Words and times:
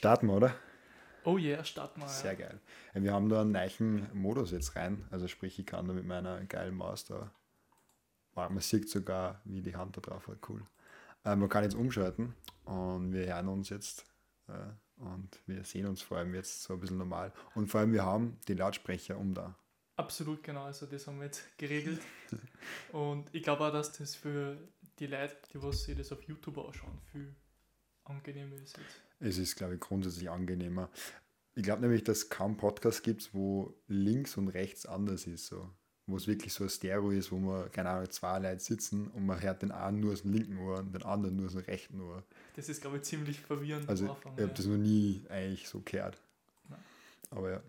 Starten 0.00 0.28
wir, 0.28 0.34
oder? 0.34 0.54
Oh 1.24 1.36
yeah, 1.36 1.62
starten 1.62 2.00
wir. 2.00 2.08
Sehr 2.08 2.34
geil. 2.34 2.58
Wir 2.94 3.12
haben 3.12 3.28
da 3.28 3.42
einen 3.42 3.52
neuen 3.52 4.08
Modus 4.14 4.50
jetzt 4.50 4.74
rein. 4.74 5.06
Also 5.10 5.28
sprich, 5.28 5.58
ich 5.58 5.66
kann 5.66 5.86
da 5.86 5.92
mit 5.92 6.06
meiner 6.06 6.42
geilen 6.46 6.74
Maus 6.74 7.04
da. 7.04 7.30
Man 8.34 8.60
sieht 8.60 8.88
sogar, 8.88 9.42
wie 9.44 9.60
die 9.60 9.76
Hand 9.76 9.98
da 9.98 10.00
drauf 10.00 10.26
hat. 10.26 10.38
Cool. 10.48 10.62
Äh, 11.26 11.36
man 11.36 11.50
kann 11.50 11.64
jetzt 11.64 11.74
umschalten 11.74 12.34
und 12.64 13.12
wir 13.12 13.26
hören 13.26 13.48
uns 13.48 13.68
jetzt 13.68 14.06
äh, 14.48 15.02
und 15.02 15.38
wir 15.44 15.64
sehen 15.64 15.84
uns 15.84 16.00
vor 16.00 16.16
allem 16.16 16.34
jetzt 16.34 16.62
so 16.62 16.72
ein 16.72 16.80
bisschen 16.80 16.96
normal. 16.96 17.34
Und 17.54 17.70
vor 17.70 17.80
allem, 17.80 17.92
wir 17.92 18.06
haben 18.06 18.38
die 18.48 18.54
Lautsprecher 18.54 19.18
um 19.18 19.34
da. 19.34 19.54
Absolut 19.96 20.42
genau, 20.42 20.64
also 20.64 20.86
das 20.86 21.06
haben 21.06 21.18
wir 21.18 21.26
jetzt 21.26 21.58
geregelt. 21.58 22.00
und 22.92 23.28
ich 23.34 23.42
glaube 23.42 23.66
auch, 23.66 23.72
dass 23.72 23.92
das 23.92 24.14
für 24.14 24.56
die 24.98 25.08
Leute, 25.08 25.36
die 25.52 25.62
was 25.62 25.84
sich 25.84 25.94
das 25.94 26.10
auf 26.10 26.22
YouTube 26.22 26.56
anschauen, 26.56 26.98
viel 27.12 27.36
angenehmer 28.04 28.56
ist 28.56 28.78
jetzt. 28.78 29.09
Es 29.20 29.38
ist, 29.38 29.56
glaube 29.56 29.74
ich, 29.74 29.80
grundsätzlich 29.80 30.30
angenehmer. 30.30 30.88
Ich 31.54 31.62
glaube 31.62 31.82
nämlich, 31.82 32.04
dass 32.04 32.18
es 32.18 32.30
kaum 32.30 32.56
Podcasts 32.56 33.02
gibt, 33.02 33.34
wo 33.34 33.74
links 33.86 34.36
und 34.36 34.48
rechts 34.48 34.86
anders 34.86 35.26
ist. 35.26 35.46
So. 35.46 35.68
Wo 36.06 36.16
es 36.16 36.26
wirklich 36.26 36.52
so 36.52 36.64
ein 36.64 36.70
Stereo 36.70 37.10
ist, 37.10 37.30
wo 37.30 37.38
man, 37.38 37.70
keine 37.70 37.90
Ahnung, 37.90 38.10
zwei 38.10 38.38
Leute 38.38 38.60
sitzen 38.60 39.08
und 39.08 39.26
man 39.26 39.40
hört 39.40 39.62
den 39.62 39.70
einen 39.70 40.00
nur 40.00 40.14
aus 40.14 40.22
dem 40.22 40.32
linken 40.32 40.58
Ohr 40.58 40.78
und 40.78 40.92
den 40.92 41.02
anderen 41.02 41.36
nur 41.36 41.46
aus 41.46 41.52
dem 41.52 41.62
rechten 41.62 42.00
Ohr. 42.00 42.24
Das 42.56 42.68
ist, 42.68 42.80
glaube 42.80 42.96
ich, 42.96 43.02
ziemlich 43.02 43.40
verwirrend. 43.40 43.88
Also, 43.88 44.10
Anfang, 44.10 44.32
ich 44.32 44.40
habe 44.40 44.42
ja. 44.42 44.48
das 44.48 44.66
noch 44.66 44.76
nie 44.78 45.22
eigentlich 45.28 45.68
so 45.68 45.80
gehört. 45.84 46.20
Nein. 46.68 46.80
Aber 47.30 47.50
ja. 47.50 47.62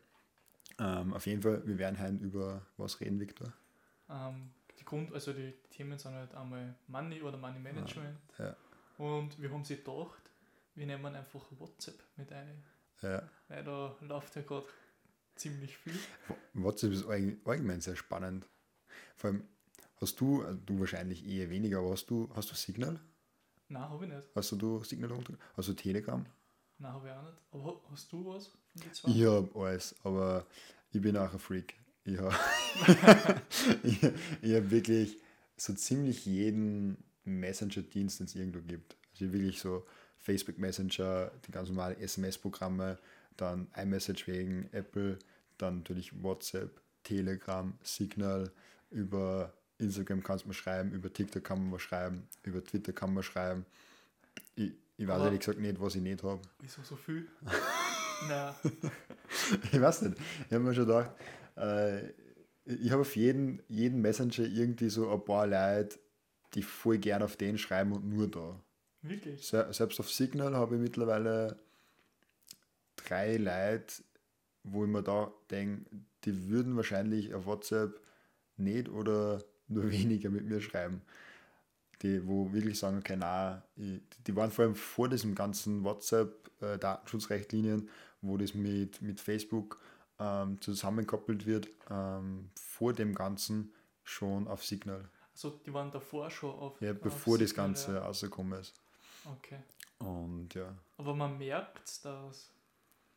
Ähm, 0.80 1.14
auf 1.14 1.26
jeden 1.28 1.42
Fall, 1.42 1.62
wir 1.68 1.78
werden 1.78 2.00
heute 2.00 2.16
über 2.24 2.66
was 2.78 3.00
reden, 3.02 3.20
Victor. 3.20 3.54
Ähm, 4.10 4.52
die 4.80 4.86
Grund, 4.86 5.14
also 5.14 5.34
die 5.34 5.54
Themen 5.70 5.98
sind 6.00 6.14
halt 6.14 6.34
einmal 6.34 6.76
Money 6.88 7.22
oder 7.22 7.38
Money 7.38 7.60
Management. 7.60 8.18
Ja. 8.40 8.46
ja. 8.46 8.56
Und 8.98 9.40
wir 9.40 9.52
haben 9.52 9.64
sie 9.64 9.78
gedacht, 9.78 10.21
wir 10.82 10.88
nehmen 10.88 11.16
einfach 11.16 11.46
WhatsApp 11.60 12.04
mit 12.16 12.32
ein. 12.34 12.64
Ja. 13.04 13.30
Weil 13.50 13.64
da 13.64 13.96
läuft 14.02 14.36
ja 14.36 14.42
gerade 14.42 14.66
ziemlich 15.36 15.78
viel. 15.78 15.94
WhatsApp 16.54 16.94
ist 16.94 17.06
allgemein 17.06 17.82
sehr 17.82 17.96
spannend. 17.96 18.48
Vor 19.16 19.30
allem, 19.30 19.48
hast 19.98 20.20
du, 20.20 20.42
äh, 20.42 20.56
du 20.66 20.80
wahrscheinlich 20.80 21.24
eher 21.28 21.52
weniger, 21.52 21.78
aber 21.80 21.92
hast 21.92 22.08
du, 22.08 22.32
hast 22.34 22.50
du 22.50 22.56
Signal? 22.56 23.00
Nein, 23.68 23.90
habe 23.90 24.06
ich 24.06 24.12
nicht. 24.12 24.24
Hast 24.34 24.52
du 24.54 24.84
Signal 24.84 25.12
runter? 25.12 25.36
Hast 25.56 25.70
du 25.70 25.74
Telegram? 25.74 26.26
Nein, 26.80 26.92
habe 26.92 27.08
ich 27.08 27.14
auch 27.14 27.24
nicht. 27.24 27.38
Aber 27.52 27.82
hast 27.92 28.12
du 28.12 28.26
was 28.26 28.48
von 28.48 29.12
Ich 29.14 29.24
habe 29.24 29.52
alles, 29.54 29.96
aber 30.04 30.48
ich 30.92 31.00
bin 31.00 31.16
auch 31.16 31.32
ein 31.32 31.40
Freak. 31.40 31.80
Ich 32.06 32.18
habe 32.18 32.36
ich, 33.84 34.02
ich 34.42 34.56
hab 34.56 34.72
wirklich 34.72 35.22
so 35.58 35.74
ziemlich 35.74 36.26
jeden 36.26 37.04
Messenger-Dienst, 37.24 38.20
den 38.20 38.26
es 38.26 38.34
irgendwo 38.34 38.62
gibt. 38.62 38.98
Also 39.12 39.32
wirklich 39.32 39.60
so 39.60 39.86
Facebook 40.22 40.58
Messenger, 40.58 41.32
die 41.46 41.52
ganz 41.52 41.70
normalen 41.70 42.00
SMS-Programme, 42.00 42.98
dann 43.38 43.68
iMessage 43.76 44.28
wegen 44.28 44.70
Apple, 44.72 45.18
dann 45.58 45.80
natürlich 45.80 46.22
WhatsApp, 46.22 46.82
Telegram, 47.04 47.74
Signal, 47.84 48.52
über 48.92 49.54
Instagram 49.82 50.24
kannst 50.24 50.46
du 50.46 50.50
mal 50.50 50.54
schreiben, 50.54 50.92
über 50.92 51.12
TikTok 51.12 51.44
kann 51.44 51.60
man 51.60 51.72
mal 51.72 51.80
schreiben, 51.80 52.28
über 52.44 52.64
Twitter 52.64 52.94
kann 52.94 53.14
man 53.14 53.24
schreiben. 53.24 53.66
Ich, 54.56 54.72
ich 54.98 55.08
weiß 55.08 55.24
ehrlich 55.24 55.40
gesagt 55.40 55.60
nicht, 55.60 55.82
was 55.82 55.96
ich 55.96 56.02
nicht 56.02 56.24
habe. 56.24 56.42
Wieso 56.60 56.84
so 56.84 56.96
viel? 56.96 57.28
Nein. 58.28 58.54
ich 59.72 59.82
weiß 59.82 60.04
nicht. 60.04 60.18
Ich 60.48 60.54
habe 60.54 60.64
mir 60.64 60.76
schon 60.76 60.86
gedacht, 60.86 61.12
äh, 61.58 62.10
ich 62.66 62.92
habe 62.92 63.02
auf 63.02 63.16
jeden, 63.16 63.62
jeden 63.68 64.02
Messenger 64.02 64.46
irgendwie 64.46 64.90
so 64.90 65.12
ein 65.12 65.26
paar 65.26 65.48
Leute, 65.48 65.98
die 66.54 66.62
voll 66.62 67.00
gern 67.00 67.24
auf 67.24 67.36
den 67.36 67.58
schreiben 67.58 67.94
und 67.94 68.08
nur 68.08 68.30
da. 68.30 68.60
Wirklich? 69.02 69.48
selbst 69.48 70.00
auf 70.00 70.12
Signal 70.12 70.56
habe 70.56 70.76
ich 70.76 70.82
mittlerweile 70.82 71.58
drei 72.96 73.38
Leute, 73.38 74.04
wo 74.64 74.86
ich 74.86 74.90
mir 74.90 75.02
da 75.02 75.32
denke, 75.50 75.86
die 76.24 76.50
würden 76.50 76.76
wahrscheinlich 76.76 77.34
auf 77.34 77.46
WhatsApp 77.46 78.00
nicht 78.58 78.90
oder 78.90 79.44
nur 79.68 79.90
weniger 79.92 80.30
mit 80.30 80.46
mir 80.46 80.62
schreiben. 80.62 81.02
Die, 82.02 82.28
wo 82.28 82.52
wirklich 82.52 82.80
sagen, 82.80 82.98
okay, 82.98 83.16
nein, 83.16 83.62
ich, 83.76 84.02
die 84.26 84.36
waren 84.36 84.52
vor 84.52 84.66
allem 84.66 84.76
vor 84.76 85.08
diesem 85.08 85.36
ganzen 85.36 85.84
WhatsApp-Datenschutzrechtlinien, 85.84 87.88
äh, 87.88 87.92
wo 88.22 88.38
das 88.38 88.56
mit, 88.56 89.02
mit 89.02 89.20
Facebook 89.20 89.80
ähm, 90.20 90.60
zusammengekoppelt 90.62 91.46
wird, 91.46 91.68
ähm, 91.90 92.50
vor 92.56 92.94
dem 92.94 93.14
Ganzen 93.14 93.72
schon 94.04 94.48
auf 94.48 94.66
Signal. 94.66 95.10
Also 95.32 95.52
die 95.66 95.74
waren 95.74 95.92
davor 95.92 96.30
schon 96.32 96.52
auf 96.52 96.82
Ja, 96.82 96.94
bevor 96.94 97.34
auf 97.34 97.40
das 97.40 97.54
Ganze 97.54 97.94
ja. 97.94 98.02
rausgekommen 98.02 98.60
ist. 98.60 98.74
Okay. 99.26 99.60
Und 100.00 100.54
ja. 100.54 100.76
Aber 100.98 101.14
man 101.16 101.38
merkt, 101.38 102.04
dass, 102.06 102.50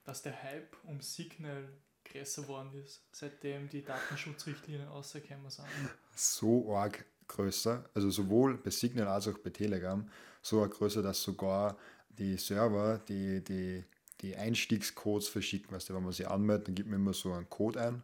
dass 0.04 0.22
der 0.22 0.42
Hype 0.42 0.76
um 0.84 1.00
Signal 1.00 1.68
größer 2.04 2.42
geworden 2.42 2.70
ist, 2.74 3.02
seitdem 3.12 3.68
die 3.68 3.82
Datenschutzrichtlinien 3.82 4.88
rausgekommen 4.88 5.50
sind. 5.50 5.66
So 6.14 6.76
arg 6.76 7.04
größer, 7.26 7.84
also 7.94 8.10
sowohl 8.10 8.58
bei 8.58 8.70
Signal 8.70 9.08
als 9.08 9.28
auch 9.28 9.38
bei 9.38 9.50
Telegram, 9.50 10.08
so 10.42 10.62
arg 10.62 10.72
größer, 10.72 11.02
dass 11.02 11.22
sogar 11.22 11.76
die 12.10 12.36
Server, 12.36 13.00
die, 13.08 13.42
die, 13.42 13.84
die 14.20 14.36
Einstiegscodes 14.36 15.28
verschicken, 15.28 15.74
weißt 15.74 15.88
du, 15.88 15.94
wenn 15.94 16.02
man 16.02 16.12
sie 16.12 16.26
anmeldet, 16.26 16.68
dann 16.68 16.74
gibt 16.74 16.88
man 16.88 17.00
immer 17.00 17.14
so 17.14 17.32
einen 17.32 17.48
Code 17.48 17.80
ein, 17.80 18.02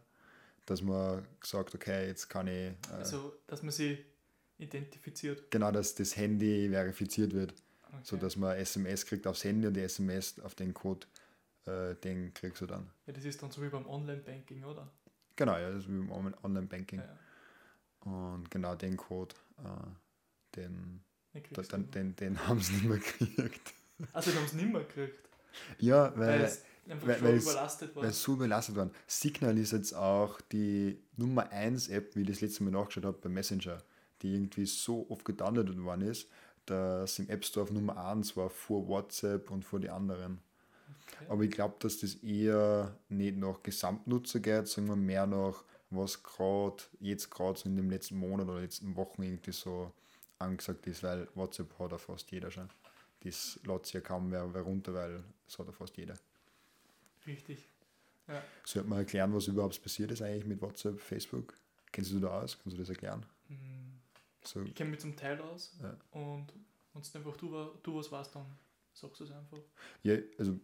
dass 0.65 0.81
man 0.81 1.25
sagt, 1.43 1.75
okay, 1.75 2.07
jetzt 2.07 2.27
kann 2.27 2.47
ich. 2.47 2.53
Äh, 2.53 2.75
also, 2.91 3.33
dass 3.47 3.61
man 3.61 3.71
sie 3.71 4.03
identifiziert. 4.57 5.49
Genau, 5.51 5.71
dass 5.71 5.95
das 5.95 6.15
Handy 6.17 6.69
verifiziert 6.69 7.33
wird. 7.33 7.53
Okay. 7.91 8.01
So 8.03 8.17
dass 8.17 8.35
man 8.35 8.55
SMS 8.57 9.05
kriegt 9.05 9.27
aufs 9.27 9.43
Handy 9.43 9.67
und 9.67 9.73
die 9.73 9.81
SMS 9.81 10.39
auf 10.39 10.55
den 10.55 10.73
Code, 10.73 11.07
äh, 11.65 11.95
den 11.95 12.33
kriegst 12.33 12.61
du 12.61 12.65
dann. 12.65 12.89
Ja, 13.05 13.13
das 13.13 13.25
ist 13.25 13.41
dann 13.41 13.51
so 13.51 13.61
wie 13.61 13.69
beim 13.69 13.85
Online-Banking, 13.87 14.63
oder? 14.63 14.87
Genau, 15.35 15.57
ja, 15.57 15.69
das 15.69 15.83
ist 15.83 15.89
wie 15.89 15.99
beim 15.99 16.33
Online-Banking. 16.43 16.99
Ja, 16.99 17.05
ja. 17.05 18.11
Und 18.11 18.49
genau 18.49 18.75
den 18.75 18.97
Code, 18.97 19.35
äh, 19.59 20.55
den, 20.55 21.03
da, 21.51 21.61
den, 21.61 21.91
den, 21.91 22.15
den 22.15 22.47
haben 22.47 22.59
sie 22.59 22.73
nicht 22.73 22.85
mehr 22.85 22.97
gekriegt. 22.97 23.73
Also, 24.13 24.31
den 24.31 24.39
haben 24.39 24.47
sie 24.47 24.55
nicht 24.55 24.73
mehr 24.73 24.81
gekriegt? 24.81 25.29
Ja, 25.77 26.11
weil, 26.17 26.41
weil 26.41 26.51
weil, 26.85 27.21
weil 27.21 27.37
überlastet. 27.37 27.95
Weil 27.95 28.11
so 28.11 28.33
überlastet 28.33 28.75
war. 28.75 28.89
Signal 29.07 29.57
ist 29.57 29.71
jetzt 29.71 29.93
auch 29.93 30.41
die 30.41 30.99
Nummer 31.15 31.49
1 31.51 31.89
App, 31.89 32.15
wie 32.15 32.21
ich 32.21 32.27
das 32.27 32.41
letzte 32.41 32.63
Mal 32.63 32.71
nachgeschaut 32.71 33.05
habe, 33.05 33.17
bei 33.21 33.29
Messenger, 33.29 33.77
die 34.21 34.33
irgendwie 34.33 34.65
so 34.65 35.05
oft 35.09 35.23
gedownloadet 35.25 35.81
worden 35.83 36.01
ist, 36.01 36.27
dass 36.71 37.19
im 37.19 37.29
App 37.29 37.45
Store 37.45 37.63
auf 37.63 37.71
Nummer 37.71 37.97
1 37.97 38.35
war 38.37 38.49
vor 38.49 38.87
WhatsApp 38.87 39.51
und 39.51 39.63
vor 39.63 39.79
die 39.79 39.89
anderen. 39.89 40.39
Okay. 41.07 41.25
Aber 41.29 41.43
ich 41.43 41.51
glaube, 41.51 41.75
dass 41.79 41.99
das 41.99 42.15
eher 42.15 42.97
nicht 43.09 43.37
nach 43.37 43.61
Gesamtnutzer 43.61 44.39
geht, 44.39 44.67
sondern 44.67 45.01
mehr 45.01 45.27
nach, 45.27 45.63
was 45.89 46.23
gerade 46.23 46.83
jetzt 46.99 47.29
gerade 47.29 47.59
so 47.59 47.67
in 47.67 47.75
dem 47.75 47.89
letzten 47.89 48.17
Monat 48.17 48.47
oder 48.47 48.61
letzten 48.61 48.95
Wochen 48.95 49.23
irgendwie 49.23 49.51
so 49.51 49.91
angesagt 50.39 50.87
ist, 50.87 51.03
weil 51.03 51.27
WhatsApp 51.35 51.77
hat 51.77 51.91
ja 51.91 51.97
fast 51.97 52.31
jeder 52.31 52.49
schon. 52.49 52.69
Das 53.23 53.59
lädt 53.63 53.85
sich 53.85 53.93
ja 53.93 54.01
kaum 54.01 54.29
mehr 54.29 54.43
runter, 54.43 54.93
weil 54.93 55.23
das 55.45 55.59
hat 55.59 55.67
ja 55.67 55.73
fast 55.73 55.97
jeder. 55.97 56.15
Richtig. 57.27 57.69
Ja. 58.27 58.41
Sollte 58.65 58.89
man 58.89 58.99
erklären, 58.99 59.33
was 59.33 59.47
überhaupt 59.47 59.81
passiert 59.83 60.11
ist 60.11 60.21
eigentlich 60.21 60.45
mit 60.45 60.61
WhatsApp, 60.61 60.99
Facebook? 60.99 61.53
Kennst 61.91 62.11
du 62.11 62.19
da 62.19 62.41
aus? 62.41 62.57
Kannst 62.57 62.77
du 62.77 62.81
das 62.81 62.89
erklären? 62.89 63.25
Mhm. 63.49 63.90
So. 64.43 64.61
Ich 64.61 64.75
kenne 64.75 64.91
mich 64.91 64.99
zum 64.99 65.15
Teil 65.15 65.39
aus 65.41 65.77
ja. 65.81 65.95
und 66.11 66.47
wenn 66.93 67.01
du 67.01 67.17
einfach 67.17 67.37
du, 67.37 67.49
du 67.83 67.95
was 67.95 68.11
weißt, 68.11 68.35
dann 68.35 68.45
sagst 68.93 69.19
du 69.19 69.23
es 69.23 69.31
einfach. 69.31 69.59
Ja, 70.03 70.17
also 70.37 70.59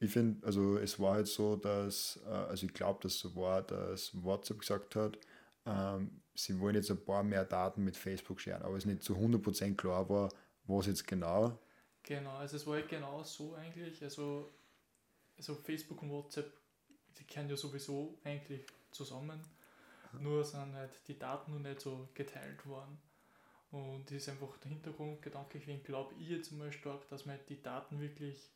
ich 0.00 0.10
finde, 0.10 0.46
also 0.46 0.78
es 0.78 0.98
war 0.98 1.14
halt 1.14 1.26
so, 1.26 1.56
dass, 1.56 2.20
äh, 2.26 2.30
also 2.30 2.66
ich 2.66 2.74
glaube, 2.74 3.00
dass 3.02 3.18
so 3.18 3.34
war, 3.34 3.62
dass 3.62 4.10
WhatsApp 4.22 4.60
gesagt 4.60 4.96
hat, 4.96 5.18
ähm, 5.66 6.20
sie 6.34 6.58
wollen 6.60 6.74
jetzt 6.74 6.90
ein 6.90 7.04
paar 7.04 7.22
mehr 7.22 7.44
Daten 7.44 7.84
mit 7.84 7.96
Facebook 7.96 8.40
scheren, 8.40 8.62
aber 8.62 8.76
es 8.76 8.84
nicht 8.84 9.02
zu 9.02 9.14
100% 9.14 9.76
klar 9.76 10.08
war, 10.08 10.30
was 10.64 10.86
jetzt 10.86 11.06
genau. 11.06 11.58
Genau, 12.02 12.36
also 12.36 12.56
es 12.56 12.66
war 12.66 12.74
halt 12.74 12.88
genau 12.88 13.22
so 13.22 13.54
eigentlich, 13.54 14.02
also, 14.02 14.52
also 15.36 15.54
Facebook 15.54 16.02
und 16.02 16.10
WhatsApp, 16.10 16.52
die 17.18 17.24
kennen 17.24 17.48
ja 17.48 17.56
sowieso 17.56 18.18
eigentlich 18.24 18.66
zusammen 18.90 19.40
nur 20.20 20.44
sind 20.44 20.74
halt 20.74 21.06
die 21.08 21.18
Daten 21.18 21.52
noch 21.52 21.60
nicht 21.60 21.80
so 21.80 22.08
geteilt 22.14 22.64
worden. 22.66 22.98
Und 23.70 24.06
das 24.06 24.18
ist 24.18 24.28
einfach 24.28 24.56
der 24.58 24.70
Hintergrundgedanke, 24.70 25.58
ich 25.58 25.84
glaube 25.84 26.14
ich 26.14 26.28
jetzt 26.28 26.52
mal 26.52 26.72
stark, 26.72 27.08
dass 27.08 27.26
man 27.26 27.38
die 27.48 27.60
Daten 27.60 28.00
wirklich 28.00 28.50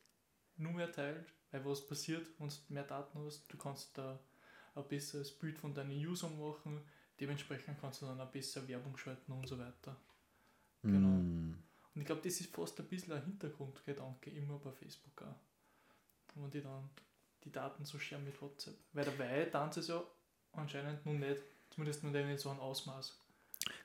nur 0.57 0.73
mehr 0.73 0.93
teilt, 0.93 1.33
weil 1.51 1.65
was 1.65 1.87
passiert, 1.87 2.29
wenn 2.39 2.49
du 2.49 2.55
mehr 2.69 2.85
Daten 2.85 3.19
hast, 3.25 3.53
du 3.53 3.57
kannst 3.57 3.97
da 3.99 4.21
ein 4.75 4.89
besseres 4.89 5.37
Bild 5.37 5.59
von 5.59 5.75
deinen 5.75 5.91
Usern 6.07 6.39
machen, 6.39 6.81
dementsprechend 7.19 7.81
kannst 7.81 8.03
du 8.03 8.07
dann 8.07 8.21
auch 8.21 8.31
besser 8.31 8.67
Werbung 8.69 8.97
schalten 8.97 9.33
und 9.33 9.49
so 9.49 9.59
weiter. 9.59 9.97
Genau. 10.83 11.09
Mm. 11.09 11.59
Und 11.95 12.01
ich 12.01 12.07
glaube, 12.07 12.23
das 12.23 12.41
ist 12.41 12.55
fast 12.55 12.79
ein 12.79 12.87
bisschen 12.87 13.13
ein 13.15 13.25
Hintergrundgedanke 13.25 14.31
immer 14.31 14.59
bei 14.59 14.71
Facebook 14.71 15.21
auch. 15.23 15.35
Wenn 16.37 16.51
die 16.51 16.63
dann 16.63 16.89
die 17.45 17.51
Daten 17.51 17.85
so 17.85 17.99
scheren 17.99 18.25
mit 18.25 18.41
WhatsApp. 18.41 18.79
Weil 18.93 19.05
dabei 19.05 19.45
tanzen 19.47 19.83
sie 19.83 19.93
ja 19.93 20.05
anscheinend 20.59 21.05
noch 21.05 21.13
nicht, 21.13 21.41
zumindest 21.71 22.05
nicht 22.05 22.15
in 22.15 22.39
so 22.39 22.51
einem 22.51 22.61
Ausmaß. 22.61 23.17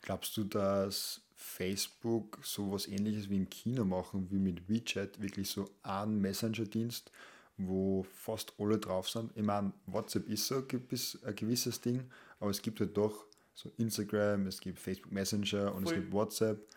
Glaubst 0.02 0.36
du, 0.38 0.44
dass 0.44 1.22
Facebook 1.36 2.40
sowas 2.44 2.88
ähnliches 2.88 3.30
wie 3.30 3.38
in 3.38 3.50
China 3.50 3.84
machen, 3.84 4.30
wie 4.32 4.40
mit 4.40 4.70
WeChat, 4.70 5.22
wirklich 5.22 5.50
so 5.50 5.70
ein 5.84 6.20
Messenger-Dienst, 6.20 7.12
wo 7.58 8.04
fast 8.04 8.54
alle 8.58 8.78
drauf 8.78 9.10
sind? 9.10 9.32
Ich 9.36 9.44
meine, 9.44 9.74
WhatsApp 9.86 10.28
ist 10.30 10.48
so 10.48 10.56
ein 10.58 11.36
gewisses 11.36 11.82
Ding, 11.82 12.10
aber 12.40 12.52
es 12.52 12.62
gibt 12.62 12.80
halt 12.80 12.96
doch 12.96 13.26
so 13.54 13.72
Instagram, 13.78 14.48
es 14.48 14.60
gibt 14.60 14.80
Facebook 14.80 15.12
Messenger 15.12 15.74
und 15.74 15.84
Voll. 15.84 15.94
es 15.94 16.00
gibt 16.00 16.14
WhatsApp. 16.14 16.68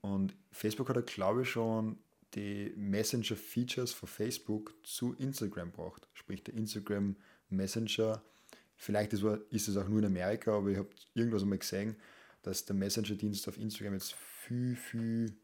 Und 0.00 0.34
Facebook 0.50 0.88
hat 0.88 0.96
ja, 0.96 1.02
glaube 1.02 1.42
ich, 1.42 1.50
schon 1.50 1.98
die 2.34 2.72
Messenger-Features 2.76 3.92
von 3.92 4.08
Facebook 4.08 4.74
zu 4.82 5.14
Instagram 5.14 5.70
braucht. 5.70 6.08
Sprich, 6.12 6.42
der 6.42 6.54
Instagram 6.54 7.16
Messenger, 7.48 8.22
vielleicht 8.76 9.12
ist, 9.12 9.22
es 9.68 9.76
auch 9.76 9.88
nur 9.88 10.00
in 10.00 10.06
Amerika, 10.06 10.56
aber 10.56 10.68
ich 10.68 10.78
habe 10.78 10.90
irgendwas 11.14 11.42
einmal 11.42 11.58
gesehen, 11.58 11.96
dass 12.42 12.64
der 12.64 12.76
Messenger-Dienst 12.76 13.48
auf 13.48 13.56
Instagram 13.56 13.94
jetzt 13.94 14.14
viel, 14.14 14.76
viel 14.76 15.36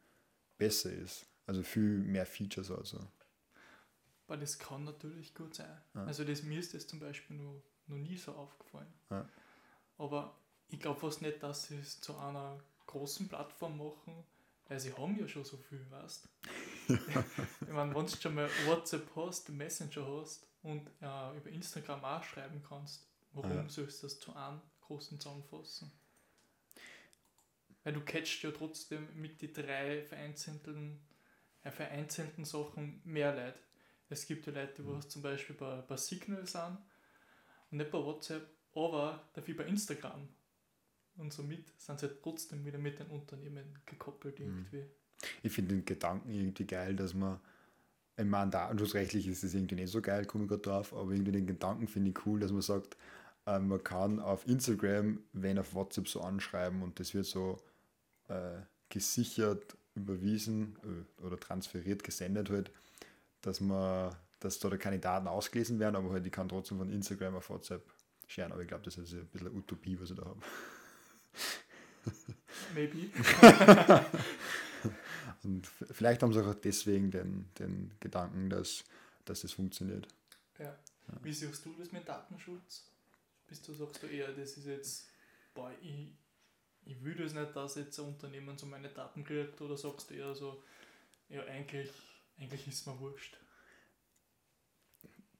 besser 0.58 0.92
ist. 0.92 1.26
Also 1.46 1.62
viel 1.62 1.98
mehr 1.98 2.26
Features 2.26 2.70
also. 2.70 3.00
Aber 4.26 4.36
das 4.36 4.58
kann 4.58 4.84
natürlich 4.84 5.34
gut 5.34 5.54
sein. 5.54 5.80
Ja. 5.94 6.04
Also 6.04 6.22
das, 6.22 6.42
mir 6.42 6.60
ist 6.60 6.74
das 6.74 6.86
zum 6.86 7.00
Beispiel 7.00 7.36
noch, 7.36 7.62
noch 7.88 7.96
nie 7.96 8.16
so 8.16 8.32
aufgefallen. 8.32 8.92
Ja. 9.10 9.28
Aber 9.98 10.36
ich 10.68 10.78
glaube 10.78 11.00
fast 11.00 11.22
nicht, 11.22 11.42
dass 11.42 11.66
sie 11.66 11.78
es 11.78 12.00
zu 12.00 12.16
einer 12.16 12.58
großen 12.86 13.28
Plattform 13.28 13.78
machen, 13.78 14.24
weil 14.68 14.78
sie 14.78 14.92
haben 14.92 15.18
ja 15.18 15.26
schon 15.26 15.44
so 15.44 15.56
viel, 15.56 15.84
weißt 15.90 16.28
Ich 16.88 17.72
meine, 17.72 17.94
wenn 17.94 18.06
du 18.06 18.16
schon 18.16 18.34
mal 18.34 18.48
WhatsApp 18.66 19.10
hast, 19.16 19.48
Messenger 19.48 20.06
hast 20.06 20.46
und 20.62 20.88
äh, 21.00 21.36
über 21.36 21.50
Instagram 21.50 22.04
auch 22.04 22.22
schreiben 22.22 22.62
kannst, 22.68 23.09
warum 23.32 23.50
ja. 23.50 23.68
sollst 23.68 24.02
du 24.02 24.06
das 24.06 24.18
zu 24.18 24.34
einem 24.34 24.60
großen 24.80 25.20
zusammenfassen? 25.20 25.92
Weil 27.82 27.94
du 27.94 28.00
catchst 28.00 28.42
ja 28.42 28.50
trotzdem 28.50 29.08
mit 29.14 29.40
den 29.40 29.52
drei 29.52 30.02
vereinzelten, 30.02 31.00
äh, 31.62 31.70
vereinzelten 31.70 32.44
Sachen 32.44 33.00
mehr 33.04 33.34
Leute. 33.34 33.58
Es 34.10 34.26
gibt 34.26 34.46
ja 34.46 34.52
Leute, 34.52 34.82
die 34.82 34.88
mhm. 34.88 35.08
zum 35.08 35.22
Beispiel 35.22 35.56
bei, 35.56 35.80
bei 35.82 35.96
Signal 35.96 36.46
sind 36.46 36.78
und 37.70 37.78
nicht 37.78 37.90
bei 37.90 37.98
WhatsApp, 37.98 38.48
aber 38.74 39.28
dafür 39.32 39.56
bei 39.56 39.64
Instagram. 39.64 40.28
Und 41.16 41.32
somit 41.32 41.72
sind 41.78 42.00
sie 42.00 42.06
halt 42.06 42.22
trotzdem 42.22 42.64
wieder 42.64 42.78
mit 42.78 42.98
den 42.98 43.08
Unternehmen 43.08 43.78
gekoppelt 43.86 44.38
mhm. 44.40 44.46
irgendwie. 44.46 44.84
Ich 45.42 45.52
finde 45.52 45.74
den 45.74 45.84
Gedanken 45.84 46.30
irgendwie 46.30 46.66
geil, 46.66 46.96
dass 46.96 47.14
man, 47.14 47.40
ich 48.16 48.24
meine, 48.24 48.50
datenschutzrechtlich 48.50 49.26
ist 49.26 49.44
es 49.44 49.54
irgendwie 49.54 49.76
nicht 49.76 49.90
so 49.90 50.00
geil, 50.00 50.24
komme 50.24 50.44
ich 50.44 50.48
gerade 50.48 50.62
drauf, 50.62 50.92
aber 50.94 51.12
irgendwie 51.12 51.32
den 51.32 51.46
Gedanken 51.46 51.88
finde 51.88 52.10
ich 52.10 52.26
cool, 52.26 52.40
dass 52.40 52.52
man 52.52 52.62
sagt, 52.62 52.96
äh, 53.46 53.58
man 53.58 53.82
kann 53.82 54.20
auf 54.20 54.46
Instagram, 54.46 55.22
wenn 55.32 55.58
auf 55.58 55.74
WhatsApp 55.74 56.08
so 56.08 56.20
anschreiben 56.20 56.82
und 56.82 57.00
das 57.00 57.14
wird 57.14 57.26
so 57.26 57.58
äh, 58.28 58.60
gesichert, 58.88 59.76
überwiesen 59.94 60.76
äh, 60.84 61.22
oder 61.22 61.38
transferiert, 61.38 62.04
gesendet 62.04 62.50
halt, 62.50 62.70
dass 63.42 63.60
man, 63.60 64.14
dass 64.40 64.58
da 64.58 64.76
keine 64.76 64.98
Daten 64.98 65.28
ausgelesen 65.28 65.78
werden, 65.78 65.96
aber 65.96 66.10
halt 66.10 66.26
ich 66.26 66.32
kann 66.32 66.48
trotzdem 66.48 66.78
von 66.78 66.90
Instagram 66.90 67.36
auf 67.36 67.50
WhatsApp 67.50 67.82
scheren, 68.26 68.52
aber 68.52 68.62
ich 68.62 68.68
glaube, 68.68 68.84
das 68.84 68.96
ist 68.98 69.12
ein 69.12 69.26
bisschen 69.26 69.48
eine 69.48 69.56
Utopie, 69.56 69.98
was 70.00 70.10
ich 70.10 70.16
da 70.16 70.24
habe. 70.24 70.40
Maybe. 72.74 73.10
Und 75.42 75.66
vielleicht 75.90 76.22
haben 76.22 76.32
sie 76.32 76.44
auch 76.44 76.54
deswegen 76.54 77.10
den, 77.10 77.48
den 77.58 77.92
Gedanken, 78.00 78.50
dass, 78.50 78.84
dass 79.24 79.40
das 79.40 79.52
funktioniert. 79.52 80.06
Ja. 80.58 80.76
Wie 81.22 81.32
siehst 81.32 81.64
du 81.64 81.74
das 81.78 81.92
mit 81.92 82.06
Datenschutz? 82.08 82.84
Bist 83.50 83.66
du, 83.66 83.74
sagst 83.74 84.00
du 84.02 84.06
eher, 84.06 84.32
das 84.32 84.56
ist 84.56 84.66
jetzt, 84.66 85.10
boah, 85.54 85.72
ich, 85.82 86.14
ich 86.84 87.04
will 87.04 87.16
das 87.16 87.34
nicht, 87.34 87.54
dass 87.56 87.74
jetzt 87.74 87.98
ein 87.98 88.06
Unternehmen 88.06 88.56
so 88.56 88.64
meine 88.64 88.88
Daten 88.88 89.24
kriegt, 89.24 89.60
oder 89.60 89.76
sagst 89.76 90.08
du 90.08 90.14
eher 90.14 90.36
so, 90.36 90.62
ja, 91.28 91.42
eigentlich, 91.44 91.90
eigentlich 92.38 92.68
ist 92.68 92.86
mir 92.86 92.98
wurscht? 93.00 93.36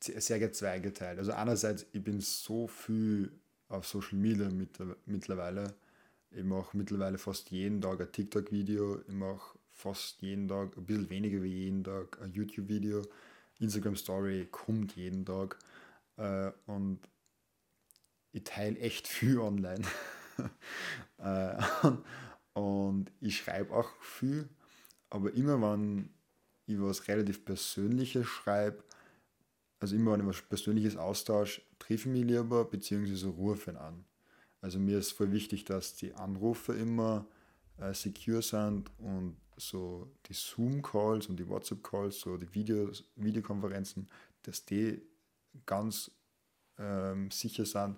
Sehr 0.01 0.53
zweigeteilt. 0.53 1.19
Also 1.19 1.33
einerseits, 1.33 1.87
ich 1.93 2.03
bin 2.03 2.21
so 2.21 2.67
viel 2.67 3.31
auf 3.69 3.87
Social 3.87 4.19
Media 4.19 4.49
mit, 4.49 4.79
mittlerweile. 5.06 5.75
Ich 6.33 6.43
mache 6.43 6.77
mittlerweile 6.77 7.17
fast 7.17 7.51
jeden 7.53 7.81
Tag 7.81 8.01
ein 8.01 8.11
TikTok-Video. 8.11 9.03
Ich 9.03 9.13
mache 9.13 9.56
fast 9.71 10.21
jeden 10.23 10.49
Tag, 10.49 10.77
ein 10.77 10.85
bisschen 10.85 11.11
weniger 11.11 11.43
wie 11.43 11.65
jeden 11.65 11.85
Tag, 11.85 12.21
ein 12.21 12.33
YouTube-Video. 12.33 13.06
Instagram 13.61 13.95
Story 13.95 14.49
kommt 14.51 14.97
jeden 14.97 15.25
Tag. 15.25 15.59
Äh, 16.17 16.51
und 16.67 16.99
ich 18.32 18.44
teile 18.44 18.79
echt 18.79 19.09
viel 19.09 19.38
online. 19.38 19.85
Äh, 21.19 21.62
und 22.55 23.12
ich 23.21 23.37
schreibe 23.37 23.75
auch 23.75 23.91
viel, 24.00 24.49
aber 25.11 25.35
immer 25.35 25.61
wenn 25.61 26.09
ich 26.65 26.81
was 26.81 27.09
relativ 27.09 27.44
Persönliches 27.44 28.27
schreibe, 28.27 28.82
also 29.81 29.97
immer 29.97 30.12
wenn 30.12 30.21
ich 30.21 30.27
was 30.27 30.41
Persönliches 30.41 30.97
austausche, 30.97 31.61
treffe 31.79 32.09
ich 32.09 32.15
mich 32.15 32.25
lieber, 32.25 32.65
beziehungsweise 32.65 33.29
rufe 33.29 33.73
ihn 33.73 33.77
an. 33.77 34.06
Also 34.62 34.79
mir 34.79 34.99
ist 34.99 35.12
voll 35.12 35.31
wichtig, 35.31 35.67
dass 35.67 35.94
die 35.97 36.15
Anrufe 36.15 36.73
immer 36.73 37.27
äh, 37.79 37.93
secure 37.93 38.41
sind 38.41 38.91
und 38.99 39.37
so 39.56 40.11
die 40.27 40.35
Zoom-Calls 40.35 41.27
und 41.27 41.37
die 41.37 41.49
WhatsApp-Calls, 41.49 42.21
so 42.21 42.37
die 42.37 42.53
Videos, 42.55 43.05
Videokonferenzen, 43.17 44.09
dass 44.43 44.65
die 44.65 45.03
ganz 45.67 46.11
ähm, 46.79 47.31
sicher 47.31 47.65
sind. 47.65 47.97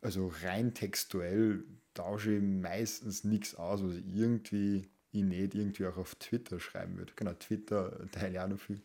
Also 0.00 0.32
rein 0.42 0.74
textuell 0.74 1.64
tausche 1.94 2.36
ich 2.36 2.42
meistens 2.42 3.24
nichts 3.24 3.54
aus, 3.54 3.82
was 3.82 3.96
ich 3.96 4.06
irgendwie 4.06 4.88
ich 5.10 5.22
nicht 5.22 5.54
irgendwie 5.54 5.86
auch 5.86 5.96
auf 5.96 6.14
Twitter 6.16 6.60
schreiben 6.60 6.98
würde. 6.98 7.12
Genau, 7.16 7.32
Twitter 7.34 8.08
teile 8.12 8.32
ich 8.32 8.40
auch 8.40 8.48
noch 8.48 8.60
viel. 8.60 8.80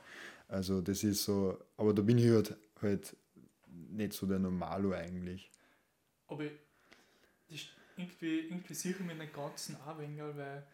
Also 0.47 0.81
das 0.81 1.03
ist 1.03 1.23
so, 1.23 1.59
aber 1.77 1.93
da 1.93 2.01
bin 2.01 2.17
ich 2.17 2.29
halt, 2.29 2.55
halt 2.81 3.15
nicht 3.67 4.13
so 4.13 4.25
der 4.25 4.39
Normalo 4.39 4.93
eigentlich. 4.93 5.51
Aber 6.27 6.45
das 7.49 7.67
irgendwie, 7.97 8.39
irgendwie 8.39 8.73
sicher 8.73 9.03
mit 9.03 9.19
den 9.19 9.31
ganzen 9.31 9.75
Anwänger, 9.81 10.35
weil 10.35 10.65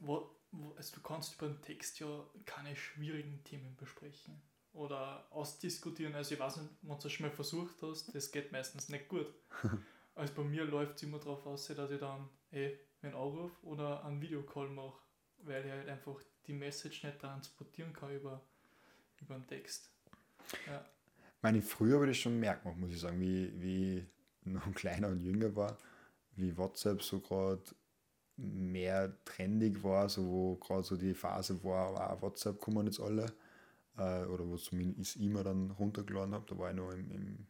wo, 0.00 0.30
wo, 0.52 0.72
also 0.76 0.96
du 0.96 1.02
kannst 1.02 1.34
über 1.34 1.48
den 1.48 1.60
Text 1.62 2.00
ja 2.00 2.24
keine 2.46 2.74
schwierigen 2.74 3.42
Themen 3.44 3.76
besprechen 3.76 4.40
oder 4.78 5.26
ausdiskutieren. 5.30 6.14
Also 6.14 6.34
ich 6.34 6.40
weiß 6.40 6.58
nicht, 6.58 6.70
wenn 6.82 6.96
du 6.96 7.02
das 7.02 7.12
schon 7.12 7.26
mal 7.26 7.32
versucht 7.32 7.82
hast, 7.82 8.14
das 8.14 8.30
geht 8.30 8.52
meistens 8.52 8.88
nicht 8.88 9.08
gut. 9.08 9.26
Also 10.14 10.34
bei 10.34 10.42
mir 10.42 10.64
läuft 10.64 10.96
es 10.96 11.04
immer 11.04 11.20
darauf 11.20 11.46
aus, 11.46 11.68
dass 11.68 11.92
ich 11.92 12.00
dann 12.00 12.28
eh 12.50 12.76
einen 13.02 13.14
Anruf 13.14 13.52
oder 13.62 14.04
einen 14.04 14.20
Videocall 14.20 14.68
mache, 14.68 14.98
weil 15.44 15.64
ich 15.64 15.70
halt 15.70 15.88
einfach 15.88 16.20
die 16.48 16.54
Message 16.54 17.04
nicht 17.04 17.20
transportieren 17.20 17.92
kann 17.92 18.12
über, 18.12 18.42
über 19.20 19.36
einen 19.36 19.46
Text. 19.46 19.92
Ja. 20.66 20.84
Ich 21.36 21.42
meine, 21.42 21.62
früher 21.62 21.94
habe 21.94 22.06
ich 22.06 22.16
das 22.16 22.22
schon 22.22 22.40
merken, 22.40 22.80
muss 22.80 22.90
ich 22.90 22.98
sagen, 22.98 23.20
wie, 23.20 23.62
wie 23.62 24.06
noch 24.42 24.68
kleiner 24.74 25.06
und 25.06 25.20
jünger 25.20 25.54
war, 25.54 25.78
wie 26.34 26.56
WhatsApp 26.56 27.00
so 27.00 27.20
gerade 27.20 27.62
mehr 28.36 29.16
trendig 29.24 29.84
war, 29.84 30.08
so 30.08 30.26
wo 30.26 30.56
gerade 30.56 30.82
so 30.82 30.96
die 30.96 31.14
Phase 31.14 31.62
war, 31.62 32.12
auch 32.12 32.22
WhatsApp 32.22 32.60
kommen 32.60 32.86
jetzt 32.86 32.98
alle, 32.98 33.32
äh, 33.98 34.24
oder 34.24 34.46
wo 34.46 34.56
zumindest 34.56 35.16
ich 35.16 35.22
immer 35.22 35.44
dann 35.44 35.70
runtergeladen 35.72 36.34
habe, 36.34 36.46
da 36.48 36.58
war 36.58 36.70
ich 36.70 36.76
noch 36.76 36.90
im, 36.92 37.10
im 37.10 37.46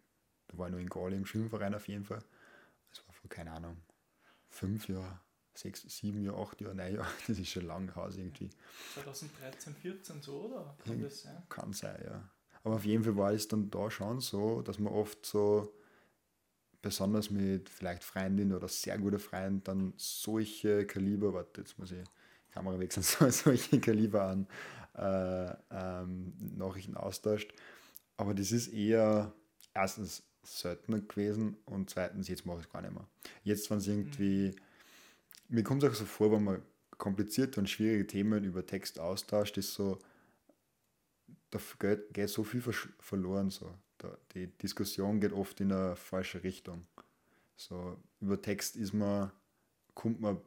da 0.49 0.57
war 0.57 0.69
ich 0.69 0.73
noch 0.73 0.81
in 0.81 0.89
Gali 0.89 1.17
im 1.17 1.27
Schwimmverein 1.27 1.75
auf 1.75 1.87
jeden 1.89 2.05
Fall. 2.05 2.23
Das 2.91 3.07
war 3.07 3.13
vor, 3.13 3.29
keine 3.29 3.53
Ahnung, 3.53 3.77
fünf 4.49 4.89
Jahre, 4.89 5.21
sechs, 5.55 5.83
sieben 5.83 6.23
Jahre, 6.23 6.41
acht 6.41 6.61
Jahre, 6.61 6.75
nein, 6.75 6.95
Jahre, 6.95 7.09
das 7.29 7.39
ist 7.39 7.51
schon 7.51 7.67
lange 7.67 7.95
Haus 7.95 8.17
irgendwie. 8.17 8.49
2013, 8.95 9.75
14 9.75 10.23
so, 10.23 10.47
oder? 10.47 10.77
Kann 10.85 11.03
das 11.03 11.23
sein? 11.23 11.43
Kann 11.49 11.73
sein, 11.73 12.03
ja. 12.05 12.29
Aber 12.65 12.77
auf 12.77 12.85
jeden 12.85 13.05
Fall 13.05 13.17
war 13.17 13.33
es 13.33 13.47
dann 13.47 13.71
da 13.71 13.91
schon 13.91 14.21
so, 14.21 14.63
dass 14.63 14.79
man 14.79 14.93
oft 14.93 15.25
so, 15.25 15.75
besonders 16.81 17.31
mit 17.31 17.69
vielleicht 17.69 18.05
Freundin 18.05 18.53
oder 18.53 18.69
sehr 18.69 18.97
guter 18.99 19.19
Freund, 19.19 19.67
dann 19.69 19.93
solche 19.97 20.87
Kaliber, 20.87 21.35
warte, 21.35 21.61
jetzt 21.61 21.79
muss 21.79 21.91
ich 21.91 22.05
Kamera 22.51 22.79
wechseln, 22.79 23.03
solche 23.31 23.81
Kaliber 23.81 24.25
an 24.25 24.47
äh, 24.95 25.55
ähm, 25.71 26.33
Nachrichten 26.57 26.97
austauscht. 26.97 27.53
Aber 28.17 28.35
das 28.35 28.53
ist 28.53 28.69
eher 28.69 29.33
erstens 29.75 30.23
seltener 30.43 31.01
gewesen 31.01 31.57
und 31.65 31.91
zweitens, 31.91 32.29
jetzt 32.29 32.47
mache 32.47 32.59
ich 32.61 32.67
es 32.67 32.73
gar 32.73 32.83
nicht 32.83 32.95
mehr. 32.95 33.07
Jetzt, 33.45 33.71
wenn 33.71 33.79
es 33.79 33.87
irgendwie, 33.87 34.49
mhm. 34.49 35.57
mir 35.57 35.63
kommt 35.63 35.83
es 35.83 35.91
auch 35.91 35.95
so 35.95 36.05
vor, 36.05 36.33
wenn 36.33 36.45
man 36.45 36.63
komplizierte 36.97 37.61
und 37.61 37.69
schwierige 37.69 38.07
Themen 38.07 38.45
über 38.45 38.67
Text 38.67 38.99
austauscht, 38.99 39.57
ist 39.57 39.75
so, 39.75 39.99
da 41.51 41.59
geht, 41.79 42.13
geht 42.13 42.29
so 42.29 42.45
viel 42.45 42.61
verloren. 42.61 43.51
So. 43.51 43.73
Da, 43.99 44.17
die 44.35 44.47
Diskussion 44.47 45.21
geht 45.21 45.33
oft 45.33 45.61
in 45.61 45.73
eine 45.73 45.97
falsche 45.97 46.43
Richtung. 46.43 46.87
So, 47.57 47.97
über 48.21 48.41
Text 48.41 48.77
ist 48.77 48.93
man, 48.93 49.33
kommt 49.95 50.21
man 50.21 50.41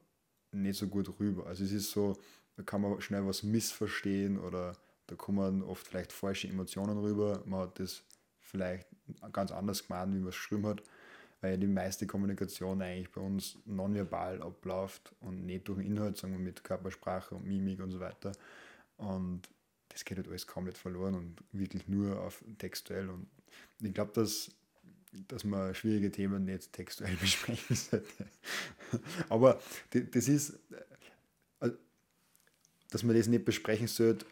nicht 0.51 0.77
so 0.77 0.88
gut 0.88 1.19
rüber. 1.19 1.48
Also 1.48 1.63
es 1.63 1.71
ist 1.71 1.91
so, 1.91 2.17
da 2.58 2.63
kann 2.63 2.81
man 2.81 3.00
schnell 3.01 3.25
was 3.25 3.43
missverstehen 3.43 4.39
oder 4.39 4.75
da 5.08 5.15
kommen 5.15 5.63
oft 5.63 5.88
vielleicht 5.88 6.12
falsche 6.12 6.48
Emotionen 6.48 6.98
rüber. 6.98 7.41
Man 7.46 7.62
hat 7.62 7.79
das 7.79 8.03
vielleicht 8.39 8.88
ganz 9.31 9.51
anders 9.51 9.88
gemeint, 9.88 10.13
wie 10.13 10.20
man 10.20 10.29
es 10.29 10.36
geschrieben 10.36 10.67
hat. 10.67 10.84
weil 11.41 11.58
die 11.58 11.67
meiste 11.67 12.05
Kommunikation 12.05 12.81
eigentlich 12.81 13.12
bei 13.12 13.22
uns 13.22 13.58
nonverbal 13.65 14.41
abläuft 14.43 15.12
und 15.22 15.46
nicht 15.46 15.67
durch 15.67 15.84
Inhalt, 15.84 16.15
sagen 16.15 16.34
wir 16.34 16.39
mit 16.39 16.63
Körpersprache 16.63 17.34
und 17.36 17.46
Mimik 17.46 17.79
und 17.81 17.91
so 17.91 18.00
weiter. 18.00 18.31
Und 18.98 19.50
das 19.89 20.05
geht 20.05 20.17
halt 20.17 20.27
alles 20.27 20.46
komplett 20.46 20.77
verloren 20.77 21.15
und 21.15 21.43
wirklich 21.51 21.88
nur 21.88 22.22
auf 22.22 22.43
textuell. 22.60 23.10
Und 23.10 23.27
ich 23.81 23.93
glaube, 23.93 24.12
dass, 24.13 24.51
dass 25.27 25.43
man 25.43 25.74
schwierige 25.74 26.12
Themen 26.12 26.46
nicht 26.46 26.72
textuell 26.72 27.15
besprechen 27.20 27.75
sollte. 27.75 28.27
Aber 29.27 29.60
das 29.91 30.27
ist, 30.27 30.60
dass 32.91 33.03
man 33.03 33.15
das 33.15 33.27
nicht 33.27 33.45
besprechen 33.45 33.88
sollte, 33.88 34.25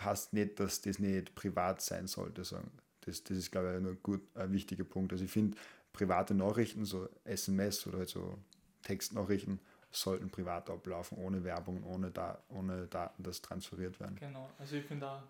heißt 0.00 0.32
nicht, 0.32 0.58
dass 0.58 0.80
das 0.80 0.98
nicht 0.98 1.34
privat 1.36 1.80
sein 1.80 2.08
sollte. 2.08 2.42
Das, 2.42 3.22
das 3.22 3.36
ist, 3.36 3.52
glaube 3.52 3.70
ich, 3.70 3.76
ein, 3.76 3.98
gut, 4.02 4.22
ein 4.34 4.52
wichtiger 4.52 4.84
Punkt. 4.84 5.12
Also 5.12 5.24
ich 5.24 5.30
finde, 5.30 5.56
private 5.92 6.34
Nachrichten, 6.34 6.84
so 6.84 7.08
SMS 7.24 7.86
oder 7.86 7.98
halt 7.98 8.08
so 8.08 8.38
Textnachrichten, 8.82 9.60
sollten 9.92 10.28
privat 10.28 10.68
ablaufen, 10.68 11.16
ohne 11.18 11.44
Werbung, 11.44 11.84
ohne, 11.84 12.10
da 12.10 12.42
ohne 12.48 12.86
Daten, 12.88 13.22
das 13.22 13.40
transferiert 13.40 13.98
werden. 14.00 14.16
Genau, 14.16 14.50
also 14.58 14.76
ich 14.76 14.84
finde 14.84 15.08
auch, 15.08 15.22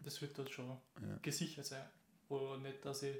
das 0.00 0.20
wird 0.20 0.36
dort 0.36 0.50
schon 0.50 0.66
ja. 0.66 1.18
gesichert 1.22 1.64
sein. 1.64 1.84
Oder 2.28 2.58
nicht, 2.58 2.84
dass 2.84 3.04
ich 3.04 3.16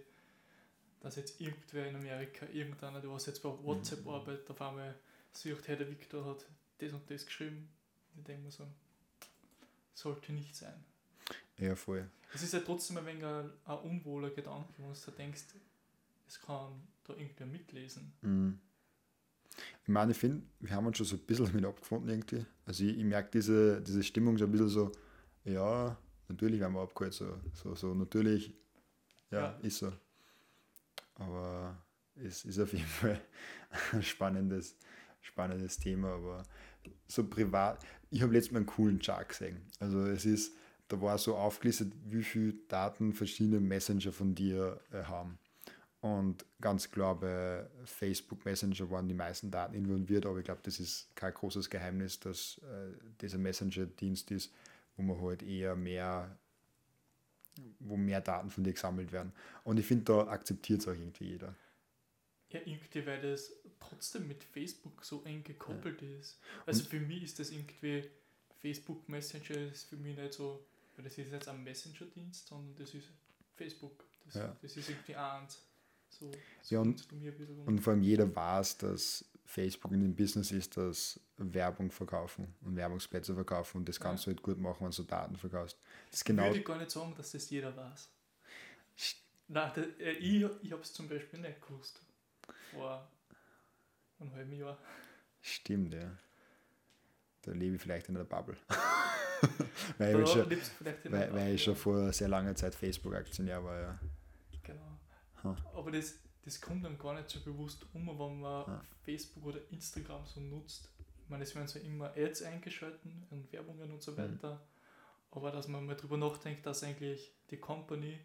dass 1.03 1.17
jetzt 1.17 1.41
irgendwer 1.41 1.89
in 1.89 1.97
Amerika, 1.97 2.47
irgendeiner, 2.53 3.01
der 3.01 3.11
was 3.11 3.27
jetzt 3.27 3.43
bei 3.43 3.49
WhatsApp 3.49 4.05
mhm. 4.05 4.11
arbeitet, 4.11 4.49
auf 4.51 4.63
einmal 4.63 4.95
sieht, 5.33 5.67
hey, 5.67 5.77
der 5.77 5.91
Victor 5.91 6.25
hat 6.25 6.47
das 6.79 6.93
und 6.93 7.11
das 7.11 7.27
geschrieben. 7.27 7.69
Ich 8.17 8.25
denke 8.25 8.45
mir 8.45 8.51
so, 8.51 8.67
sollte 9.95 10.33
nicht 10.33 10.57
sein. 10.57 10.85
Ja, 11.59 11.77
voll. 11.77 12.11
Es 12.35 12.43
ist 12.43 12.55
ja 12.55 12.61
trotzdem 12.61 12.99
ein 12.99 13.07
wenig 13.07 13.25
ein, 13.25 13.51
ein 13.65 13.79
unwohler 13.79 14.31
Gedanke, 14.31 14.73
wenn 14.79 14.93
du 14.93 15.11
denkst, 15.11 15.43
es 16.27 16.41
kann 16.41 16.83
da 17.05 17.15
irgendwer 17.15 17.47
mitlesen. 17.47 18.13
Mhm. 18.23 18.59
Ich 19.83 19.89
meine, 19.89 20.13
ich 20.13 20.19
finde, 20.19 20.43
wir 20.61 20.75
haben 20.75 20.87
uns 20.87 20.97
schon 20.97 21.07
so 21.07 21.17
ein 21.17 21.27
bisschen 21.27 21.47
damit 21.47 21.65
abgefunden 21.65 22.09
irgendwie. 22.09 22.47
Also 22.65 22.85
ich, 22.85 22.97
ich 22.97 23.05
merke 23.05 23.31
diese, 23.33 23.83
diese 23.83 24.03
Stimmung 24.03 24.39
so 24.39 24.45
ein 24.45 24.51
bisschen 24.51 24.69
so, 24.69 24.93
ja, 25.45 25.97
natürlich 26.29 26.61
werden 26.61 26.75
wir 26.75 26.83
abgeholt, 26.83 27.13
so, 27.13 27.39
so, 27.53 27.75
so 27.75 27.95
natürlich, 27.95 28.55
ja, 29.31 29.41
ja. 29.41 29.59
ist 29.63 29.79
so. 29.79 29.93
Aber 31.17 31.77
es 32.17 32.45
ist 32.45 32.59
auf 32.59 32.73
jeden 32.73 32.87
Fall 32.87 33.21
ein 33.93 34.03
spannendes, 34.03 34.77
spannendes 35.21 35.79
Thema, 35.79 36.15
aber 36.15 36.43
so 37.07 37.29
privat, 37.29 37.85
ich 38.13 38.21
habe 38.23 38.35
letztes 38.35 38.53
Mal 38.53 38.59
einen 38.59 38.67
coolen 38.67 38.99
Chart 39.01 39.27
gesehen. 39.27 39.63
Also 39.81 40.05
es 40.05 40.27
ist, 40.27 40.55
da 40.89 41.01
war 41.01 41.17
so 41.17 41.35
aufgelistet, 41.35 41.93
wie 42.05 42.23
viele 42.23 42.53
Daten 42.69 43.15
verschiedene 43.15 43.59
Messenger 43.59 44.13
von 44.13 44.35
dir 44.35 44.79
äh, 44.93 45.03
haben. 45.05 45.39
Und 46.03 46.45
ganz 46.61 46.91
klar, 46.91 47.19
bei 47.19 47.65
Facebook 47.85 48.45
Messenger 48.45 48.91
waren 48.91 49.09
die 49.09 49.15
meisten 49.15 49.51
Daten 49.51 49.75
involviert, 49.75 50.27
aber 50.27 50.39
ich 50.39 50.45
glaube, 50.45 50.61
das 50.63 50.79
ist 50.79 51.09
kein 51.15 51.33
großes 51.33 51.71
Geheimnis, 51.71 52.21
dass 52.21 52.61
äh, 52.65 52.93
dieser 53.21 53.39
Messenger-Dienst 53.39 54.31
ist, 54.33 54.53
wo 54.97 55.03
man 55.03 55.21
halt 55.21 55.43
eher 55.43 55.75
mehr, 55.75 56.37
wo 57.79 57.97
mehr 57.97 58.21
Daten 58.21 58.51
von 58.51 58.63
dir 58.63 58.75
gesammelt 58.75 59.11
werden. 59.13 59.33
Und 59.65 59.79
ich 59.79 59.87
finde, 59.87 60.05
da 60.05 60.27
akzeptiert 60.27 60.81
es 60.81 60.89
auch 60.89 60.93
irgendwie 60.93 61.31
jeder. 61.31 61.55
Ja, 62.53 62.61
irgendwie, 62.65 63.07
weil 63.07 63.21
das 63.21 63.53
trotzdem 63.81 64.29
mit 64.29 64.45
Facebook 64.45 65.05
so 65.05 65.23
eng 65.25 65.43
gekoppelt 65.43 66.03
ja. 66.03 66.19
ist. 66.19 66.39
Also 66.67 66.83
Und 66.83 66.89
für 66.91 67.01
mich 67.01 67.23
ist 67.23 67.39
das 67.39 67.51
irgendwie, 67.51 68.05
Facebook 68.61 69.09
Messenger 69.09 69.73
ist 69.73 69.85
für 69.85 69.97
mich 69.97 70.17
nicht 70.17 70.35
so, 70.35 70.65
weil 70.97 71.05
das 71.05 71.19
ist 71.19 71.33
jetzt 71.33 71.49
ein 71.49 71.63
Messenger-Dienst, 71.65 72.47
sondern 72.47 72.75
das 72.77 72.95
ist 72.95 73.09
Facebook. 73.57 74.05
Das, 74.27 74.35
ja. 74.35 74.57
das 74.61 74.77
ist 74.77 74.89
irgendwie 74.89 75.17
eins. 75.17 75.63
So, 76.09 76.31
so 76.61 76.75
ja, 76.75 76.81
und, 76.81 77.09
und 77.67 77.81
vor 77.81 77.95
allem 77.95 78.03
jeder 78.03 78.35
weiß, 78.35 78.79
dass 78.79 79.25
Facebook 79.47 79.93
in 79.93 80.01
dem 80.01 80.15
Business 80.15 80.53
ist, 80.53 80.77
dass 80.77 81.19
Werbung 81.39 81.91
verkaufen 81.91 82.55
und 82.63 82.77
Werbungsplätze 82.77 83.35
verkaufen 83.35 83.79
und 83.79 83.89
das 83.89 83.99
kannst 83.99 84.27
ja. 84.27 84.33
du 84.33 84.37
halt 84.37 84.43
gut 84.43 84.59
machen, 84.59 84.85
wenn 84.85 84.91
du 84.91 85.03
Daten 85.03 85.37
verkaufst. 85.37 85.79
Das 86.11 86.23
genau 86.23 86.45
Würde 86.45 86.59
ich 86.59 86.65
gar 86.65 86.79
nicht 86.79 86.91
sagen, 86.91 87.15
dass 87.17 87.33
das 87.33 87.49
jeder 87.51 87.75
weiß. 87.77 88.09
Nein, 89.49 89.73
der, 89.75 90.01
äh, 90.01 90.13
ich, 90.13 90.47
ich 90.63 90.73
habe 90.73 90.83
es 90.83 90.93
zum 90.93 91.09
Beispiel 91.09 91.41
nicht 91.41 91.61
gewusst. 91.67 92.01
Vor 92.73 93.09
einem 94.19 94.33
halben 94.33 94.53
Jahr. 94.53 94.79
Stimmt, 95.41 95.95
ja. 95.95 96.17
Da 97.43 97.53
lebe 97.53 97.77
ich 97.77 97.83
vielleicht 97.83 98.09
in 98.09 98.17
einer 98.17 98.25
Bubble. 98.25 98.57
weil, 99.99 100.23
ich 100.23 100.31
schon, 100.31 100.51
weil, 101.11 101.33
weil 101.35 101.55
ich 101.55 101.65
schon 101.65 101.75
vor 101.75 102.13
sehr 102.13 102.29
langer 102.29 102.55
Zeit 102.55 102.75
Facebook-Aktionär 102.75 103.63
war, 103.65 103.81
ja. 103.81 103.99
Aber 105.75 105.91
das, 105.91 106.19
das 106.45 106.61
kommt 106.61 106.85
dann 106.85 106.99
gar 106.99 107.15
nicht 107.15 107.29
so 107.29 107.41
bewusst 107.41 107.87
um, 107.93 108.07
wenn 108.07 108.41
man 108.41 108.67
ja. 108.67 108.85
Facebook 109.05 109.47
oder 109.47 109.59
Instagram 109.71 110.25
so 110.27 110.41
nutzt. 110.41 110.89
Ich 111.25 111.29
meine, 111.29 111.45
es 111.45 111.55
werden 111.55 111.67
so 111.67 111.79
immer 111.79 112.13
Ads 112.17 112.43
eingeschalten 112.43 113.27
und 113.31 113.53
Werbungen 113.53 113.91
und 113.91 114.03
so 114.03 114.13
mhm. 114.13 114.19
weiter. 114.19 114.55
Mhm. 114.55 114.61
Aber 115.33 115.51
dass 115.51 115.69
man 115.69 115.87
mal 115.87 115.97
drüber 115.97 116.17
nachdenkt, 116.17 116.67
dass 116.67 116.83
eigentlich 116.83 117.33
die 117.51 117.57
Company 117.57 118.19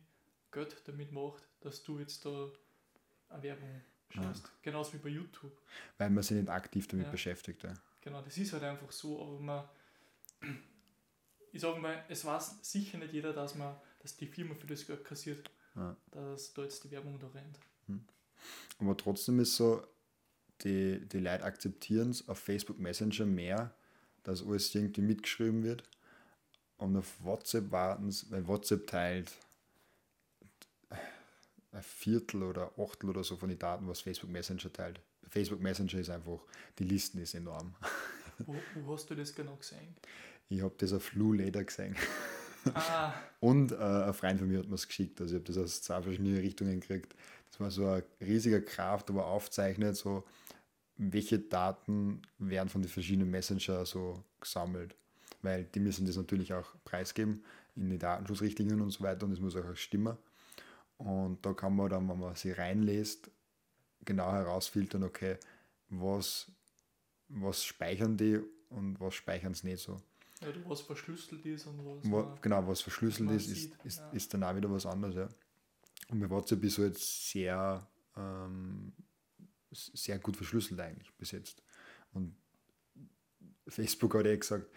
Geld 0.52 0.76
damit 0.86 1.12
macht, 1.12 1.44
dass 1.62 1.84
du 1.84 2.00
jetzt 2.00 2.26
da 2.26 2.50
eine 3.30 3.44
Werbung 3.44 3.82
schaust. 4.10 4.44
Ja. 4.44 4.50
Genauso 4.62 4.94
wie 4.94 4.98
bei 4.98 5.10
YouTube. 5.10 5.52
Weil 5.98 6.10
man 6.10 6.24
sich 6.24 6.38
nicht 6.38 6.50
aktiv 6.50 6.88
damit 6.88 7.08
ja. 7.08 7.12
beschäftigt. 7.12 7.64
Ja. 7.64 7.74
Genau, 8.02 8.22
das 8.22 8.38
ist 8.38 8.54
halt 8.54 8.64
einfach 8.64 8.92
so, 8.92 9.22
aber 9.22 9.40
man, 9.40 9.64
ich 11.52 11.62
sage 11.62 11.80
mal, 11.80 12.04
es 12.10 12.24
weiß 12.26 12.60
sicher 12.62 12.98
nicht 12.98 13.14
jeder, 13.14 13.34
dass 13.34 13.56
man, 13.56 13.76
dass 14.00 14.16
die 14.16 14.28
Firma 14.28 14.56
für 14.56 14.68
das 14.68 14.86
Geld 14.86 15.04
kassiert 15.04 15.50
ja. 15.78 15.96
dass 16.12 16.54
da 16.54 16.64
jetzt 16.64 16.84
die 16.84 16.92
Werbung 16.92 17.20
da 17.20 17.28
rennt. 17.28 17.60
Hm. 17.88 18.04
Aber 18.80 18.98
trotzdem 18.98 19.40
ist 19.40 19.56
so, 19.56 19.86
die, 20.64 21.08
die 21.08 21.20
Leute 21.20 21.44
akzeptieren 21.44 22.10
es 22.10 22.28
auf 22.28 22.40
Facebook 22.40 22.80
Messenger 22.80 23.26
mehr, 23.26 23.74
dass 24.24 24.44
alles 24.44 24.74
irgendwie 24.74 25.02
mitgeschrieben 25.02 25.64
wird. 25.64 25.84
Und 26.78 26.96
auf 26.98 27.24
WhatsApp 27.24 27.72
warten 27.72 28.12
sie, 28.12 28.30
weil 28.32 28.48
WhatsApp 28.48 28.88
teilt 28.88 29.32
ein 31.78 31.84
Viertel 31.84 32.44
oder 32.44 32.72
Achtel 32.78 33.10
oder 33.10 33.24
so 33.24 33.38
von 33.38 33.50
den 33.50 33.60
Daten, 33.60 33.88
was 33.88 34.02
Facebook 34.02 34.32
Messenger 34.32 34.74
teilt. 34.74 35.00
Facebook 35.30 35.62
Messenger 35.62 36.00
ist 36.00 36.10
einfach, 36.10 36.40
die 36.80 36.84
Listen 36.84 37.20
ist 37.20 37.36
enorm. 37.36 37.76
Wo, 38.40 38.56
wo 38.84 38.94
hast 38.94 39.10
du 39.10 39.16
das 39.16 39.34
genau 39.34 39.56
gesehen? 39.56 39.96
Ich 40.50 40.62
habe 40.62 40.74
das 40.78 40.94
auf 40.94 41.14
Lou 41.14 41.34
Leder 41.34 41.64
gesehen. 41.64 41.96
Ah. 42.74 43.14
Und 43.40 43.72
äh, 43.72 43.76
ein 43.76 44.14
Freund 44.14 44.40
von 44.40 44.48
mir 44.48 44.60
hat 44.60 44.68
mir 44.68 44.76
es 44.76 44.88
geschickt. 44.88 45.20
Also 45.22 45.36
ich 45.36 45.42
habe 45.42 45.54
das 45.54 45.58
aus 45.58 45.82
zwei 45.82 46.02
verschiedenen 46.02 46.38
Richtungen 46.38 46.80
gekriegt. 46.80 47.16
Das 47.50 47.60
war 47.60 47.72
so 47.72 47.88
ein 47.88 48.04
riesiger 48.22 48.62
Kraft, 48.62 49.14
wo 49.14 49.20
er 49.20 49.26
aufzeichnet, 49.26 49.96
so 49.96 50.24
welche 50.98 51.40
Daten 51.40 52.22
werden 52.40 52.70
von 52.70 52.82
den 52.82 52.90
verschiedenen 52.90 53.30
Messenger 53.30 53.86
so 53.86 54.24
gesammelt. 54.40 54.96
Weil 55.42 55.66
die 55.66 55.80
müssen 55.80 56.06
das 56.06 56.16
natürlich 56.16 56.54
auch 56.54 56.76
preisgeben 56.84 57.44
in 57.76 57.90
die 57.90 58.00
Datenschutzrichtlinien 58.00 58.82
und 58.82 58.92
so 58.92 59.04
weiter 59.04 59.26
und 59.26 59.32
das 59.32 59.40
muss 59.40 59.56
auch 59.56 59.76
stimmen. 59.76 60.18
Und 60.98 61.46
da 61.46 61.54
kann 61.54 61.76
man 61.76 61.90
dann, 61.90 62.10
wenn 62.10 62.20
man 62.20 62.36
sie 62.36 62.52
reinlässt, 62.52 63.30
genau 64.04 64.32
herausfiltern, 64.32 65.04
okay, 65.04 65.38
was, 65.90 66.52
was 67.30 67.64
speichern 67.64 68.18
die 68.18 68.40
und 68.70 69.00
was 69.00 69.16
speichern 69.16 69.54
sie 69.54 69.68
nicht 69.68 69.84
so. 69.84 70.02
Ja, 70.42 70.48
was 70.66 70.82
verschlüsselt 70.82 71.46
ist 71.46 71.66
und 71.66 71.86
was. 71.86 72.12
Wo, 72.12 72.36
genau, 72.42 72.68
was 72.68 72.82
verschlüsselt 72.82 73.32
ist, 73.32 73.50
ist, 73.50 73.76
ist, 73.84 73.98
ja. 74.00 74.10
ist 74.12 74.34
dann 74.34 74.44
auch 74.44 74.56
wieder 74.56 74.72
was 74.72 74.86
anderes. 74.86 75.16
Ja. 75.16 75.30
Und 76.10 76.20
bei 76.20 76.30
WhatsApp 76.30 76.64
ist 76.64 76.78
jetzt 76.78 77.32
sehr, 77.32 77.88
ähm, 78.16 78.94
sehr 79.72 80.20
gut 80.20 80.38
verschlüsselt 80.38 80.80
eigentlich 80.80 81.12
bis 81.16 81.32
jetzt. 81.32 81.62
Und 82.14 82.36
Facebook 83.68 84.16
hat 84.16 84.26
eh 84.26 84.38
gesagt, 84.38 84.68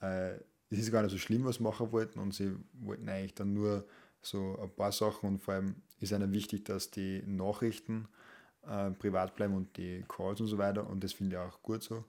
äh, 0.00 0.36
es 0.70 0.78
ist 0.78 0.92
gar 0.92 1.02
nicht 1.02 1.12
so 1.12 1.18
schlimm, 1.18 1.44
was 1.44 1.56
sie 1.56 1.62
machen 1.62 1.90
wollten 1.92 2.18
und 2.18 2.32
sie 2.32 2.54
wollten 2.74 3.08
eigentlich 3.08 3.34
dann 3.34 3.54
nur 3.54 3.86
so 4.22 4.58
ein 4.60 4.70
paar 4.70 4.92
Sachen 4.92 5.28
und 5.28 5.38
vor 5.38 5.54
allem 5.54 5.76
ist 6.00 6.12
ihnen 6.12 6.32
wichtig, 6.32 6.64
dass 6.64 6.90
die 6.90 7.22
Nachrichten 7.26 8.08
äh, 8.66 8.90
privat 8.90 9.34
bleiben 9.34 9.54
und 9.54 9.76
die 9.76 10.04
Calls 10.08 10.40
und 10.40 10.48
so 10.48 10.58
weiter 10.58 10.88
und 10.88 11.02
das 11.02 11.12
finde 11.12 11.36
ich 11.36 11.42
auch 11.42 11.62
gut 11.62 11.82
so. 11.82 12.04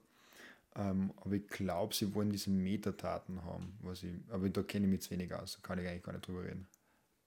Ähm, 0.76 1.12
aber 1.16 1.34
ich 1.34 1.48
glaube, 1.48 1.94
sie 1.94 2.14
wollen 2.14 2.30
diese 2.30 2.50
Metadaten 2.50 3.44
haben. 3.44 3.76
Was 3.82 4.02
ich, 4.02 4.12
aber 4.30 4.48
da 4.48 4.62
kenne 4.62 4.86
ich 4.86 4.90
mich 4.90 5.02
zu 5.02 5.10
wenig 5.10 5.34
aus, 5.34 5.54
da 5.60 5.66
kann 5.66 5.78
ich 5.78 5.88
eigentlich 5.88 6.02
gar 6.02 6.12
nicht 6.12 6.26
drüber 6.26 6.44
reden. 6.44 6.68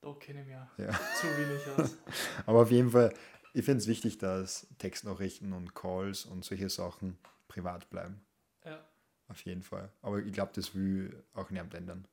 Da 0.01 0.13
kenne 0.13 0.41
ich 0.41 0.47
mich 0.47 0.55
ja. 0.55 0.99
zu 1.19 1.27
wenig 1.27 1.67
aus. 1.77 1.97
aber 2.45 2.61
auf 2.61 2.71
jeden 2.71 2.91
Fall, 2.91 3.13
ich 3.53 3.65
finde 3.65 3.79
es 3.79 3.87
wichtig, 3.87 4.17
dass 4.17 4.67
Textnachrichten 4.77 5.53
und 5.53 5.75
Calls 5.75 6.25
und 6.25 6.45
solche 6.45 6.69
Sachen 6.69 7.17
privat 7.47 7.89
bleiben. 7.89 8.21
Ja. 8.65 8.83
Auf 9.27 9.41
jeden 9.41 9.63
Fall. 9.63 9.91
Aber 10.01 10.19
ich 10.19 10.33
glaube, 10.33 10.51
das 10.55 10.73
will 10.75 11.23
auch 11.33 11.49
niemand 11.49 11.73
ändern. 11.73 12.07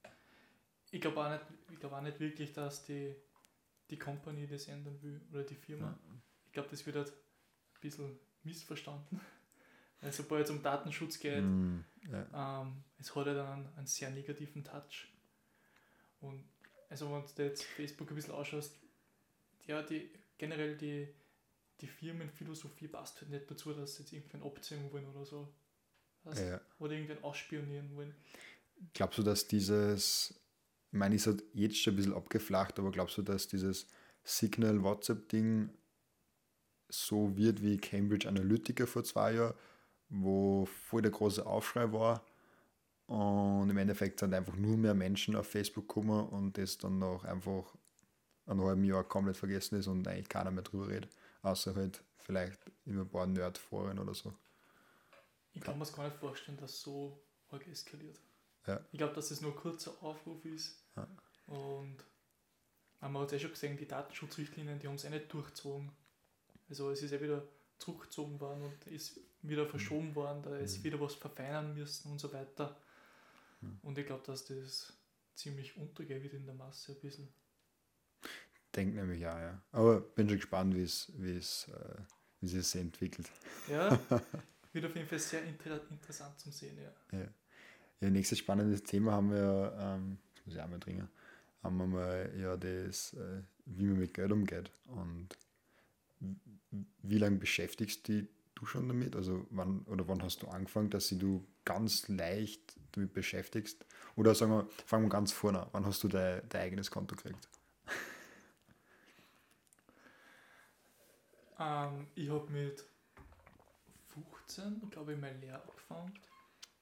Ich 0.91 1.01
glaube 1.01 1.21
auch, 1.25 1.31
nicht, 1.31 1.81
glaub 1.81 1.93
auch 1.93 2.01
nicht 2.01 2.19
wirklich, 2.19 2.53
dass 2.53 2.85
die, 2.85 3.15
die 3.91 3.99
Company 3.99 4.47
das 4.47 4.69
ändern 4.69 5.01
will 5.03 5.21
oder 5.33 5.45
die 5.45 5.55
Firma. 5.55 5.87
Ja. 5.87 5.99
Ich 6.47 6.53
glaube, 6.53 6.69
das 6.69 6.85
wird 6.85 6.97
halt 6.97 7.09
ein 7.09 7.81
bisschen 7.81 8.19
missverstanden. 8.43 9.21
Weil 10.01 10.13
sobald 10.13 10.47
es 10.47 10.51
um 10.51 10.63
Datenschutz 10.63 11.19
geht, 11.21 11.45
mm, 11.45 11.85
ja. 12.11 12.63
ähm, 12.63 12.83
es 12.99 13.15
hat 13.15 13.27
ja 13.27 13.35
dann 13.35 13.47
einen, 13.47 13.69
einen, 13.77 13.87
sehr 13.87 14.11
negativen 14.11 14.65
Touch. 14.65 15.09
Und 16.21 16.43
also 16.89 17.13
wenn 17.13 17.23
du 17.37 17.43
jetzt 17.45 17.65
Facebook 17.65 18.11
ein 18.11 18.15
bisschen 18.15 18.33
ausschaust, 18.33 18.79
ja, 19.67 19.83
die 19.83 20.11
generell 20.39 20.77
die, 20.77 21.07
die 21.81 21.87
Firmenphilosophie 21.87 22.89
passt 22.89 23.21
halt 23.21 23.31
nicht 23.31 23.51
dazu, 23.51 23.75
dass 23.75 23.97
sie 23.97 24.03
jetzt 24.03 24.13
irgendwen 24.13 24.43
abziehen 24.43 24.91
wollen 24.91 25.07
oder 25.07 25.25
so. 25.25 25.53
Weißt? 26.25 26.41
Ja. 26.41 26.61
Oder 26.79 26.93
irgendwen 26.93 27.23
ausspionieren 27.23 27.95
wollen. 27.95 28.15
Glaubst 28.95 29.19
du, 29.19 29.23
dass 29.23 29.47
dieses, 29.47 30.35
ich 30.93 30.99
meine, 30.99 31.15
ist 31.15 31.27
halt 31.27 31.45
jetzt 31.53 31.79
schon 31.79 31.95
ein 31.95 31.97
bisschen 31.97 32.15
abgeflacht, 32.15 32.79
aber 32.79 32.91
glaubst 32.91 33.17
du, 33.19 33.23
dass 33.23 33.49
dieses 33.49 33.87
Signal-WhatsApp-Ding 34.25 35.71
so 36.89 37.37
wird 37.37 37.63
wie 37.63 37.79
Cambridge 37.79 38.29
Analytica 38.29 38.87
vor 38.87 39.05
zwei 39.05 39.35
Jahren, 39.35 39.55
wo 40.09 40.67
voll 40.67 41.03
der 41.03 41.13
große 41.13 41.47
Aufschrei 41.47 41.93
war 41.93 42.25
und 43.07 43.71
im 43.71 43.77
Endeffekt 43.77 44.21
sind 44.21 44.35
einfach 44.35 44.57
nur 44.57 44.77
mehr 44.77 44.95
Menschen 44.95 45.37
auf 45.37 45.49
Facebook 45.49 45.89
gekommen 45.89 46.29
und 46.29 46.59
das 46.59 46.79
dann 46.79 46.99
noch 46.99 47.25
einfach 47.25 47.75
ein 48.47 48.61
halben 48.61 48.85
Jahr 48.85 49.05
komplett 49.05 49.37
vergessen 49.37 49.79
ist 49.79 49.87
und 49.87 50.07
eigentlich 50.09 50.29
keiner 50.29 50.51
mehr 50.51 50.65
drüber 50.65 50.89
redet, 50.89 51.15
außer 51.43 51.75
halt 51.75 52.03
vielleicht 52.19 52.59
in 52.85 52.99
ein 52.99 53.09
paar 53.09 53.27
Nerdforen 53.27 53.99
oder 53.99 54.15
so. 54.15 54.33
Ich 55.53 55.61
kann 55.61 55.79
mir 55.79 55.85
es 55.85 55.93
gar 55.93 56.05
nicht 56.05 56.17
vorstellen, 56.17 56.59
dass 56.59 56.81
so 56.81 57.21
arg 57.49 57.67
eskaliert. 57.67 58.21
Ja. 58.67 58.81
Ich 58.93 58.99
glaube, 58.99 59.15
dass 59.15 59.31
es 59.31 59.41
nur 59.41 59.53
ein 59.53 59.57
kurzer 59.57 60.03
Aufruf 60.03 60.45
ist. 60.45 60.80
Ja. 60.97 61.09
Und 61.47 61.97
man 63.01 63.15
hat 63.23 63.29
es 63.29 63.33
eh 63.35 63.41
schon 63.41 63.51
gesehen, 63.51 63.77
die 63.77 63.89
Datenschutzrichtlinien, 63.89 64.79
die 64.79 64.87
haben 64.89 64.95
es 64.97 65.05
eh 65.05 65.11
nicht 65.11 65.33
durchgezogen. 65.33 65.91
Also 66.69 66.91
es 66.91 67.03
ist 67.03 67.13
eh 67.13 67.21
wieder 67.21 67.43
zurückgezogen 67.79 68.39
worden 68.41 68.63
und 68.63 68.87
ist 68.87 69.19
wieder 69.43 69.67
verschoben 69.67 70.15
worden, 70.15 70.43
da 70.43 70.57
ist 70.59 70.79
Mhm. 70.79 70.85
wieder 70.85 71.01
was 71.01 71.15
verfeinern 71.15 71.75
müssen 71.75 72.11
und 72.13 72.19
so 72.19 72.31
weiter. 72.33 72.77
Mhm. 73.63 73.79
Und 73.83 73.99
ich 73.99 74.07
glaube, 74.07 74.23
dass 74.27 74.45
das 74.45 74.93
ziemlich 75.35 75.77
untergehen 75.79 76.23
wird 76.23 76.35
in 76.35 76.45
der 76.45 76.55
Masse 76.55 76.93
ein 76.93 77.01
bisschen. 77.01 77.29
Denkt 78.77 78.95
nämlich 78.95 79.21
ja, 79.21 79.41
ja. 79.41 79.63
Aber 79.73 80.01
bin 80.01 80.29
schon 80.29 80.37
gespannt, 80.39 80.75
wie 80.77 80.83
es, 80.83 81.11
wie 81.17 81.37
es, 81.37 81.69
äh, 81.69 81.97
wie 82.41 82.49
sich 82.49 82.81
entwickelt. 82.81 83.29
Ja, 83.69 83.99
wird 84.73 84.85
auf 84.85 84.95
jeden 84.95 85.09
Fall 85.09 85.19
sehr 85.19 85.43
inter 85.43 85.81
interessant 85.91 86.39
zum 86.39 86.53
Sehen, 86.53 86.79
ja. 86.79 87.19
Ja. 87.19 87.27
ja, 88.01 88.11
nächstes 88.11 88.39
spannendes 88.39 88.83
Thema 88.85 89.13
haben 89.13 89.31
wir, 89.33 89.77
ähm, 89.81 90.19
muss 90.50 90.57
ich 90.57 90.62
auch 90.62 90.69
mal 90.69 90.80
trinken, 90.80 91.09
haben 91.62 91.76
wir 91.76 91.87
mal 91.87 92.33
ja 92.37 92.57
das, 92.57 93.14
äh, 93.14 93.42
wie 93.66 93.85
man 93.85 93.99
mit 93.99 94.14
Geld 94.14 94.33
umgeht. 94.33 94.71
Und 94.88 95.28
wie 97.02 97.19
lange 97.19 97.37
beschäftigst 97.37 98.09
die 98.09 98.28
du 98.57 98.66
schon 98.66 98.88
damit? 98.88 99.16
Also 99.16 99.47
wann 99.50 99.83
oder 99.83 100.07
wann 100.09 100.23
hast 100.23 100.42
du 100.42 100.49
angefangen, 100.49 100.90
dass 100.90 101.09
sie 101.09 101.19
du 101.19 101.47
ganz 101.64 102.09
leicht 102.09 102.76
damit 102.92 103.14
beschäftigst? 103.14 103.87
Oder 104.16 104.35
sagen 104.35 104.52
wir, 104.52 104.69
fangen 104.87 105.07
wir 105.07 105.11
ganz 105.11 105.33
vorne 105.33 105.62
an. 105.62 105.69
Wann 105.73 105.87
hast 105.87 106.02
du 106.02 106.09
dein, 106.09 106.42
dein 106.49 106.62
eigenes 106.62 106.90
Konto 106.90 107.16
gekriegt? 107.16 107.49
Ähm, 111.62 112.07
ich 112.14 112.30
habe 112.30 112.50
mit 112.50 112.83
15, 114.14 114.88
glaube 114.90 115.12
ich, 115.12 115.21
meine 115.21 115.37
Lehre 115.40 115.61
angefangen. 115.61 116.14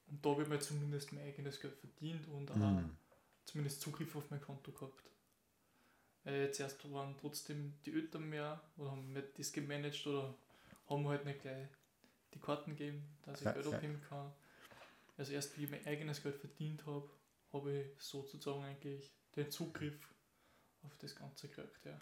Und 0.09 0.25
da 0.25 0.31
habe 0.31 0.43
ich 0.45 0.49
mir 0.49 0.61
zumindest 0.61 1.13
mein 1.13 1.25
eigenes 1.25 1.61
Geld 1.61 1.75
verdient 1.75 2.29
und 2.29 2.49
auch 2.53 2.55
Hm. 2.55 2.97
Zumindest 3.49 3.81
Zugriff 3.81 4.15
auf 4.15 4.31
mein 4.31 4.41
Konto 4.41 4.73
gehabt. 4.73 5.11
Äh, 6.25 6.51
zuerst 6.51 6.91
waren 6.93 7.17
trotzdem 7.19 7.75
die 7.87 7.93
Eltern 7.93 8.29
mehr 8.29 8.61
oder 8.77 8.91
haben 8.91 9.13
mir 9.13 9.23
das 9.23 9.53
gemanagt 9.53 10.07
oder 10.07 10.35
haben 10.89 11.09
halt 11.09 11.25
nicht 11.25 11.41
gleich 11.41 11.69
die 12.35 12.39
Karten 12.41 12.73
gegeben, 12.77 13.17
dass 13.23 13.41
ich 13.41 13.47
Ja, 13.47 13.53
Geld 13.53 13.67
ja. 13.67 13.73
abheben 13.73 14.03
kann. 14.03 14.33
Also 15.17 15.33
erst 15.33 15.57
wie 15.59 15.65
ich 15.65 15.71
mein 15.71 15.87
eigenes 15.87 16.23
Geld 16.23 16.37
verdient 16.37 16.85
habe, 16.87 17.09
habe 17.53 17.73
ich 17.73 18.01
sozusagen 18.03 18.63
eigentlich 18.63 19.11
den 19.35 19.51
Zugriff 19.51 20.15
auf 20.83 20.95
das 20.99 21.17
Ganze 21.17 21.49
gekriegt. 21.49 21.85
Ja. 21.87 21.99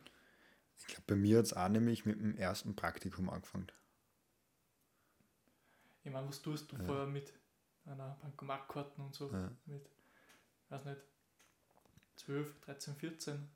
Ich 0.78 0.86
glaube, 0.86 1.04
bei 1.06 1.14
mir 1.16 1.38
hat 1.38 1.46
es 1.46 1.52
auch 1.52 1.68
nämlich 1.68 2.04
mit 2.04 2.18
dem 2.20 2.36
ersten 2.36 2.74
Praktikum 2.74 3.30
angefangen. 3.30 3.70
Ich 6.02 6.10
meine, 6.12 6.28
was 6.28 6.42
tust 6.42 6.70
du 6.72 6.76
Ja. 6.76 6.84
vorher 6.84 7.06
mit 7.06 7.32
einer 7.84 8.18
Bankomatkarten 8.20 9.04
und 9.04 9.14
so? 9.14 9.32
Ja. 9.32 9.50
Mit, 9.66 9.88
weiß 10.68 10.84
nicht, 10.84 11.00
12, 12.16 12.60
13, 12.60 12.94
14? 12.94 13.48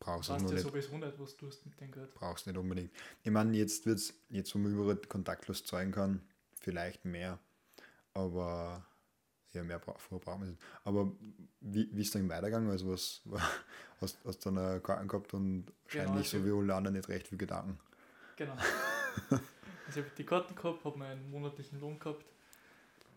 Brauchst 0.00 0.28
du 0.28 0.34
noch 0.34 0.42
ja 0.42 0.54
nicht. 0.54 0.62
sowieso 0.62 0.96
nicht, 0.96 1.18
was 1.18 1.36
du 1.36 1.46
tust 1.46 1.66
mit 1.66 1.80
dem 1.80 1.90
Geld. 1.90 2.14
brauchst 2.14 2.46
nicht 2.46 2.56
unbedingt. 2.56 2.92
Ich 3.24 3.30
meine, 3.30 3.56
jetzt 3.56 3.84
wird 3.84 3.98
es, 3.98 4.14
jetzt 4.28 4.54
wo 4.54 4.58
man 4.58 4.72
überall 4.72 4.96
kontaktlos 4.96 5.64
zahlen 5.64 5.90
kann, 5.90 6.22
vielleicht 6.54 7.04
mehr, 7.04 7.38
aber 8.14 8.86
ja, 9.52 9.64
mehr 9.64 9.78
bra 9.78 9.96
vorher 9.98 10.24
brauchen 10.24 10.42
wir 10.42 10.48
nicht. 10.50 10.62
Aber 10.84 11.12
wie, 11.60 11.88
wie 11.92 12.02
ist 12.02 12.14
dann 12.14 12.28
weitergegangen? 12.28 12.70
Also 12.70 12.90
was 12.90 13.22
hast, 14.00 14.18
hast 14.24 14.44
du 14.44 14.50
eine 14.50 14.80
Karten 14.80 15.08
gehabt 15.08 15.34
und 15.34 15.66
wahrscheinlich 15.84 16.32
also- 16.32 16.38
so 16.38 16.44
wie 16.44 16.52
alle 16.52 16.74
anderen 16.74 16.96
nicht 16.96 17.08
recht 17.08 17.28
viel 17.28 17.38
Gedanken. 17.38 17.78
Genau. 18.36 18.56
also 19.30 19.42
ich 19.88 19.96
habe 19.96 20.10
die 20.16 20.24
Karten 20.24 20.54
gehabt, 20.54 20.84
habe 20.84 20.98
meinen 20.98 21.28
monatlichen 21.30 21.80
Lohn 21.80 21.98
gehabt. 21.98 22.24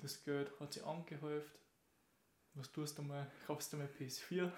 Das 0.02 0.24
Geld 0.24 0.52
hat 0.60 0.74
sich 0.74 0.84
angehäuft. 0.84 1.52
Was 2.56 2.72
tust 2.72 2.98
du 2.98 3.04
mal? 3.04 3.30
Kaufst 3.46 3.72
du 3.72 3.78
mal 3.78 3.88
PS4? 4.00 4.52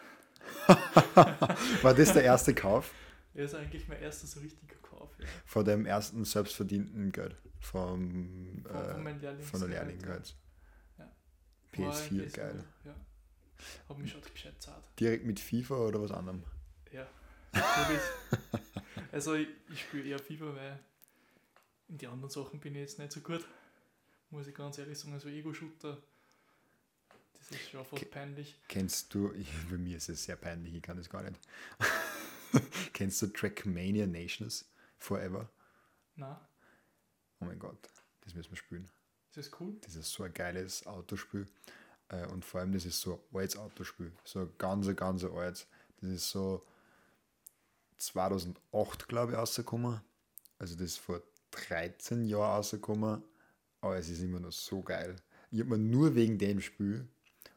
War 1.81 1.93
das 1.93 2.13
der 2.13 2.23
erste 2.23 2.53
Kauf 2.53 2.93
Das 3.33 3.51
ist 3.51 3.55
eigentlich 3.55 3.87
mein 3.87 4.01
erster 4.01 4.27
so 4.27 4.39
richtiger 4.39 4.75
Kauf. 4.77 5.09
Ja. 5.19 5.25
von 5.45 5.65
dem 5.65 5.85
ersten 5.85 6.23
selbstverdienten 6.25 7.11
Geld? 7.11 7.35
Vom, 7.59 8.63
Von, 8.65 9.07
äh, 9.07 9.11
Lehrlings 9.13 9.49
von 9.49 9.59
der 9.61 9.69
Lehrlinggeld. 9.69 10.35
Ja. 10.97 11.05
War 11.05 11.93
PS4, 11.93 12.11
eigentlich 12.11 12.33
geil. 12.33 12.63
So, 12.83 12.89
ja. 12.89 12.95
Hab 13.87 13.97
mich 13.97 14.11
schon 14.11 14.21
gescheit 14.21 14.61
zart. 14.61 14.83
Direkt 14.99 15.25
mit 15.25 15.39
FIFA 15.39 15.75
oder 15.75 16.01
was 16.01 16.11
anderem? 16.11 16.43
Ja, 16.91 17.07
also 19.11 19.35
ich, 19.35 19.47
ich 19.71 19.81
spiele 19.81 20.09
eher 20.09 20.19
FIFA, 20.19 20.55
weil 20.55 20.79
in 21.87 21.97
die 21.97 22.07
anderen 22.07 22.29
Sachen 22.29 22.59
bin 22.59 22.73
ich 22.75 22.81
jetzt 22.81 22.99
nicht 22.99 23.11
so 23.11 23.21
gut. 23.21 23.45
Muss 24.29 24.47
ich 24.47 24.55
ganz 24.55 24.77
ehrlich 24.77 24.97
sagen, 24.97 25.13
also 25.13 25.29
Ego-Shooter, 25.29 26.01
das 27.49 27.59
ist 27.59 27.69
schon 27.71 27.81
Okay. 27.81 28.05
peinlich. 28.05 28.55
Kennst 28.67 29.13
du, 29.13 29.31
ich, 29.35 29.47
bei 29.69 29.77
mir 29.77 29.97
ist 29.97 30.09
es 30.09 30.23
sehr 30.23 30.35
peinlich, 30.35 30.75
ich 30.75 30.81
kann 30.81 30.97
das 30.97 31.09
gar 31.09 31.23
nicht. 31.23 31.39
Kennst 32.93 33.21
du 33.21 33.27
Trackmania 33.27 34.05
Nations 34.07 34.65
Forever? 34.97 35.49
Na, 36.15 36.47
Oh 37.39 37.45
mein 37.45 37.59
Gott, 37.59 37.89
das 38.21 38.33
müssen 38.35 38.51
wir 38.51 38.57
spielen. 38.57 38.89
ist 39.29 39.37
das 39.37 39.59
cool? 39.59 39.75
Das 39.81 39.95
ist 39.95 40.11
so 40.13 40.23
ein 40.23 40.33
geiles 40.33 40.85
Autospiel. 40.87 41.45
Äh, 42.09 42.25
Und 42.27 42.45
vor 42.45 42.61
allem, 42.61 42.71
das 42.71 42.85
ist 42.85 43.01
so 43.01 43.15
ein 43.33 43.37
altes 43.39 43.57
Autospiel. 43.57 44.13
So 44.23 44.41
ein 44.41 44.49
ganz, 44.57 44.87
ganz 44.95 45.23
altes. 45.25 45.67
Das 45.99 46.09
ist 46.09 46.29
so 46.29 46.63
2008, 47.97 49.07
glaube 49.07 49.33
ich, 49.33 49.37
rausgekommen. 49.37 49.99
Also 50.59 50.75
das 50.75 50.83
ist 50.85 50.97
vor 50.99 51.21
13 51.51 52.25
Jahren 52.25 52.55
rausgekommen. 52.57 53.23
Aber 53.81 53.97
es 53.97 54.07
ist 54.09 54.21
immer 54.21 54.39
noch 54.39 54.51
so 54.53 54.81
geil. 54.81 55.15
Ich 55.51 55.59
habe 55.59 55.71
mir 55.71 55.77
nur 55.77 56.15
wegen 56.15 56.37
dem 56.37 56.61
Spiel 56.61 57.07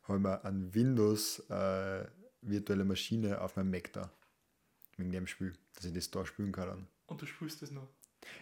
habe 0.08 0.18
ich 0.18 0.22
mir 0.22 0.44
ein 0.44 0.74
Windows 0.74 1.40
äh, 1.50 2.04
virtuelle 2.42 2.84
Maschine 2.84 3.40
auf 3.40 3.56
meinem 3.56 3.70
Mac 3.70 3.92
da. 3.92 4.10
Wegen 4.96 5.12
dem 5.12 5.26
Spiel, 5.26 5.52
dass 5.74 5.84
ich 5.84 5.92
das 5.92 6.10
da 6.10 6.24
spielen 6.24 6.52
kann. 6.52 6.68
Dann. 6.68 6.86
Und 7.06 7.20
du 7.20 7.26
spielst 7.26 7.62
das 7.62 7.70
noch? 7.70 7.88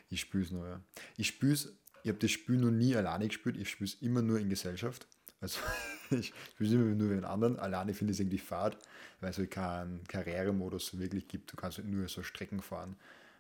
Ich 0.09 0.21
spiele 0.21 0.45
es 0.45 0.51
noch, 0.51 0.65
ja. 0.65 0.81
Ich 1.17 1.29
spiele 1.29 1.53
es, 1.53 1.73
ich 2.03 2.09
habe 2.09 2.19
das 2.19 2.31
Spiel 2.31 2.57
noch 2.57 2.71
nie 2.71 2.95
alleine 2.95 3.27
gespielt, 3.27 3.57
ich 3.57 3.71
spiele 3.71 3.89
es 3.89 4.01
immer 4.03 4.23
nur 4.23 4.39
in 4.39 4.49
Gesellschaft. 4.49 5.07
Also 5.41 5.61
ich 6.11 6.33
spiele 6.53 6.69
es 6.69 6.75
immer 6.75 6.85
nur 6.85 7.09
mit 7.09 7.25
anderen. 7.25 7.59
Alleine 7.59 7.93
finde 7.93 8.13
ich 8.13 8.17
es 8.17 8.21
irgendwie 8.21 8.39
fad, 8.39 8.79
weil 9.21 9.31
es 9.31 9.39
halt 9.39 9.51
keinen 9.51 10.05
Karrieremodus 10.05 10.87
so 10.87 10.99
wirklich 10.99 11.29
gibt. 11.29 11.53
Du 11.53 11.57
kannst 11.57 11.79
halt 11.79 11.89
nur 11.89 12.09
so 12.09 12.23
Strecken 12.23 12.63
fahren 12.63 12.97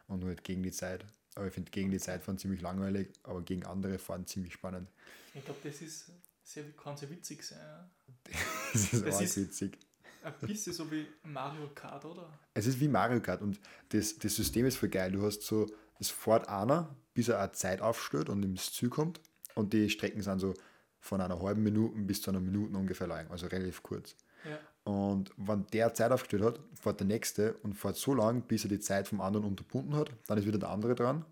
und 0.08 0.20
nur 0.20 0.30
halt 0.30 0.44
gegen 0.44 0.62
die 0.62 0.72
Zeit. 0.72 1.04
Aber 1.34 1.46
ich 1.46 1.52
finde 1.52 1.70
gegen 1.70 1.90
die 1.90 1.98
Zeit 1.98 2.22
fahren 2.22 2.38
ziemlich 2.38 2.60
langweilig, 2.60 3.08
aber 3.22 3.42
gegen 3.42 3.64
andere 3.64 3.98
fahren 3.98 4.26
ziemlich 4.26 4.52
spannend. 4.52 4.88
Ich 5.34 5.44
glaube, 5.44 5.60
das 5.64 5.80
ist 5.80 6.10
sehr, 6.44 6.64
kann 6.72 6.96
sehr 6.96 7.11
witzig 7.11 7.42
sein. 7.42 7.59
Ja? 7.59 7.90
Das 8.72 8.92
ist 8.92 9.02
ist- 9.20 9.37
witzig. 9.37 9.78
Ein 10.22 10.33
bisschen 10.46 10.72
so 10.72 10.90
wie 10.90 11.07
Mario 11.22 11.68
Kart, 11.74 12.02
oder? 12.07 12.38
Es 12.54 12.66
ist 12.66 12.80
wie 12.80 12.88
Mario 12.88 13.20
Kart 13.20 13.42
und 13.42 13.61
das, 13.90 14.16
das 14.18 14.35
System 14.35 14.64
ist 14.64 14.76
voll 14.78 14.88
geil. 14.88 15.12
Du 15.12 15.20
hast 15.22 15.42
so, 15.42 15.66
es 16.00 16.09
fährt 16.09 16.48
einer, 16.48 16.96
bis 17.12 17.28
er 17.28 17.40
eine 17.40 17.52
Zeit 17.52 17.83
aufstellt 17.83 18.30
und 18.30 18.42
ins 18.42 18.72
Ziel 18.72 18.88
kommt. 18.88 19.20
Und 19.54 19.74
die 19.74 19.90
Strecken 19.90 20.22
sind 20.22 20.38
so 20.40 20.54
von 20.98 21.20
einer 21.20 21.38
halben 21.40 21.62
Minute 21.62 21.94
bis 22.00 22.22
zu 22.22 22.30
einer 22.30 22.40
Minute 22.40 22.74
ungefähr 22.74 23.07
lang, 23.07 23.30
also 23.30 23.46
relativ 23.48 23.83
kurz. 23.83 24.16
Ja. 24.48 24.59
Und 24.90 25.30
wenn 25.37 25.66
der 25.74 25.92
Zeit 25.92 26.11
aufgestellt 26.11 26.42
hat, 26.42 26.61
fährt 26.80 27.00
der 27.00 27.07
nächste 27.07 27.54
und 27.62 27.74
fährt 27.74 27.96
so 27.96 28.14
lang, 28.14 28.40
bis 28.42 28.64
er 28.64 28.70
die 28.70 28.80
Zeit 28.80 29.07
vom 29.09 29.20
anderen 29.20 29.44
unterbunden 29.46 29.94
hat. 29.94 30.11
Dann 30.26 30.38
ist 30.38 30.46
wieder 30.46 30.59
der 30.59 30.70
andere 30.70 30.94
dran. 30.94 31.24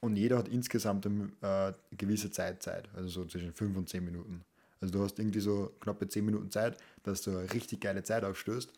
Und 0.00 0.16
jeder 0.16 0.38
hat 0.38 0.48
insgesamt 0.48 1.04
eine 1.06 1.30
äh, 1.42 1.72
gewisse 1.96 2.30
Zeit 2.30 2.62
Zeit, 2.62 2.88
also 2.94 3.08
so 3.08 3.24
zwischen 3.26 3.52
5 3.52 3.76
und 3.76 3.88
10 3.88 4.04
Minuten. 4.04 4.42
Also 4.80 4.92
du 4.92 5.02
hast 5.02 5.18
irgendwie 5.18 5.40
so 5.40 5.74
knappe 5.80 6.08
10 6.08 6.24
Minuten 6.24 6.50
Zeit, 6.50 6.76
dass 7.02 7.22
du 7.22 7.30
eine 7.30 7.52
richtig 7.52 7.80
geile 7.80 8.02
Zeit 8.02 8.24
aufstößt. 8.24 8.72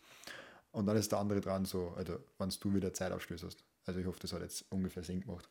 Und 0.72 0.86
dann 0.86 0.96
ist 0.96 1.10
der 1.12 1.18
andere 1.18 1.40
dran, 1.40 1.64
so, 1.64 1.88
also 1.96 2.18
wenn 2.38 2.50
du 2.60 2.74
wieder 2.74 2.94
Zeit 2.94 3.12
aufstößt 3.12 3.44
hast. 3.44 3.64
Also 3.86 4.00
ich 4.00 4.06
hoffe, 4.06 4.20
das 4.20 4.32
hat 4.32 4.42
jetzt 4.42 4.64
ungefähr 4.70 5.02
Sinn 5.02 5.20
gemacht. 5.20 5.48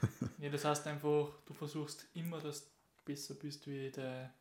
ja, 0.38 0.48
das 0.50 0.64
heißt 0.64 0.86
einfach, 0.86 1.30
du 1.44 1.54
versuchst 1.54 2.06
immer, 2.14 2.40
dass 2.40 2.62
du 2.62 2.68
besser 3.04 3.34
bist 3.34 3.66
wie 3.66 3.90
der, 3.90 4.32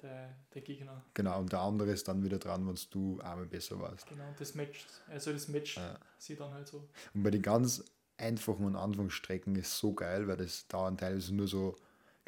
der, 0.00 0.34
der 0.54 0.62
Gegner. 0.62 1.04
Genau, 1.14 1.40
und 1.40 1.52
der 1.52 1.60
andere 1.60 1.90
ist 1.90 2.08
dann 2.08 2.24
wieder 2.24 2.38
dran, 2.38 2.66
wenn 2.66 2.78
du 2.90 3.20
einmal 3.20 3.46
besser 3.46 3.78
warst. 3.78 4.06
Genau, 4.06 4.28
und 4.28 4.40
das 4.40 4.54
matcht, 4.54 4.86
also 5.08 5.32
das 5.32 5.48
matcht 5.48 5.76
Ja. 5.76 5.98
sie 6.18 6.36
dann 6.36 6.54
halt 6.54 6.68
so. 6.68 6.88
Und 7.12 7.22
bei 7.22 7.30
den 7.30 7.42
ganz 7.42 7.84
einfachen 8.16 8.64
und 8.64 8.76
Anfangsstrecken 8.76 9.56
ist 9.56 9.76
so 9.76 9.92
geil, 9.94 10.26
weil 10.28 10.36
das 10.36 10.66
dauern 10.68 10.96
teilweise 10.96 11.34
nur 11.34 11.48
so, 11.48 11.76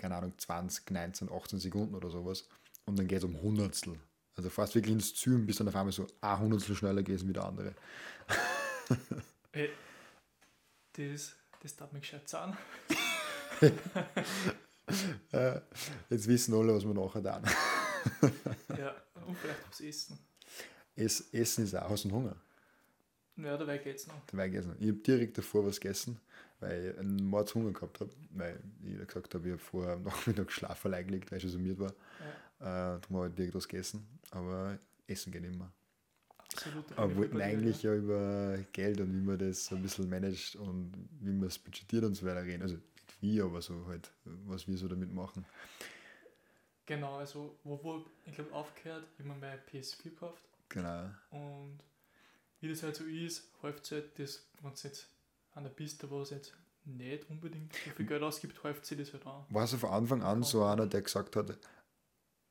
keine 0.03 0.17
Ahnung, 0.17 0.35
20, 0.37 0.91
19, 0.91 1.31
18 1.31 1.61
Sekunden 1.61 1.95
oder 1.95 2.11
sowas. 2.11 2.49
Und 2.85 2.99
dann 2.99 3.07
geht 3.07 3.19
es 3.19 3.25
um 3.25 3.41
Hundertstel. 3.41 3.95
Also 4.35 4.51
fast 4.51 4.75
wirklich 4.75 4.93
ins 4.93 5.15
Ziel, 5.15 5.39
bis 5.39 5.57
dann 5.57 5.69
auf 5.69 5.77
einmal 5.77 5.93
so 5.93 6.07
ein 6.21 6.39
Hundertstel 6.41 6.75
schneller 6.75 7.03
geht 7.03 7.27
wie 7.27 7.33
der 7.33 7.45
andere. 7.45 7.75
Ey, 9.53 9.71
das, 10.95 11.37
das 11.61 11.77
darf 11.77 11.93
mich 11.93 12.03
gescheit 12.03 12.29
sein. 12.29 12.57
Äh, 15.31 15.61
Jetzt 16.11 16.27
wissen 16.27 16.53
alle, 16.55 16.75
was 16.75 16.85
wir 16.85 16.93
nachher 16.93 17.23
tun. 17.23 18.31
Ja, 18.77 18.95
und 19.25 19.39
vielleicht 19.39 19.69
was 19.69 19.81
essen. 19.81 20.19
Es, 20.97 21.33
Essen 21.33 21.65
ist 21.65 21.75
auch 21.77 21.89
aus 21.89 22.03
dem 22.03 22.13
Hunger. 22.13 22.37
Ja, 23.37 23.57
dabei 23.57 23.79
geht's 23.79 24.09
noch. 24.09 24.21
Dabei 24.27 24.49
gegessen. 24.49 24.75
Ich 24.81 24.89
habe 24.89 24.99
direkt 24.99 25.39
davor 25.39 25.65
was 25.65 25.81
gegessen, 25.81 26.21
weil 26.63 26.91
ich 26.93 26.99
einen 26.99 27.25
Mordshunger 27.29 27.73
gehabt 27.73 28.01
habe, 28.01 28.11
weil 28.31 28.59
ich 28.85 29.07
gesagt 29.07 29.35
habe, 29.35 29.47
ich 29.47 29.53
habe 29.53 29.63
vorher 29.63 29.93
am 29.95 30.03
Nachmittag 30.05 30.51
Schlaf 30.51 30.87
eingelegt, 30.87 31.31
weil 31.31 31.37
ich 31.39 31.43
schon 31.43 31.51
summiert 31.53 31.79
war. 31.79 31.93
Ja, 32.61 32.95
Äh, 32.97 33.01
darum 33.01 33.17
habe 33.17 33.29
ich 33.29 33.35
direkt 33.35 33.55
was 33.55 33.69
gegessen, 33.69 34.07
aber 34.31 34.79
Essen 35.07 35.33
geht 35.33 35.45
immer. 35.45 35.71
absolut. 36.39 36.85
Aber 36.97 37.09
wir 37.11 37.17
wollten 37.17 37.41
eigentlich 37.41 37.83
ja 37.83 37.95
über 37.95 38.57
Geld 38.73 39.01
und 39.01 39.13
wie 39.13 39.21
man 39.27 39.39
das 39.39 39.67
so 39.67 39.77
ein 39.77 39.83
bisschen 39.83 40.09
managt 40.09 40.57
und 40.57 40.93
wie 41.21 41.33
man 41.33 41.49
es 41.49 41.59
budgetiert 41.59 42.05
und 42.05 42.15
so 42.15 42.25
weiter 42.27 42.45
reden. 42.45 42.63
Also 42.63 42.77
nicht 42.77 43.21
wie, 43.23 43.41
aber 43.43 43.61
so 43.63 43.87
halt, 43.87 44.11
was 44.25 44.67
wir 44.69 44.77
so 44.77 44.89
damit 44.89 45.13
machen. 45.13 45.45
Genau, 46.87 47.17
also 47.19 47.57
wo, 47.65 47.79
wo 47.83 48.05
ich 48.27 48.35
glaube 48.35 48.53
aufgehört, 48.53 49.05
mir 49.19 49.25
meine 49.35 49.59
PS4 49.71 50.03
gekauft 50.05 50.43
Genau. 50.69 51.11
und 51.31 51.79
wie 52.61 52.69
das 52.69 52.83
halt 52.83 52.97
so 52.97 53.05
ist, 53.05 53.45
häuft 53.63 53.91
halt 53.91 54.19
das, 54.19 54.47
wenn 54.61 54.73
du 54.73 54.81
jetzt 54.83 55.09
an 55.55 55.65
der 55.65 55.71
Piste, 55.71 56.09
wo 56.11 56.23
es 56.23 56.31
jetzt 56.31 56.53
nicht 56.85 57.29
unbedingt 57.31 57.73
so 57.73 57.91
viel 57.91 58.07
Geld 58.07 58.23
ausgibt, 58.23 58.63
häuft 58.65 58.85
sich 58.87 58.99
das 58.99 59.13
halt 59.13 59.27
an. 59.27 59.45
War 59.51 59.67
so 59.67 59.77
von 59.79 59.91
Anfang 59.91 60.23
an 60.23 60.43
so 60.43 60.65
einer, 60.65 60.87
der 60.87 61.03
gesagt 61.03 61.37
hat, 61.37 61.59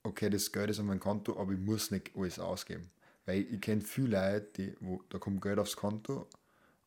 okay, 0.04 0.30
das 0.30 0.52
Geld 0.52 0.70
ist 0.70 0.80
auf 0.80 0.86
meinem 0.86 1.00
Konto, 1.00 1.38
aber 1.40 1.52
ich 1.54 1.60
muss 1.60 1.92
nicht 1.92 2.12
alles 2.16 2.40
ausgeben. 2.40 2.90
Weil 3.26 3.42
ich 3.42 3.62
kenne 3.62 3.82
viele 3.82 4.18
Leute, 4.20 4.48
die, 4.58 4.76
wo, 4.80 5.04
da 5.10 5.20
kommt 5.20 5.42
Geld 5.42 5.60
aufs 5.60 5.76
Konto 5.76 6.28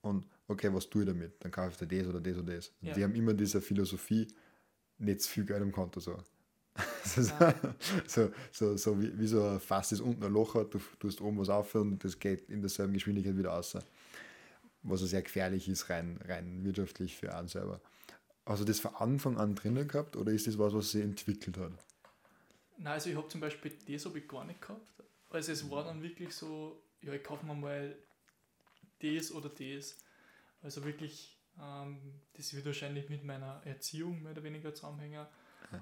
und 0.02 0.26
okay, 0.48 0.72
was 0.72 0.88
tue 0.88 1.02
ich 1.02 1.08
damit? 1.08 1.32
Dann 1.40 1.52
kaufe 1.52 1.70
ich 1.70 1.88
dir 1.88 1.98
das 2.02 2.08
oder 2.08 2.20
das 2.20 2.36
oder 2.38 2.54
das. 2.54 2.68
Und 2.80 2.88
Ja. 2.88 2.94
Die 2.94 3.04
haben 3.04 3.14
immer 3.14 3.34
diese 3.34 3.60
Philosophie, 3.60 4.26
nicht 4.98 5.20
zu 5.22 5.30
viel 5.30 5.44
Geld 5.44 5.62
im 5.62 5.72
Konto 5.72 6.00
so. 6.00 6.16
so, 7.04 7.20
Ah. 7.38 7.54
so, 8.06 8.30
so, 8.50 8.76
so 8.76 9.00
wie, 9.00 9.16
wie 9.18 9.26
so 9.28 9.44
ein 9.44 9.60
Fass, 9.60 9.90
das 9.90 10.00
unten 10.00 10.24
ein 10.24 10.32
Loch 10.32 10.54
hat, 10.56 10.74
du 10.74 10.80
tust 10.98 11.20
oben 11.20 11.38
was 11.38 11.48
auf 11.48 11.74
und 11.76 12.02
das 12.02 12.18
geht 12.18 12.48
in 12.48 12.60
derselben 12.62 12.94
Geschwindigkeit 12.94 13.36
wieder 13.36 13.50
raus. 13.50 13.76
Was 14.84 15.00
ja 15.00 15.06
sehr 15.06 15.22
gefährlich 15.22 15.68
ist, 15.68 15.90
rein, 15.90 16.18
rein 16.24 16.64
wirtschaftlich 16.64 17.16
für 17.16 17.34
einen 17.34 17.48
selber. 17.48 17.80
Also 18.44 18.64
das 18.64 18.80
von 18.80 18.94
Anfang 18.96 19.38
an 19.38 19.54
drinnen 19.54 19.88
gehabt 19.88 20.16
oder 20.16 20.30
ist 20.30 20.46
das 20.46 20.58
was, 20.58 20.74
was 20.74 20.90
sich 20.90 21.02
entwickelt 21.02 21.56
hat? 21.56 21.72
Nein, 22.76 22.92
also 22.92 23.08
ich 23.10 23.16
habe 23.16 23.28
zum 23.28 23.40
Beispiel 23.40 23.72
das 23.88 24.04
habe 24.04 24.18
ich 24.18 24.28
gar 24.28 24.44
nicht 24.44 24.60
gehabt. 24.60 24.82
Also 25.30 25.52
es 25.52 25.70
war 25.70 25.84
dann 25.84 26.02
wirklich 26.02 26.34
so, 26.34 26.80
ja, 27.00 27.12
ich 27.12 27.22
kaufe 27.22 27.46
mir 27.46 27.54
mal 27.54 27.96
das 29.00 29.32
oder 29.32 29.48
das. 29.48 29.96
Also 30.62 30.84
wirklich, 30.84 31.36
ähm, 31.60 31.98
das 32.34 32.54
wird 32.54 32.66
wahrscheinlich 32.66 33.08
mit 33.08 33.24
meiner 33.24 33.62
Erziehung 33.64 34.22
mehr 34.22 34.32
oder 34.32 34.44
weniger 34.44 34.74
zusammenhängen. 34.74 35.26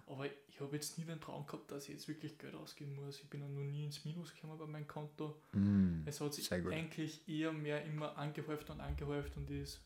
Aber 0.06 0.26
ich 0.48 0.60
habe 0.60 0.74
jetzt 0.76 0.98
nie 0.98 1.04
den 1.04 1.20
Traum 1.20 1.46
gehabt, 1.46 1.70
dass 1.70 1.84
ich 1.84 1.90
jetzt 1.94 2.08
wirklich 2.08 2.38
Geld 2.38 2.54
ausgeben 2.54 2.94
muss. 2.94 3.20
Ich 3.20 3.28
bin 3.28 3.40
dann 3.40 3.54
noch 3.54 3.62
nie 3.62 3.84
ins 3.84 4.04
Minus 4.04 4.34
gekommen 4.34 4.58
bei 4.58 4.66
meinem 4.66 4.86
Konto. 4.86 5.40
Mm, 5.52 6.02
Es 6.06 6.20
hat 6.20 6.34
sich 6.34 6.52
eigentlich 6.52 7.28
eher 7.28 7.52
mehr 7.52 7.84
immer 7.84 8.16
angehäuft 8.16 8.70
und 8.70 8.80
angehäuft 8.80 9.36
und 9.36 9.50
ist 9.50 9.80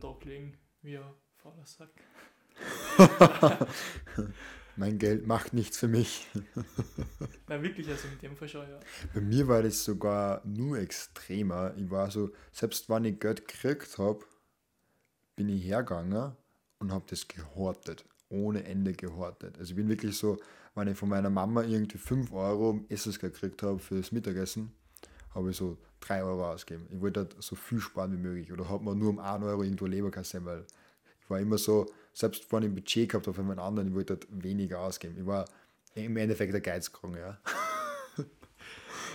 da 0.00 0.14
gelegen 0.20 0.56
wie 0.82 0.98
ein 0.98 1.04
fauler 1.36 1.64
Sack. 1.64 1.90
Mein 4.76 4.98
Geld 4.98 5.26
macht 5.26 5.52
nichts 5.52 5.78
für 5.78 5.86
mich. 5.86 6.26
Nein, 7.48 7.62
wirklich, 7.62 7.88
also 7.88 8.08
in 8.08 8.18
dem 8.18 8.36
Fall 8.36 8.48
schon, 8.48 8.68
ja. 8.68 8.80
Bei 9.12 9.20
mir 9.20 9.46
war 9.46 9.62
das 9.62 9.84
sogar 9.84 10.44
nur 10.44 10.78
extremer. 10.78 11.74
Ich 11.76 11.90
war 11.90 12.10
so, 12.10 12.30
selbst 12.50 12.88
wenn 12.88 13.04
ich 13.04 13.20
Geld 13.20 13.46
gekriegt 13.46 13.98
habe, 13.98 14.24
bin 15.36 15.48
ich 15.48 15.64
hergegangen 15.64 16.32
und 16.80 16.92
habe 16.92 17.04
das 17.08 17.28
gehortet. 17.28 18.04
Ohne 18.34 18.64
Ende 18.64 18.92
gehortet. 18.92 19.56
Also 19.58 19.70
ich 19.70 19.76
bin 19.76 19.88
wirklich 19.88 20.16
so, 20.16 20.38
wenn 20.74 20.88
ich 20.88 20.98
von 20.98 21.08
meiner 21.08 21.30
Mama 21.30 21.62
irgendwie 21.62 21.98
5 21.98 22.32
Euro 22.32 22.80
Essensgeld 22.88 23.34
gekriegt 23.34 23.62
habe 23.62 23.78
fürs 23.78 24.12
Mittagessen, 24.12 24.72
habe 25.34 25.50
ich 25.50 25.56
so 25.56 25.78
3 26.00 26.22
Euro 26.24 26.50
ausgegeben. 26.50 26.86
Ich 26.90 27.00
wollte 27.00 27.20
halt 27.20 27.36
so 27.38 27.56
viel 27.56 27.80
sparen 27.80 28.12
wie 28.12 28.20
möglich. 28.20 28.52
Oder 28.52 28.68
habe 28.68 28.84
mir 28.84 28.94
nur 28.94 29.10
um 29.10 29.18
1 29.18 29.44
Euro 29.44 29.62
irgendwo 29.62 29.86
Leberkasse, 29.86 30.44
weil 30.44 30.64
ich 31.20 31.30
war 31.30 31.40
immer 31.40 31.58
so, 31.58 31.86
selbst 32.12 32.52
wenn 32.52 32.62
ich 32.62 32.68
ein 32.68 32.74
Budget 32.74 33.08
gehabt 33.08 33.26
habe 33.26 33.34
für 33.34 33.42
meinen 33.42 33.58
anderen, 33.58 33.88
ich 33.88 33.94
wollte 33.94 34.14
halt 34.14 34.26
weniger 34.30 34.80
ausgeben. 34.80 35.16
Ich 35.18 35.26
war 35.26 35.44
im 35.94 36.16
Endeffekt 36.16 36.52
der 36.52 36.60
Geizkrank, 36.60 37.16
ja. 37.16 37.38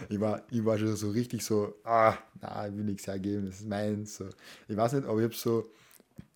Ich 0.08 0.17
war, 0.17 0.43
ich 0.49 0.63
war 0.63 0.77
schon 0.77 0.95
so 0.95 1.10
richtig 1.10 1.43
so, 1.43 1.75
ah, 1.84 2.17
na, 2.39 2.67
ich 2.67 2.73
will 2.73 2.86
nichts 2.86 3.05
hergeben, 3.05 3.47
das 3.47 3.60
ist 3.60 3.67
meins. 3.67 4.15
So. 4.15 4.29
Ich 4.69 4.77
weiß 4.77 4.93
nicht, 4.93 5.05
aber 5.05 5.19
ich 5.19 5.25
habe 5.25 5.36
so, 5.36 5.69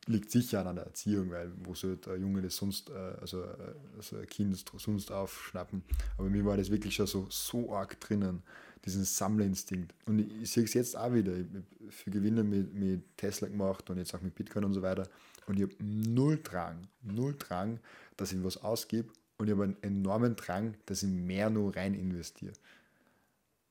liegt 0.07 0.31
sicher 0.31 0.61
an 0.61 0.67
einer 0.67 0.81
Erziehung, 0.81 1.31
weil 1.31 1.51
wo 1.63 1.73
sollte 1.73 2.13
ein 2.13 2.21
Junge 2.21 2.41
das 2.41 2.55
sonst, 2.55 2.89
äh, 2.89 2.93
also, 3.21 3.43
äh, 3.43 3.75
also 3.95 4.17
ein 4.17 4.27
Kind 4.27 4.57
sonst 4.77 5.11
aufschnappen. 5.11 5.83
Aber 6.17 6.29
mir 6.29 6.45
war 6.45 6.57
das 6.57 6.69
wirklich 6.69 6.95
schon 6.95 7.07
so, 7.07 7.27
so 7.29 7.73
arg 7.73 7.99
drinnen, 7.99 8.43
diesen 8.85 9.05
Sammlerinstinkt. 9.05 9.93
Und 10.05 10.19
ich, 10.19 10.41
ich 10.41 10.51
sehe 10.51 10.63
es 10.63 10.73
jetzt 10.73 10.97
auch 10.97 11.13
wieder. 11.13 11.33
Ich 11.33 11.45
habe 11.45 11.63
für 11.89 12.11
Gewinne 12.11 12.43
mit, 12.43 12.73
mit 12.73 13.17
Tesla 13.17 13.47
gemacht 13.47 13.89
und 13.89 13.97
jetzt 13.97 14.13
auch 14.13 14.21
mit 14.21 14.35
Bitcoin 14.35 14.65
und 14.65 14.73
so 14.73 14.81
weiter. 14.81 15.07
Und 15.47 15.57
ich 15.57 15.63
habe 15.63 15.75
null 15.79 16.39
Drang, 16.43 16.87
null 17.01 17.35
Drang, 17.37 17.79
dass 18.17 18.33
ich 18.33 18.43
was 18.43 18.57
ausgebe. 18.57 19.09
Und 19.37 19.47
ich 19.47 19.53
habe 19.53 19.63
einen 19.63 19.77
enormen 19.81 20.35
Drang, 20.35 20.75
dass 20.85 21.03
ich 21.03 21.09
mehr 21.09 21.49
nur 21.49 21.75
rein 21.75 21.93
investiere. 21.93 22.53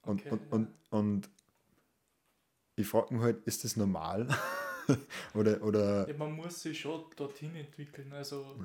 Und, 0.03 0.21
Okay, 0.21 0.31
und, 0.31 0.40
ja. 0.40 0.47
und, 0.51 0.68
und 0.90 1.31
ich 2.77 2.88
frage 2.88 3.14
mich 3.14 3.23
halt, 3.23 3.45
ist 3.45 3.64
das 3.64 3.77
normal? 3.77 4.29
oder, 5.35 5.62
oder 5.62 6.09
Ja, 6.09 6.14
man 6.16 6.33
muss 6.33 6.62
sich 6.62 6.81
schon 6.81 7.05
dorthin 7.16 7.55
entwickeln. 7.57 8.12
Also, 8.12 8.57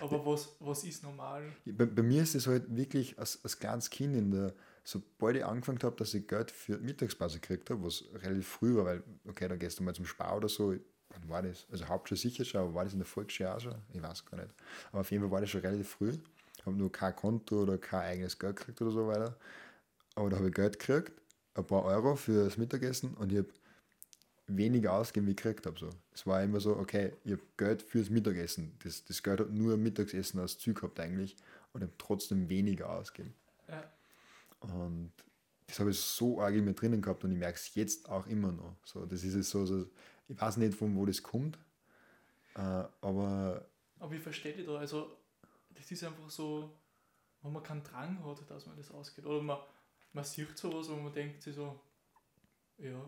aber 0.00 0.24
was, 0.24 0.54
was 0.60 0.84
ist 0.84 1.02
normal? 1.02 1.42
bei, 1.64 1.86
bei 1.86 2.02
mir 2.02 2.22
ist 2.22 2.34
es 2.34 2.46
halt 2.46 2.74
wirklich 2.74 3.18
als, 3.18 3.40
als 3.42 3.58
kleines 3.58 3.90
Kind 3.90 4.14
in 4.16 4.30
der, 4.30 4.54
sobald 4.84 5.36
ich 5.36 5.44
angefangen 5.44 5.78
habe, 5.82 5.96
dass 5.96 6.14
ich 6.14 6.26
Geld 6.26 6.50
für 6.50 6.78
Mittagspause 6.78 7.40
gekriegt 7.40 7.70
habe, 7.70 7.82
was 7.84 8.04
relativ 8.14 8.48
früh 8.48 8.76
war, 8.76 8.84
weil, 8.84 9.02
okay, 9.28 9.48
dann 9.48 9.58
gehst 9.58 9.78
du 9.78 9.82
mal 9.82 9.94
zum 9.94 10.06
Spar 10.06 10.36
oder 10.36 10.48
so, 10.48 10.74
wann 11.10 11.28
war 11.28 11.42
das? 11.42 11.66
Also 11.70 11.86
Hauptschule 11.86 12.18
sicher 12.18 12.44
schon, 12.44 12.60
aber 12.60 12.74
war 12.74 12.84
das 12.84 12.92
in 12.92 13.00
der 13.00 13.06
Volksschule 13.06 13.54
auch 13.54 13.60
schon? 13.60 13.74
Ich 13.92 14.02
weiß 14.02 14.24
gar 14.26 14.38
nicht. 14.38 14.54
Aber 14.92 15.00
auf 15.00 15.10
jeden 15.10 15.22
Fall 15.22 15.30
war 15.30 15.40
das 15.40 15.50
schon 15.50 15.60
relativ 15.60 15.88
früh. 15.88 16.12
Habe 16.64 16.76
nur 16.76 16.92
kein 16.92 17.16
Konto 17.16 17.62
oder 17.62 17.78
kein 17.78 18.02
eigenes 18.02 18.38
Geld 18.38 18.56
gekriegt 18.56 18.80
oder 18.82 18.90
so 18.90 19.06
weiter. 19.06 19.36
Aber 20.14 20.28
da 20.28 20.36
habe 20.36 20.48
ich 20.48 20.54
Geld 20.54 20.78
gekriegt, 20.78 21.12
ein 21.54 21.66
paar 21.66 21.84
Euro 21.84 22.16
für 22.16 22.44
das 22.44 22.58
Mittagessen 22.58 23.14
und 23.14 23.32
ich 23.32 23.38
habe 23.38 23.48
weniger 24.56 24.92
ausgegeben, 24.92 25.26
wie 25.26 25.30
ich 25.32 25.36
gekriegt 25.36 25.66
habe. 25.66 25.78
So. 25.78 25.90
Es 26.12 26.26
war 26.26 26.42
immer 26.42 26.60
so, 26.60 26.76
okay, 26.76 27.12
ich 27.24 27.32
habe 27.32 27.42
Geld 27.56 27.82
fürs 27.82 28.10
Mittagessen. 28.10 28.76
Das, 28.82 29.04
das 29.04 29.22
Geld 29.22 29.40
hat 29.40 29.50
nur 29.50 29.76
Mittagessen 29.76 30.40
als 30.40 30.58
Ziel 30.58 30.74
gehabt 30.74 30.98
eigentlich 31.00 31.36
und 31.72 31.82
habe 31.82 31.92
trotzdem 31.98 32.48
weniger 32.48 32.90
ausgegeben. 32.90 33.34
Ja, 33.68 33.90
Und 34.60 35.12
das 35.66 35.78
habe 35.78 35.90
ich 35.90 35.98
so 35.98 36.40
arg 36.40 36.54
in 36.54 36.64
mir 36.64 36.74
drinnen 36.74 37.00
gehabt 37.00 37.24
und 37.24 37.32
ich 37.32 37.38
merke 37.38 37.56
es 37.56 37.74
jetzt 37.74 38.08
auch 38.08 38.26
immer 38.26 38.52
noch. 38.52 38.76
So, 38.84 39.06
das 39.06 39.22
ist 39.22 39.34
es 39.34 39.50
so, 39.50 39.66
so, 39.66 39.86
ich 40.28 40.40
weiß 40.40 40.56
nicht, 40.56 40.74
von 40.74 40.96
wo 40.96 41.06
das 41.06 41.22
kommt, 41.22 41.58
äh, 42.56 42.60
aber 43.00 43.66
aber 44.00 44.14
ich 44.14 44.22
verstehe 44.22 44.54
dich 44.54 44.66
da. 44.66 44.78
Also, 44.78 45.16
das 45.68 45.90
ist 45.90 46.02
einfach 46.02 46.28
so, 46.30 46.74
wenn 47.42 47.52
man 47.52 47.62
keinen 47.62 47.84
Drang 47.84 48.24
hat, 48.24 48.50
dass 48.50 48.66
man 48.66 48.76
das 48.76 48.90
ausgeht. 48.90 49.26
Oder 49.26 49.42
man, 49.42 49.58
man 50.12 50.24
sieht 50.24 50.56
sowas, 50.58 50.88
wo 50.88 50.96
man 50.96 51.12
denkt 51.12 51.42
sich 51.42 51.54
so, 51.54 51.78
ja, 52.78 52.98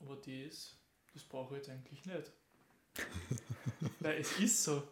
aber 0.00 0.16
das, 0.16 0.76
das 1.14 1.22
brauche 1.24 1.54
ich 1.54 1.58
jetzt 1.58 1.70
eigentlich 1.70 2.04
nicht. 2.06 2.32
Weil 4.00 4.20
es 4.20 4.38
ist 4.38 4.64
so. 4.64 4.82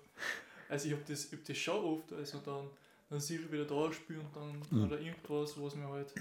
Also 0.69 0.87
ich 0.89 0.93
habe 0.95 1.03
das, 1.07 1.27
ich 1.27 1.33
hab 1.33 1.45
das 1.45 1.57
schon 1.59 1.85
oft, 1.85 2.13
also 2.13 2.39
dann, 2.41 2.69
dann 3.09 3.21
sehe 3.21 3.41
ich 3.41 3.51
wieder 3.51 3.65
da 3.65 3.93
spielen 3.93 4.21
und 4.21 4.37
dann 4.37 4.63
Mhm. 4.71 4.85
oder 4.85 5.01
irgendwas, 5.01 5.61
was 5.61 5.75
mir 5.75 5.89
halt 5.89 6.13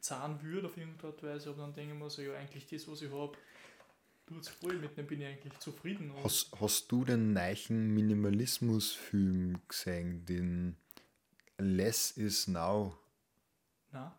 zahlen 0.00 0.42
würde 0.42 0.66
auf 0.66 0.76
irgendeine 0.76 1.12
Art 1.12 1.22
Weise, 1.22 1.50
aber 1.50 1.62
dann 1.62 1.72
denke 1.74 1.94
ich 1.94 1.98
mir 2.00 2.10
so, 2.10 2.22
ja 2.22 2.34
eigentlich 2.34 2.66
das, 2.66 2.88
was 2.88 3.02
ich 3.02 3.10
habe, 3.12 3.36
tut 4.26 4.40
es 4.42 4.48
voll 4.48 4.74
mit 4.78 4.96
dem 4.96 5.06
bin 5.06 5.20
ich 5.20 5.26
eigentlich 5.28 5.56
zufrieden. 5.58 6.12
Hast, 6.24 6.50
hast 6.60 6.90
du 6.90 7.04
den 7.04 7.32
neuen 7.32 7.94
Minimalismus-Film 7.94 9.60
gesehen, 9.68 10.24
den 10.26 10.76
Less 11.58 12.12
is 12.12 12.48
Now? 12.48 12.96
na, 13.92 14.16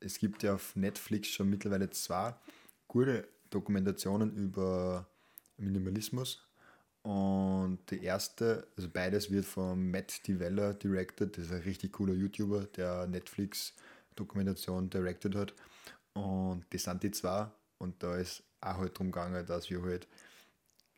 es 0.00 0.18
gibt 0.18 0.42
ja 0.42 0.54
auf 0.54 0.76
Netflix 0.76 1.28
schon 1.28 1.48
mittlerweile 1.50 1.90
zwei 1.90 2.34
gute 2.90 3.28
Dokumentationen 3.50 4.34
über 4.36 5.08
Minimalismus. 5.56 6.44
Und 7.02 7.78
die 7.90 8.02
erste, 8.02 8.66
also 8.76 8.88
beides 8.90 9.30
wird 9.30 9.44
von 9.44 9.90
Matt 9.90 10.26
Divella 10.26 10.72
directed. 10.72 11.38
Das 11.38 11.46
ist 11.46 11.52
ein 11.52 11.62
richtig 11.62 11.92
cooler 11.92 12.14
YouTuber, 12.14 12.64
der 12.64 13.06
Netflix-Dokumentation 13.06 14.90
directed 14.90 15.36
hat. 15.36 15.54
Und 16.14 16.64
das 16.70 16.82
sind 16.82 17.02
die 17.04 17.12
zwei. 17.12 17.48
Und 17.78 18.02
da 18.02 18.16
ist 18.16 18.42
auch 18.60 18.78
halt 18.78 18.94
darum 18.94 19.12
gegangen, 19.12 19.46
dass 19.46 19.70
wir 19.70 19.82
halt 19.82 20.08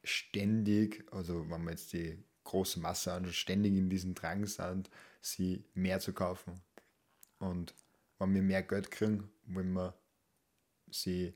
ständig, 0.03 1.05
also 1.13 1.43
wenn 1.51 1.63
man 1.63 1.75
jetzt 1.75 1.93
die 1.93 2.19
große 2.45 2.81
Masse 2.81 3.13
anschaut, 3.13 3.35
ständig 3.35 3.75
in 3.75 3.91
diesem 3.91 4.15
Drang 4.15 4.47
sind, 4.47 4.91
sie 5.21 5.63
mehr 5.75 6.01
zu 6.01 6.15
kaufen. 6.15 6.63
Und 7.39 7.75
wenn 8.19 8.35
wir 8.35 8.43
mehr 8.43 8.63
Geld 8.63 8.91
kriegen, 8.91 9.31
wollen 9.45 9.75
wir 9.75 9.95
sie 10.91 11.35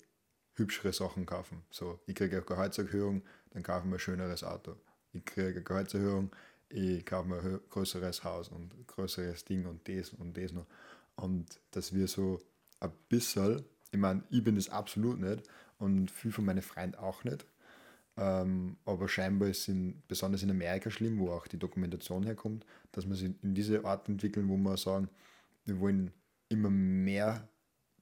hübschere 0.56 0.92
Sachen 0.92 1.26
kaufen. 1.26 1.62
So, 1.70 2.00
ich 2.06 2.14
kriege 2.14 2.36
eine 2.36 2.44
Gehaltserhöhung, 2.44 3.22
dann 3.50 3.62
kaufen 3.62 3.90
wir 3.90 3.96
ein 3.96 4.00
schöneres 4.00 4.42
Auto. 4.42 4.76
Ich 5.12 5.24
kriege 5.24 5.48
eine 5.48 5.62
Gehaltserhöhung, 5.62 6.34
ich 6.68 7.04
kaufe 7.06 7.28
mir 7.28 7.40
ein 7.40 7.60
größeres 7.70 8.24
Haus 8.24 8.48
und 8.48 8.74
ein 8.74 8.86
größeres 8.86 9.44
Ding 9.44 9.66
und 9.66 9.86
das 9.88 10.10
und 10.10 10.36
das 10.36 10.52
noch. 10.52 10.66
Und 11.14 11.60
dass 11.70 11.94
wir 11.94 12.08
so 12.08 12.40
ein 12.80 12.90
bisschen, 13.08 13.64
ich 13.90 13.98
meine, 13.98 14.24
ich 14.30 14.42
bin 14.42 14.56
das 14.56 14.68
absolut 14.68 15.20
nicht 15.20 15.42
und 15.78 16.10
viel 16.10 16.32
von 16.32 16.44
meinen 16.44 16.62
Freunden 16.62 16.96
auch 16.96 17.24
nicht. 17.24 17.46
Ähm, 18.18 18.78
aber 18.86 19.08
scheinbar 19.08 19.48
ist 19.48 19.68
es 19.68 19.76
besonders 20.08 20.42
in 20.42 20.50
Amerika 20.50 20.90
schlimm, 20.90 21.18
wo 21.18 21.30
auch 21.30 21.46
die 21.46 21.58
Dokumentation 21.58 22.24
herkommt, 22.24 22.64
dass 22.92 23.04
man 23.06 23.16
sich 23.16 23.30
in 23.42 23.54
diese 23.54 23.84
Art 23.84 24.08
entwickeln, 24.08 24.48
wo 24.48 24.56
man 24.56 24.76
sagen, 24.78 25.08
wir 25.66 25.78
wollen 25.80 26.12
immer 26.48 26.70
mehr 26.70 27.48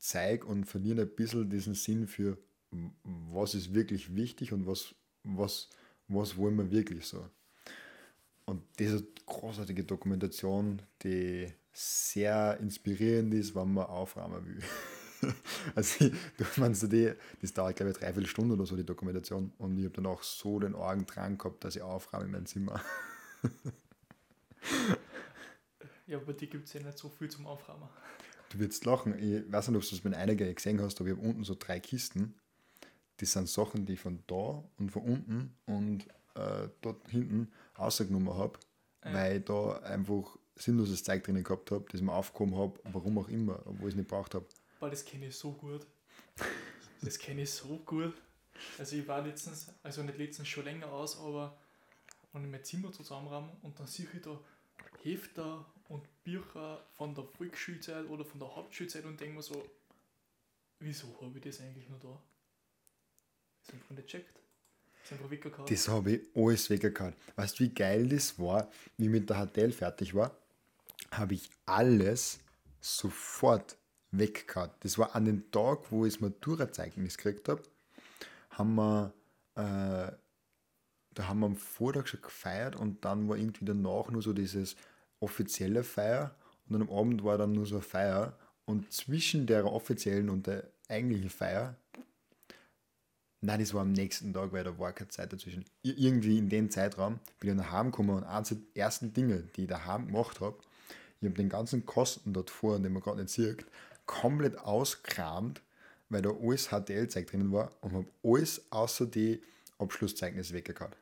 Zeug 0.04 0.44
und 0.44 0.66
verlieren 0.66 1.00
ein 1.00 1.08
bisschen 1.08 1.48
diesen 1.48 1.74
Sinn 1.74 2.06
für, 2.06 2.36
was 3.02 3.54
ist 3.54 3.72
wirklich 3.72 4.14
wichtig 4.14 4.52
und 4.52 4.66
was, 4.66 4.94
was, 5.22 5.70
was 6.08 6.36
wollen 6.36 6.56
wir 6.58 6.70
wirklich 6.70 7.06
so. 7.06 7.26
Und 8.44 8.62
diese 8.78 9.02
großartige 9.24 9.84
Dokumentation, 9.84 10.82
die 11.02 11.50
sehr 11.72 12.58
inspirierend 12.60 13.32
ist, 13.32 13.54
wenn 13.54 13.72
man 13.72 13.86
aufräumen 13.86 14.46
will. 14.46 14.62
also, 15.74 16.10
du 16.10 16.44
meinst 16.58 16.82
die, 16.92 17.14
das 17.40 17.54
dauert 17.54 17.76
glaube 17.76 17.92
ich 17.92 17.96
dreiviertel 17.96 18.26
Stunde 18.28 18.56
oder 18.56 18.66
so, 18.66 18.76
die 18.76 18.84
Dokumentation. 18.84 19.54
Und 19.56 19.78
ich 19.78 19.86
habe 19.86 19.94
dann 19.94 20.06
auch 20.06 20.22
so 20.22 20.60
den 20.60 20.74
Augen 20.74 21.06
dran 21.06 21.38
gehabt, 21.38 21.64
dass 21.64 21.76
ich 21.76 21.82
aufräume 21.82 22.26
in 22.26 22.30
mein 22.32 22.44
Zimmer. 22.44 22.78
ja, 26.06 26.18
aber 26.18 26.34
die 26.34 26.50
gibt 26.50 26.66
es 26.66 26.74
ja 26.74 26.82
nicht 26.82 26.98
so 26.98 27.08
viel 27.08 27.30
zum 27.30 27.46
Aufräumen. 27.46 27.88
Du 28.54 28.60
wirst 28.60 28.84
lachen. 28.84 29.18
Ich 29.18 29.50
weiß 29.50 29.68
nicht, 29.68 29.76
ob 29.76 29.88
du 29.88 29.96
es 29.96 30.04
mit 30.04 30.14
einiger 30.14 30.52
gesehen 30.52 30.80
hast, 30.80 31.00
aber 31.00 31.10
ich 31.10 31.16
habe 31.16 31.26
unten 31.26 31.42
so 31.42 31.56
drei 31.58 31.80
Kisten. 31.80 32.34
Das 33.16 33.32
sind 33.32 33.48
Sachen, 33.48 33.84
die 33.84 33.94
ich 33.94 34.00
von 34.00 34.22
da 34.28 34.62
und 34.78 34.90
von 34.92 35.02
unten 35.02 35.56
und 35.66 36.06
äh, 36.36 36.68
dort 36.80 37.08
hinten 37.08 37.50
rausgenommen 37.76 38.32
habe, 38.32 38.58
ja. 39.04 39.12
weil 39.12 39.38
ich 39.38 39.44
da 39.44 39.78
einfach 39.78 40.36
sinnloses 40.54 41.02
Zeug 41.02 41.24
drin 41.24 41.42
gehabt 41.42 41.72
habe, 41.72 41.84
das 41.90 42.00
ich 42.00 42.06
mir 42.06 42.12
aufgehoben 42.12 42.56
habe, 42.56 42.78
warum 42.84 43.18
auch 43.18 43.28
immer, 43.28 43.58
obwohl 43.66 43.88
ich 43.88 43.94
es 43.94 43.96
nicht 43.96 44.08
braucht 44.08 44.34
habe. 44.36 44.46
Boah, 44.78 44.88
das 44.88 45.04
kenne 45.04 45.26
ich 45.26 45.36
so 45.36 45.50
gut. 45.52 45.84
Das 47.02 47.18
kenne 47.18 47.42
ich 47.42 47.50
so 47.50 47.78
gut. 47.84 48.14
Also 48.78 48.94
ich 48.94 49.08
war 49.08 49.20
letztens, 49.20 49.66
also 49.82 50.04
nicht 50.04 50.16
letztens 50.18 50.46
schon 50.46 50.64
länger 50.64 50.86
aus, 50.92 51.18
aber 51.18 51.58
wenn 52.32 52.44
ich 52.44 52.50
mein 52.50 52.62
Zimmer 52.62 52.92
zusammenramme 52.92 53.50
und 53.62 53.80
dann 53.80 53.88
sehe 53.88 54.06
ich 54.14 54.22
da 54.22 54.38
Hefter 55.02 55.66
und 55.88 56.02
Bücher 56.24 56.84
von 56.96 57.14
der 57.14 57.24
Volksschulzeit 57.24 58.08
oder 58.08 58.24
von 58.24 58.40
der 58.40 58.54
Hauptschulzeit 58.54 59.04
und 59.04 59.20
denke 59.20 59.36
mir 59.36 59.42
so, 59.42 59.64
wieso 60.80 61.20
habe 61.20 61.38
ich 61.38 61.44
das 61.44 61.60
eigentlich 61.60 61.88
noch 61.88 62.00
da? 62.00 62.20
Das 63.60 63.68
ist 63.68 63.74
einfach 63.74 63.90
nicht 63.96 64.08
checkt. 64.08 64.40
Das 65.02 65.12
einfach 65.12 65.30
weggehauen. 65.30 65.66
Das 65.68 65.88
habe 65.88 66.12
ich 66.12 66.20
alles 66.34 66.70
weggehauen. 66.70 67.14
Weißt 67.36 67.58
du, 67.58 67.64
wie 67.64 67.74
geil 67.74 68.08
das 68.08 68.38
war, 68.38 68.70
wie 68.96 69.04
ich 69.04 69.10
mit 69.10 69.28
der 69.28 69.46
HTL 69.46 69.72
fertig 69.72 70.14
war? 70.14 70.36
Habe 71.10 71.34
ich 71.34 71.50
alles 71.66 72.40
sofort 72.80 73.76
weggehauen. 74.10 74.70
Das 74.80 74.98
war 74.98 75.14
an 75.14 75.26
dem 75.26 75.50
Tag, 75.50 75.90
wo 75.90 76.06
ich 76.06 76.14
das 76.14 76.20
Matura-Zeugnis 76.20 77.16
gekriegt 77.16 77.48
habe, 77.48 77.62
haben 78.50 78.74
wir, 78.76 79.12
äh, 79.56 80.12
da 81.14 81.28
haben 81.28 81.40
wir 81.40 81.46
am 81.46 81.56
Vortag 81.56 82.06
schon 82.06 82.22
gefeiert 82.22 82.76
und 82.76 83.04
dann 83.04 83.28
war 83.28 83.36
irgendwie 83.36 83.64
danach 83.64 84.10
nur 84.10 84.22
so 84.22 84.32
dieses 84.32 84.76
offizielle 85.24 85.82
Feier 85.82 86.34
und 86.68 86.82
am 86.82 86.90
Abend 86.90 87.24
war 87.24 87.38
dann 87.38 87.52
nur 87.52 87.66
so 87.66 87.76
eine 87.76 87.82
Feier 87.82 88.38
und 88.66 88.92
zwischen 88.92 89.46
der 89.46 89.64
offiziellen 89.66 90.28
und 90.30 90.46
der 90.46 90.68
eigentlichen 90.88 91.30
Feier, 91.30 91.76
nein, 93.40 93.60
das 93.60 93.74
war 93.74 93.82
am 93.82 93.92
nächsten 93.92 94.32
Tag, 94.32 94.52
weil 94.52 94.64
da 94.64 94.78
war 94.78 94.92
keine 94.92 95.08
Zeit 95.08 95.32
dazwischen. 95.32 95.64
Irgendwie 95.82 96.38
in 96.38 96.48
dem 96.48 96.70
Zeitraum 96.70 97.20
bin 97.40 97.50
ich 97.50 97.56
nach 97.56 97.72
Hause 97.72 97.86
gekommen 97.86 98.10
und 98.10 98.24
eines 98.24 98.48
der 98.48 98.58
ersten 98.74 99.12
Dinge, 99.12 99.44
die 99.56 99.62
ich 99.62 99.68
daheim 99.68 100.06
gemacht 100.06 100.40
habe, 100.40 100.58
ich 101.20 101.26
habe 101.26 101.36
den 101.36 101.48
ganzen 101.48 101.86
Kosten 101.86 102.32
dort 102.32 102.50
vor, 102.50 102.78
den 102.78 102.92
man 102.92 103.02
gerade 103.02 103.22
nicht 103.22 103.30
sieht, 103.30 103.64
komplett 104.04 104.58
auskramt, 104.58 105.62
weil 106.10 106.20
da 106.20 106.30
alles 106.30 106.68
HTL-Zeug 106.68 107.26
drinnen 107.26 107.50
war 107.50 107.70
und 107.80 107.92
habe 107.92 108.06
alles 108.22 108.60
außer 108.70 109.06
die 109.06 109.42
Abschlusszeugnisse 109.78 110.54
weggehauen. 110.54 110.92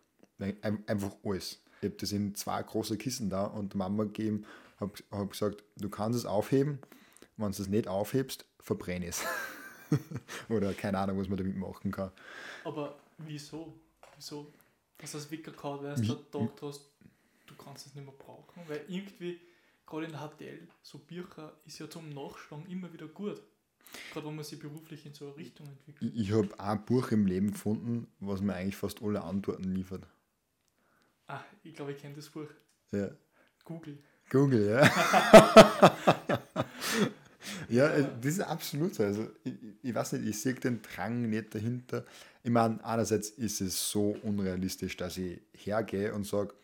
Einfach 0.86 1.12
alles. 1.24 1.61
Ich 1.82 1.88
habe 1.88 1.96
das 1.98 2.12
in 2.12 2.34
zwei 2.36 2.62
große 2.62 2.96
Kisten 2.96 3.28
da 3.28 3.44
und 3.44 3.74
Mama 3.74 4.04
gegeben, 4.04 4.46
habe 4.78 4.92
hab 5.10 5.30
gesagt, 5.30 5.64
du 5.76 5.88
kannst 5.88 6.16
es 6.16 6.26
aufheben, 6.26 6.78
wenn 7.36 7.50
du 7.50 7.60
es 7.60 7.68
nicht 7.68 7.88
aufhebst, 7.88 8.44
verbrenne 8.60 9.06
es. 9.06 9.24
Oder 10.48 10.74
keine 10.74 10.98
Ahnung, 10.98 11.18
was 11.18 11.28
man 11.28 11.38
damit 11.38 11.56
machen 11.56 11.90
kann. 11.90 12.12
Aber 12.62 12.96
wieso? 13.18 13.74
Wieso? 14.14 14.52
Dass 14.96 15.10
du 15.10 15.18
es 15.18 15.30
weggehauen 15.32 15.82
weil 15.82 15.96
du 15.96 16.02
gedacht 16.02 16.62
hast, 16.62 16.88
du 17.46 17.54
kannst 17.56 17.86
es 17.88 17.96
nicht 17.96 18.04
mehr 18.04 18.14
brauchen? 18.16 18.62
Weil 18.68 18.84
irgendwie, 18.86 19.40
gerade 19.84 20.06
in 20.06 20.12
der 20.12 20.20
HTL, 20.20 20.68
so 20.82 20.98
Bücher 20.98 21.52
ist 21.64 21.80
ja 21.80 21.90
zum 21.90 22.10
Nachschlagen 22.10 22.66
immer 22.66 22.92
wieder 22.92 23.08
gut. 23.08 23.42
Gerade 24.12 24.28
wenn 24.28 24.36
man 24.36 24.44
sich 24.44 24.60
beruflich 24.60 25.04
in 25.04 25.14
so 25.14 25.26
eine 25.26 25.36
Richtung 25.36 25.66
entwickelt. 25.66 26.12
Ich, 26.14 26.28
ich 26.28 26.32
habe 26.32 26.60
ein 26.60 26.84
Buch 26.84 27.10
im 27.10 27.26
Leben 27.26 27.50
gefunden, 27.50 28.06
was 28.20 28.40
mir 28.40 28.54
eigentlich 28.54 28.76
fast 28.76 29.02
alle 29.02 29.24
Antworten 29.24 29.64
liefert. 29.64 30.06
Ah, 31.26 31.40
ich 31.62 31.74
glaube, 31.74 31.92
ich 31.92 31.98
kenne 31.98 32.14
das 32.14 32.28
Buch. 32.28 32.48
Ja. 32.90 33.10
Google. 33.64 33.98
Google, 34.30 34.66
ja. 34.66 34.82
ja, 37.68 37.86
äh, 37.88 38.04
das 38.20 38.34
ist 38.34 38.40
absolut 38.40 38.94
so. 38.94 39.04
Also, 39.04 39.28
ich, 39.44 39.54
ich 39.82 39.94
weiß 39.94 40.12
nicht, 40.14 40.26
ich 40.26 40.40
sehe 40.40 40.54
den 40.54 40.82
Drang 40.82 41.28
nicht 41.28 41.54
dahinter. 41.54 42.04
Ich 42.42 42.50
meine, 42.50 42.84
einerseits 42.84 43.30
ist 43.30 43.60
es 43.60 43.90
so 43.90 44.16
unrealistisch, 44.22 44.96
dass 44.96 45.16
ich 45.16 45.40
hergehe 45.52 46.12
und 46.14 46.26
sage, 46.26 46.54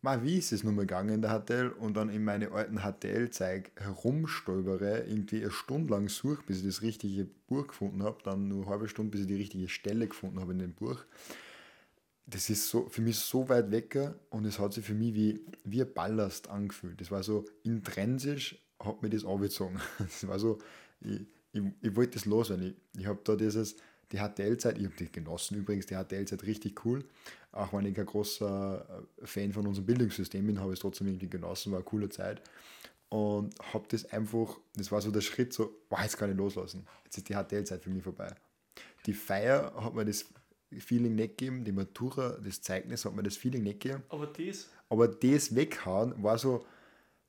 mal, 0.00 0.22
wie 0.24 0.38
ist 0.38 0.52
es 0.52 0.62
nun 0.62 0.76
mal 0.76 0.82
gegangen 0.82 1.14
in 1.14 1.22
der 1.22 1.40
HTL 1.40 1.70
und 1.70 1.96
dann 1.96 2.08
in 2.08 2.24
meine 2.24 2.52
alten 2.52 2.78
HTL-Zeug 2.78 3.72
herumstolpere, 3.76 5.00
irgendwie 5.00 5.42
eine 5.42 5.50
Stunde 5.50 5.92
lang 5.92 6.08
suche, 6.08 6.42
bis 6.46 6.58
ich 6.58 6.66
das 6.66 6.82
richtige 6.82 7.26
Buch 7.48 7.66
gefunden 7.66 8.02
habe, 8.04 8.18
dann 8.22 8.48
nur 8.48 8.62
eine 8.62 8.70
halbe 8.70 8.88
Stunde, 8.88 9.10
bis 9.10 9.22
ich 9.22 9.26
die 9.26 9.34
richtige 9.34 9.68
Stelle 9.68 10.06
gefunden 10.06 10.40
habe 10.40 10.52
in 10.52 10.60
dem 10.60 10.74
Buch 10.74 11.04
das 12.26 12.50
ist 12.50 12.68
so 12.68 12.88
für 12.88 13.02
mich 13.02 13.16
so 13.18 13.48
weit 13.48 13.70
weg 13.70 13.98
und 14.30 14.44
es 14.44 14.58
hat 14.58 14.72
sich 14.74 14.84
für 14.84 14.94
mich 14.94 15.14
wie, 15.14 15.40
wie 15.64 15.82
ein 15.82 15.92
Ballast 15.92 16.48
angefühlt. 16.48 17.00
Das 17.00 17.10
war 17.10 17.22
so 17.22 17.44
intrinsisch, 17.62 18.60
hat 18.80 19.02
mir 19.02 19.10
das 19.10 19.24
angezogen. 19.24 19.80
Das 19.98 20.26
war 20.26 20.38
so, 20.38 20.58
ich, 21.00 21.20
ich, 21.52 21.62
ich 21.80 21.96
wollte 21.96 22.14
das 22.14 22.24
loswerden. 22.24 22.76
Ich, 22.94 23.00
ich 23.00 23.06
habe 23.06 23.20
da 23.22 23.36
dieses, 23.36 23.76
die 24.10 24.18
HTL-Zeit, 24.18 24.78
ich 24.78 24.84
habe 24.84 24.96
die 24.96 25.10
genossen 25.10 25.56
übrigens, 25.56 25.86
die 25.86 25.94
HTL-Zeit 25.94 26.42
richtig 26.44 26.84
cool. 26.84 27.04
Auch 27.52 27.72
wenn 27.72 27.86
ich 27.86 27.94
kein 27.94 28.06
großer 28.06 29.04
äh, 29.22 29.26
Fan 29.26 29.52
von 29.52 29.66
unserem 29.66 29.86
Bildungssystem 29.86 30.44
bin, 30.46 30.60
habe 30.60 30.72
ich 30.72 30.78
es 30.78 30.80
trotzdem 30.80 31.06
irgendwie 31.06 31.30
genossen, 31.30 31.72
war 31.72 31.78
eine 31.78 31.84
coole 31.84 32.08
Zeit. 32.08 32.42
Und 33.08 33.54
habe 33.72 33.86
das 33.88 34.04
einfach, 34.06 34.58
das 34.74 34.90
war 34.90 35.00
so 35.00 35.12
der 35.12 35.20
Schritt, 35.20 35.52
so, 35.52 35.78
wow, 35.90 36.00
jetzt 36.02 36.18
kann 36.18 36.30
ich 36.30 36.36
loslassen. 36.36 36.86
Jetzt 37.04 37.18
ist 37.18 37.28
die 37.28 37.34
HTL-Zeit 37.34 37.84
für 37.84 37.90
mich 37.90 38.02
vorbei. 38.02 38.34
Die 39.06 39.14
Feier 39.14 39.72
hat 39.76 39.94
mir 39.94 40.04
das 40.04 40.26
Feeling 40.78 41.14
nicht 41.14 41.38
gegeben, 41.38 41.64
die 41.64 41.72
Matura, 41.72 42.36
das 42.42 42.60
Zeugnis 42.60 43.04
hat 43.04 43.14
mir 43.14 43.22
das 43.22 43.36
Feeling 43.36 43.62
nicht 43.62 43.80
gegeben. 43.80 44.02
Aber 44.08 44.26
das? 44.26 44.68
Aber 44.88 45.08
das 45.08 45.54
weghauen 45.54 46.14
war 46.22 46.38
so, 46.38 46.64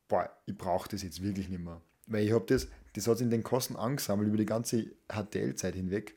boah, 0.07 0.29
ich 0.45 0.57
brauche 0.57 0.89
das 0.89 1.03
jetzt 1.03 1.21
wirklich 1.21 1.49
nicht 1.49 1.63
mehr. 1.63 1.81
Weil 2.07 2.25
ich 2.25 2.31
habe 2.31 2.45
das, 2.47 2.67
das 2.93 3.07
hat 3.07 3.17
sich 3.17 3.25
in 3.25 3.31
den 3.31 3.43
Kosten 3.43 3.75
angesammelt 3.75 4.29
über 4.29 4.37
die 4.37 4.45
ganze 4.45 4.85
HTL-Zeit 5.11 5.75
hinweg. 5.75 6.15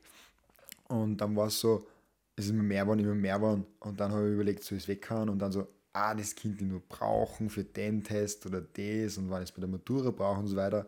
Und 0.87 1.17
dann 1.17 1.35
war 1.35 1.47
es 1.47 1.59
so, 1.59 1.87
es 2.35 2.45
ist 2.45 2.51
immer 2.51 2.63
mehr 2.63 2.83
geworden, 2.83 2.99
immer 2.99 3.15
mehr 3.15 3.35
geworden. 3.35 3.65
Und 3.79 3.99
dann 3.99 4.11
habe 4.11 4.27
ich 4.27 4.33
überlegt, 4.33 4.63
soll 4.63 4.77
ich 4.77 4.85
es 4.85 4.87
weghauen? 4.87 5.29
Und 5.29 5.39
dann 5.39 5.51
so, 5.51 5.67
ah, 5.93 6.15
das 6.15 6.35
Kind 6.35 6.61
ich 6.61 6.67
nur 6.67 6.81
brauchen 6.81 7.49
für 7.49 7.63
den 7.63 8.03
Test 8.03 8.45
oder 8.45 8.61
das 8.61 9.17
und 9.17 9.29
wann 9.29 9.43
ich 9.43 9.49
es 9.49 9.55
bei 9.55 9.59
der 9.61 9.69
Matura 9.69 10.11
brauche 10.11 10.39
und 10.39 10.47
so 10.47 10.55
weiter. 10.55 10.85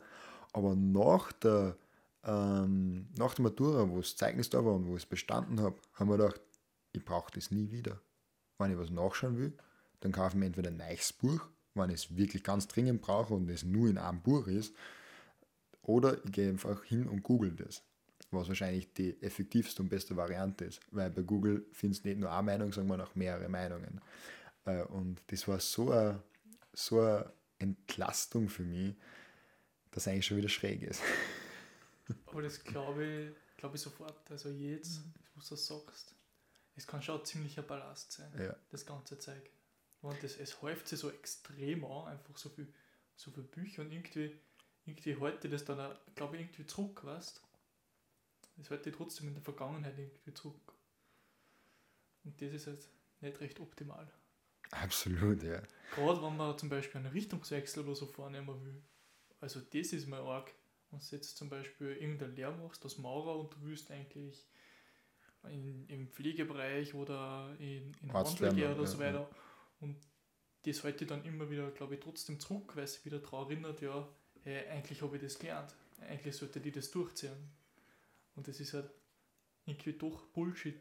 Aber 0.54 0.76
nach 0.76 1.32
der 1.34 1.76
ähm, 2.26 3.08
nach 3.18 3.34
der 3.34 3.44
Matura, 3.44 3.90
wo 3.90 3.98
das 3.98 4.16
Zeugnis 4.16 4.50
da 4.50 4.64
war 4.64 4.74
und 4.74 4.88
wo 4.88 4.96
ich 4.96 5.04
es 5.04 5.10
bestanden 5.10 5.60
habe, 5.60 5.76
haben 5.94 6.10
wir 6.10 6.18
gedacht, 6.18 6.42
ich 6.92 7.04
brauche 7.04 7.32
das 7.32 7.52
nie 7.52 7.72
wieder. 7.72 8.00
Wenn 8.58 8.72
ich 8.72 8.78
was 8.78 8.92
nachschauen 8.92 9.38
will, 9.38 9.54
dann 10.00 10.12
kaufe 10.12 10.30
ich 10.30 10.36
mir 10.36 10.46
entweder 10.46 10.70
ein 10.70 10.78
neues 10.78 11.12
Buch, 11.12 11.42
wenn 11.74 11.90
ich 11.90 12.06
es 12.06 12.16
wirklich 12.16 12.44
ganz 12.44 12.68
dringend 12.68 13.02
brauche 13.02 13.34
und 13.34 13.50
es 13.50 13.64
nur 13.64 13.90
in 13.90 13.98
einem 13.98 14.22
Buch 14.22 14.48
ist, 14.48 14.74
oder 15.82 16.24
ich 16.24 16.32
gehe 16.32 16.50
einfach 16.50 16.84
hin 16.84 17.08
und 17.08 17.24
google 17.24 17.52
das, 17.52 17.82
was 18.32 18.48
wahrscheinlich 18.48 18.94
die 18.94 19.22
effektivste 19.22 19.82
und 19.82 19.90
beste 19.90 20.16
Variante 20.16 20.66
ist, 20.66 20.80
weil 20.92 21.10
bei 21.10 21.24
Google 21.24 21.66
findest 21.74 22.06
du 22.06 22.10
nicht 22.10 22.20
nur 22.20 22.32
eine 22.32 22.44
Meinung, 22.44 22.72
sondern 22.72 23.02
auch 23.02 23.16
mehrere 23.16 23.50
Meinungen. 23.50 24.00
Äh, 24.66 24.84
und 24.84 25.22
das 25.28 25.48
war 25.48 25.60
so 25.60 25.92
eine, 25.92 26.24
so 26.72 27.02
eine 27.02 27.34
Entlastung 27.60 28.48
für 28.48 28.64
mich, 28.64 28.96
dass 29.92 30.08
eigentlich 30.08 30.26
schon 30.26 30.38
wieder 30.38 30.50
schräg 30.50 30.84
ist. 30.84 31.02
Aber 32.26 32.42
das 32.42 32.64
glaube 32.64 33.06
ich, 33.06 33.58
glaube 33.58 33.76
ich 33.76 33.82
sofort. 33.82 34.30
Also 34.30 34.50
jetzt, 34.50 35.00
mhm. 35.00 35.14
was 35.36 35.50
du 35.50 35.56
sagst, 35.56 36.16
es 36.76 36.88
kann 36.88 37.02
schon 37.02 37.20
ein 37.20 37.26
ziemlicher 37.26 37.62
Ballast 37.62 38.12
sein, 38.12 38.32
Ja. 38.40 38.56
das 38.70 38.86
ganze 38.86 39.18
Zeug. 39.18 39.50
Und 40.02 40.22
es, 40.24 40.38
es 40.38 40.62
häuft 40.62 40.88
sich 40.88 41.00
so 41.00 41.10
extrem 41.10 41.86
an, 41.86 42.08
einfach 42.08 42.38
so 42.38 42.50
viel, 42.50 42.68
so 43.16 43.32
viel 43.32 43.44
Bücher 43.44 43.84
und 43.84 43.92
irgendwie, 43.92 44.38
irgendwie 44.86 45.16
halte 45.18 45.48
ich 45.48 45.54
das 45.54 45.64
dann, 45.66 45.98
glaube 46.16 46.36
ich, 46.36 46.42
irgendwie 46.42 46.66
zurück, 46.66 47.06
weißt 47.06 47.42
Es 48.60 48.70
halte 48.70 48.90
ich 48.90 48.96
trotzdem 48.96 49.28
in 49.30 49.36
der 49.36 49.44
Vergangenheit 49.44 49.98
irgendwie 49.98 50.34
zurück. 50.34 50.74
Und 52.26 52.42
das 52.42 52.52
ist 52.54 52.68
halt 52.68 52.88
nicht 53.22 53.40
recht 53.40 53.60
optimal. 53.60 54.12
Absolut, 54.72 55.44
ja. 55.44 55.62
Gerade 55.96 56.22
wenn 56.24 56.36
man 56.36 56.58
zum 56.58 56.70
Beispiel 56.70 57.00
einen 57.00 57.12
Richtungswechsel 57.12 57.84
oder 57.84 57.96
so 57.96 58.08
vornehmen 58.08 58.48
will. 58.66 58.82
Also 59.40 59.60
das 59.62 59.94
ist 59.94 60.08
mal 60.08 60.22
arg. 60.22 60.52
Wenn 60.94 61.00
du 61.00 61.16
jetzt 61.16 61.38
zum 61.38 61.50
Beispiel 61.50 61.98
irgendeine 61.98 62.34
Lehre 62.34 62.56
machst 62.56 62.84
als 62.84 63.00
Maurer 63.00 63.40
und 63.40 63.52
du 63.54 63.58
willst 63.64 63.90
eigentlich 63.90 64.46
in, 65.50 65.88
im 65.88 66.08
Pflegebereich 66.08 66.94
oder 66.94 67.56
in, 67.60 67.92
in 68.02 68.14
Handwerker 68.14 68.74
oder 68.74 68.82
ja, 68.82 68.86
so 68.86 69.00
weiter. 69.00 69.30
Und 69.80 69.98
das 70.66 70.84
halte 70.84 71.04
ich 71.04 71.10
dann 71.10 71.26
immer 71.26 71.50
wieder, 71.50 71.72
glaube 71.72 71.96
ich, 71.96 72.00
trotzdem 72.00 72.40
zurück, 72.40 72.76
weil 72.76 72.84
es 72.84 73.04
wieder 73.04 73.20
daran 73.20 73.50
erinnert, 73.50 73.82
ja, 73.82 74.08
hey, 74.44 74.68
eigentlich 74.70 75.02
habe 75.02 75.16
ich 75.16 75.24
das 75.24 75.40
gelernt. 75.40 75.74
Eigentlich 76.00 76.36
sollte 76.36 76.60
die 76.60 76.72
das 76.72 76.92
durchziehen. 76.92 77.52
Und 78.36 78.48
das 78.48 78.60
ist 78.60 78.74
halt 78.74 78.90
irgendwie 79.66 79.94
doch 79.94 80.28
Bullshit. 80.28 80.80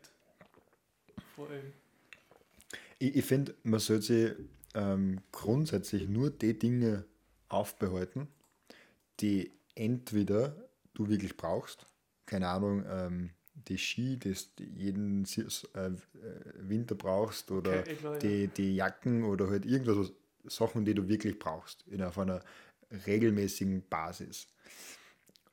Vor 1.35 1.49
allem. 1.49 1.73
Ich, 2.99 3.17
ich 3.17 3.25
finde, 3.25 3.55
man 3.63 3.81
sollte 3.81 4.03
sich 4.03 4.33
ähm, 4.75 5.23
grundsätzlich 5.33 6.07
nur 6.07 6.31
die 6.31 6.59
Dinge 6.59 7.07
aufbehalten, 7.49 8.29
die 9.21 9.53
entweder 9.75 10.57
du 10.95 11.09
wirklich 11.09 11.37
brauchst, 11.37 11.87
keine 12.27 12.49
Ahnung, 12.49 12.85
ähm, 12.89 13.31
die 13.55 13.79
Ski, 13.79 14.19
das 14.19 14.55
du 14.55 14.65
jeden 14.65 15.25
äh, 15.25 15.41
äh, 15.41 15.93
Winter 16.57 16.95
brauchst 16.95 17.51
oder 17.51 17.81
Okay, 17.81 17.95
klar, 17.97 18.15
ja. 18.15 18.19
die, 18.21 18.49
die 18.49 18.77
Jacken 18.77 19.25
oder 19.25 19.49
halt 19.51 19.67
irgendwas, 19.67 19.97
was- 19.97 20.13
Sachen, 20.45 20.85
die 20.85 20.95
du 20.95 21.07
wirklich 21.07 21.39
brauchst, 21.39 21.87
in, 21.87 22.03
auf 22.03 22.19
einer 22.19 22.41
regelmäßigen 23.07 23.85
Basis. 23.89 24.49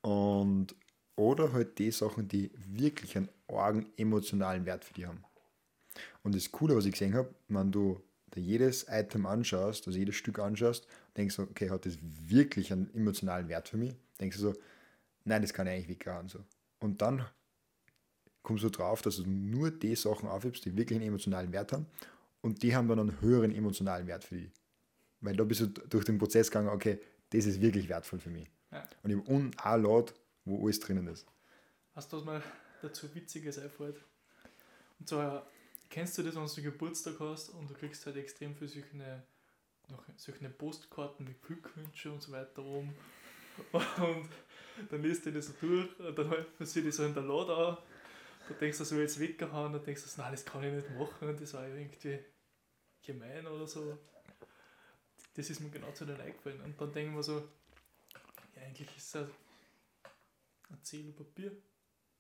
Und, 0.02 0.76
oder 1.16 1.54
halt 1.54 1.78
die 1.78 1.92
Sachen, 1.92 2.28
die 2.28 2.50
wirklich 2.56 3.16
einen 3.18 3.30
argen 3.48 3.92
emotionalen 3.98 4.66
Wert 4.66 4.86
für 4.86 4.94
dich 4.94 5.06
haben. 5.06 5.24
Und 6.24 6.34
das 6.36 6.52
Coole, 6.52 6.76
was 6.76 6.86
ich 6.86 6.94
gesehen 6.94 7.14
habe, 7.14 7.34
wenn 7.50 7.72
du 7.72 8.02
dir 8.34 8.42
jedes 8.42 8.86
Item 8.90 9.26
anschaust, 9.26 9.88
also 9.88 9.98
jedes 10.00 10.16
Stück 10.16 10.40
anschaust, 10.40 10.88
denkst 11.18 11.36
du, 11.36 11.44
okay, 11.44 11.70
hat 11.70 11.86
das 11.86 11.98
wirklich 12.02 12.72
einen 12.72 12.94
emotionalen 12.96 13.48
Wert 13.48 13.70
für 13.70 13.78
mich? 13.78 13.96
Denkst 14.20 14.38
du 14.38 14.42
so, 14.42 14.54
nein, 15.24 15.42
das 15.42 15.54
kann 15.54 15.68
ich 15.68 15.74
eigentlich 15.74 15.90
weghauen. 15.90 16.28
So. 16.30 16.40
Und 16.80 17.02
dann 17.02 17.26
kommst 18.44 18.64
du 18.64 18.70
drauf, 18.70 19.02
dass 19.02 19.18
du 19.18 19.24
nur 19.26 19.72
die 19.72 19.96
Sachen 19.96 20.28
aufhebst, 20.28 20.66
die 20.66 20.76
wirklich 20.76 20.98
einen 20.98 21.08
emotionalen 21.08 21.52
Wert 21.52 21.72
haben 21.72 21.86
und 22.42 22.64
die 22.64 22.76
haben 22.76 22.88
dann 22.88 23.00
einen 23.00 23.22
höheren 23.22 23.54
emotionalen 23.54 24.08
Wert 24.08 24.24
für 24.24 24.36
dich. 24.36 24.52
Weil 25.22 25.36
da 25.36 25.44
bist 25.44 25.62
du 25.62 25.68
durch 25.68 26.06
den 26.06 26.18
Prozess 26.18 26.50
gegangen, 26.50 26.70
okay, 26.70 27.00
das 27.32 27.46
ist 27.46 27.62
wirklich 27.62 27.90
wertvoll 27.90 28.20
für 28.20 28.30
mich. 28.30 28.50
Ja. 28.72 28.88
Und 29.04 29.12
ich 29.12 29.18
habe 29.18 29.30
un 29.30 29.52
ein 29.58 29.84
Laut, 29.84 30.14
wo 30.46 30.64
alles 30.66 30.80
drinnen 30.80 31.08
ist. 31.08 31.26
Hast 31.96 32.12
du 32.12 32.18
was 32.18 32.26
mal 32.26 32.42
dazu 32.82 33.14
Witziges 33.14 33.60
einfällt? 33.60 33.98
Und 35.00 35.10
zwar, 35.10 35.48
kennst 35.90 36.18
du 36.18 36.24
das, 36.24 36.36
wenn 36.36 36.46
du 36.46 36.62
Geburtstag 36.72 37.20
hast 37.20 37.50
und 37.50 37.70
du 37.70 37.74
kriegst 37.74 38.06
halt 38.06 38.16
extrem 38.16 38.56
viel 38.56 38.68
solche, 38.68 38.96
noch 39.90 40.04
solche 40.16 40.50
Postkarten 40.50 41.26
mit 41.26 41.42
Glückwünsche 41.42 42.12
und 42.12 42.22
so 42.22 42.32
weiter 42.32 42.64
um. 42.64 42.94
Und 43.74 44.92
dann 44.92 45.02
liest 45.02 45.26
du 45.26 45.32
das 45.32 45.48
so 45.48 45.54
durch 45.60 46.00
und 46.00 46.18
dann 46.18 46.30
halten 46.30 46.66
sie 46.66 46.84
das 46.84 46.96
so 46.96 47.04
in 47.04 47.14
der 47.14 47.24
Lade 47.24 47.56
an. 47.56 47.78
Da 48.48 48.56
denkst 48.56 48.78
du, 48.78 48.84
so 48.86 49.00
jetzt 49.00 49.20
weggehauen, 49.20 49.74
dann 49.74 49.84
denkst 49.84 50.04
du, 50.04 50.22
nein, 50.22 50.32
das 50.32 50.46
kann 50.46 50.64
ich 50.64 50.74
nicht 50.74 50.90
machen 50.98 51.28
und 51.28 51.42
das 51.42 51.54
war 51.54 51.68
irgendwie 51.68 52.20
gemein 53.02 53.46
oder 53.46 53.68
so. 53.68 53.98
Das 55.36 55.50
ist 55.50 55.60
mir 55.60 55.70
genau 55.70 55.92
zu 55.92 56.06
den 56.06 56.20
eingefallen. 56.20 56.62
Und 56.62 56.80
dann 56.80 56.92
denken 56.94 57.16
wir 57.16 57.24
so, 57.24 57.40
ja, 58.14 58.62
eigentlich 58.62 58.96
ist 58.96 59.16
halt 59.16 59.30
ein 60.70 60.84
Zettel 60.84 61.12
Papier. 61.12 61.52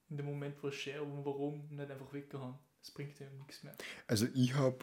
In 0.10 0.17
dem 0.17 0.25
Moment, 0.25 0.62
wo 0.62 0.67
es 0.67 0.75
schön 0.75 0.99
und 0.99 1.25
warum 1.25 1.67
nicht 1.69 1.89
einfach 1.89 2.12
weggehauen. 2.13 2.58
Das 2.82 2.91
bringt 2.91 3.19
ja 3.19 3.30
nichts 3.30 3.63
mehr. 3.63 3.75
Also 4.08 4.28
ich 4.34 4.54
habe, 4.54 4.80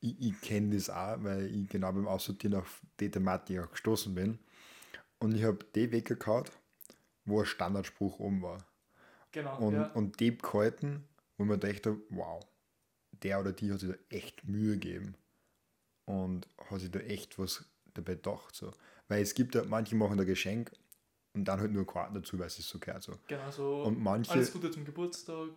ich, 0.00 0.20
ich 0.20 0.40
kenne 0.40 0.74
das 0.74 0.90
auch, 0.90 1.22
weil 1.22 1.46
ich 1.46 1.68
genau 1.68 1.92
beim 1.92 2.06
Aussortieren 2.06 2.58
auf 2.58 2.82
die 3.00 3.10
Thematik 3.10 3.60
auch 3.60 3.70
gestoßen 3.70 4.14
bin. 4.14 4.38
Und 5.20 5.34
ich 5.34 5.44
habe 5.44 5.58
die 5.74 5.90
weggehauen, 5.90 6.44
wo 7.24 7.40
ein 7.40 7.46
Standardspruch 7.46 8.18
oben 8.18 8.42
war. 8.42 8.64
Genau, 9.32 9.58
Und, 9.58 9.74
ja. 9.74 9.92
und 9.92 10.20
die 10.20 10.36
gehalten, 10.36 11.04
wo 11.36 11.44
man 11.44 11.60
dachte, 11.60 11.98
wow, 12.10 12.44
der 13.22 13.40
oder 13.40 13.52
die 13.52 13.72
hat 13.72 13.80
sich 13.80 13.90
da 13.90 13.96
echt 14.08 14.44
Mühe 14.44 14.78
gegeben. 14.78 15.14
Und 16.06 16.48
hat 16.70 16.80
sich 16.80 16.90
da 16.90 17.00
echt 17.00 17.38
was 17.38 17.64
dabei 17.94 18.14
gedacht. 18.14 18.54
So. 18.54 18.72
Weil 19.08 19.22
es 19.22 19.34
gibt 19.34 19.54
ja, 19.54 19.64
manche 19.64 19.94
machen 19.96 20.16
da 20.16 20.24
Geschenk 20.24 20.72
und 21.34 21.44
dann 21.44 21.60
halt 21.60 21.72
nur 21.72 21.86
Karten 21.86 22.14
dazu, 22.14 22.38
weil 22.38 22.46
es 22.46 22.58
ist 22.58 22.68
so 22.68 22.78
gehört. 22.78 23.02
So. 23.02 23.18
genau 23.26 23.50
so. 23.50 23.82
Und 23.82 24.00
manche, 24.00 24.32
Alles 24.32 24.52
Gute 24.52 24.70
zum 24.70 24.84
Geburtstag. 24.84 25.50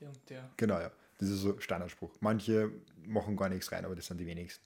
Der 0.00 0.08
und 0.08 0.30
der. 0.30 0.50
Genau, 0.56 0.78
ja. 0.80 0.90
Das 1.18 1.28
ist 1.28 1.40
so 1.40 1.58
Standardspruch. 1.60 2.16
Manche 2.20 2.70
machen 3.04 3.36
gar 3.36 3.48
nichts 3.48 3.70
rein, 3.72 3.84
aber 3.84 3.94
das 3.94 4.06
sind 4.06 4.18
die 4.18 4.26
wenigsten. 4.26 4.64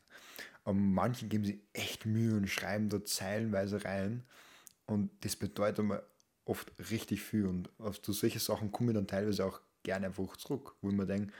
Aber 0.65 0.75
manche 0.75 1.27
geben 1.27 1.45
sich 1.45 1.59
echt 1.73 2.07
Mühe 2.07 2.37
und 2.37 2.49
schreiben 2.49 2.89
da 2.89 3.05
zeilenweise 3.05 3.85
rein. 3.85 4.25
Und 4.87 5.11
das 5.21 5.37
bedeutet 5.37 5.85
mir 5.85 6.03
oft 6.45 6.73
richtig 6.91 7.23
viel. 7.23 7.47
Und 7.47 7.71
auf 7.79 8.01
so 8.03 8.13
solche 8.13 8.39
Sachen 8.39 8.73
komme 8.73 8.93
ich 8.93 8.97
dann 8.97 9.07
teilweise 9.07 9.45
auch 9.45 9.61
gerne 9.83 10.07
einfach 10.07 10.37
zurück, 10.37 10.75
wo 10.81 10.89
ich 10.89 10.95
mir 10.95 11.07
denke, 11.07 11.33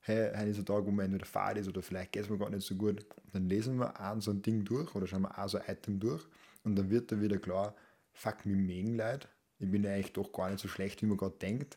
hey, 0.00 0.32
heute 0.34 0.50
ist 0.50 0.58
ein 0.58 0.66
Tag, 0.66 0.84
wo 0.86 0.90
man 0.90 1.06
entweder 1.06 1.26
fad 1.26 1.58
ist 1.58 1.68
oder 1.68 1.82
vielleicht 1.82 2.12
geht 2.12 2.24
es 2.24 2.30
mir 2.30 2.38
gar 2.38 2.50
nicht 2.50 2.66
so 2.66 2.74
gut. 2.74 3.04
Dann 3.32 3.48
lesen 3.48 3.76
wir 3.78 4.00
ein 4.00 4.20
so 4.20 4.30
ein 4.30 4.42
Ding 4.42 4.64
durch 4.64 4.94
oder 4.94 5.06
schauen 5.06 5.22
wir 5.22 5.38
auch 5.38 5.48
so 5.48 5.58
ein 5.58 5.64
Item 5.68 6.00
durch 6.00 6.24
und 6.64 6.76
dann 6.76 6.90
wird 6.90 7.12
da 7.12 7.20
wieder 7.20 7.38
klar, 7.38 7.74
fuck, 8.12 8.44
mir 8.46 8.56
mögen 8.56 8.96
Leute. 8.96 9.28
Ich 9.58 9.70
bin 9.70 9.86
eigentlich 9.86 10.14
doch 10.14 10.32
gar 10.32 10.50
nicht 10.50 10.60
so 10.60 10.68
schlecht, 10.68 11.02
wie 11.02 11.06
man 11.06 11.18
gerade 11.18 11.36
denkt. 11.36 11.76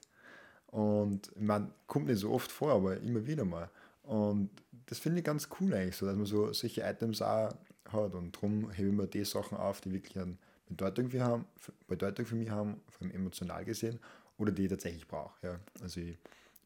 Und 0.68 1.30
meine, 1.40 1.72
kommt 1.86 2.08
nicht 2.08 2.20
so 2.20 2.32
oft 2.32 2.52
vor, 2.52 2.72
aber 2.72 2.98
immer 3.02 3.28
wieder 3.28 3.46
mal. 3.46 3.70
Und 4.04 4.50
das 4.86 5.00
finde 5.00 5.20
ich 5.20 5.26
ganz 5.26 5.50
cool 5.60 5.74
eigentlich 5.74 5.96
so, 5.96 6.06
dass 6.06 6.16
man 6.16 6.26
so 6.26 6.52
solche 6.54 6.82
Items 6.82 7.22
auch 7.22 7.50
hat. 7.90 8.16
Und 8.16 8.36
darum 8.36 8.70
hebe 8.72 8.90
ich 8.90 8.94
mir 8.94 9.08
die 9.08 9.26
Sachen 9.26 9.58
auf, 9.58 9.82
die 9.82 9.92
wirklich 9.92 10.18
eine 10.18 10.38
Bedeutung 10.68 11.10
für, 11.10 11.22
haben, 11.22 11.46
Bedeutung 11.88 12.26
für 12.26 12.36
mich 12.36 12.50
haben, 12.50 12.82
vor 12.90 13.08
allem 13.08 13.16
emotional 13.16 13.64
gesehen, 13.66 14.00
oder 14.38 14.52
die 14.52 14.64
ich 14.64 14.70
tatsächlich 14.70 15.08
brauche. 15.08 15.34
Ja. 15.46 15.60
Also 15.82 16.02
ich 16.02 16.18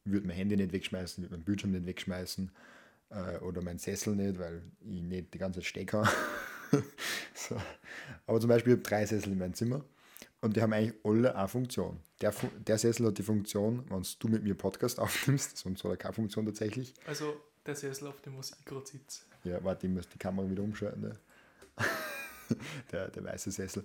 würde 0.06 0.28
mein 0.28 0.36
Handy 0.36 0.56
nicht 0.56 0.71
wegschmeißen, 0.71 1.23
würde 1.23 1.36
meinen 1.36 1.43
Bildschirm 1.43 1.71
nicht 1.71 1.86
wegschmeißen 1.86 2.52
äh, 3.10 3.38
oder 3.39 3.62
meinen 3.62 3.80
Sessel 3.80 4.15
nicht, 4.15 4.39
weil 4.39 4.62
ich 4.82 5.02
nicht 5.02 5.34
die 5.34 5.38
ganze 5.38 5.60
Zeit 5.60 5.67
stehen 5.67 5.88
so. 7.34 7.56
Aber 8.26 8.39
zum 8.39 8.50
Beispiel, 8.50 8.73
ich 8.73 8.80
habe 8.80 8.89
drei 8.89 9.06
Sessel 9.06 9.32
in 9.32 9.38
meinem 9.38 9.54
Zimmer 9.54 9.84
und 10.47 10.55
die 10.55 10.62
haben 10.62 10.71
eigentlich 10.71 10.95
alle 11.03 11.36
eine 11.36 11.47
Funktion. 11.49 11.99
Der, 12.21 12.33
der 12.65 12.77
Sessel 12.77 13.07
hat 13.07 13.17
die 13.17 13.23
Funktion, 13.23 13.83
wenn 13.89 14.05
du 14.17 14.27
mit 14.29 14.43
mir 14.43 14.55
Podcast 14.55 14.97
aufnimmst, 14.99 15.57
sonst 15.57 15.83
hat 15.83 15.91
er 15.91 15.97
keine 15.97 16.13
Funktion 16.13 16.45
tatsächlich. 16.45 16.93
Also 17.05 17.41
der 17.65 17.75
Sessel, 17.75 18.07
auf 18.07 18.21
dem 18.21 18.39
ich 18.39 18.51
gerade 18.63 18.88
sitze. 18.88 19.23
Ja, 19.43 19.62
warte, 19.62 19.88
ich 19.88 19.93
muss 19.93 20.07
die 20.07 20.17
Kamera 20.17 20.49
wieder 20.49 20.63
umschalten. 20.63 21.01
Ne? 21.01 21.17
der, 22.93 23.10
der 23.10 23.23
weiße 23.25 23.51
Sessel. 23.51 23.83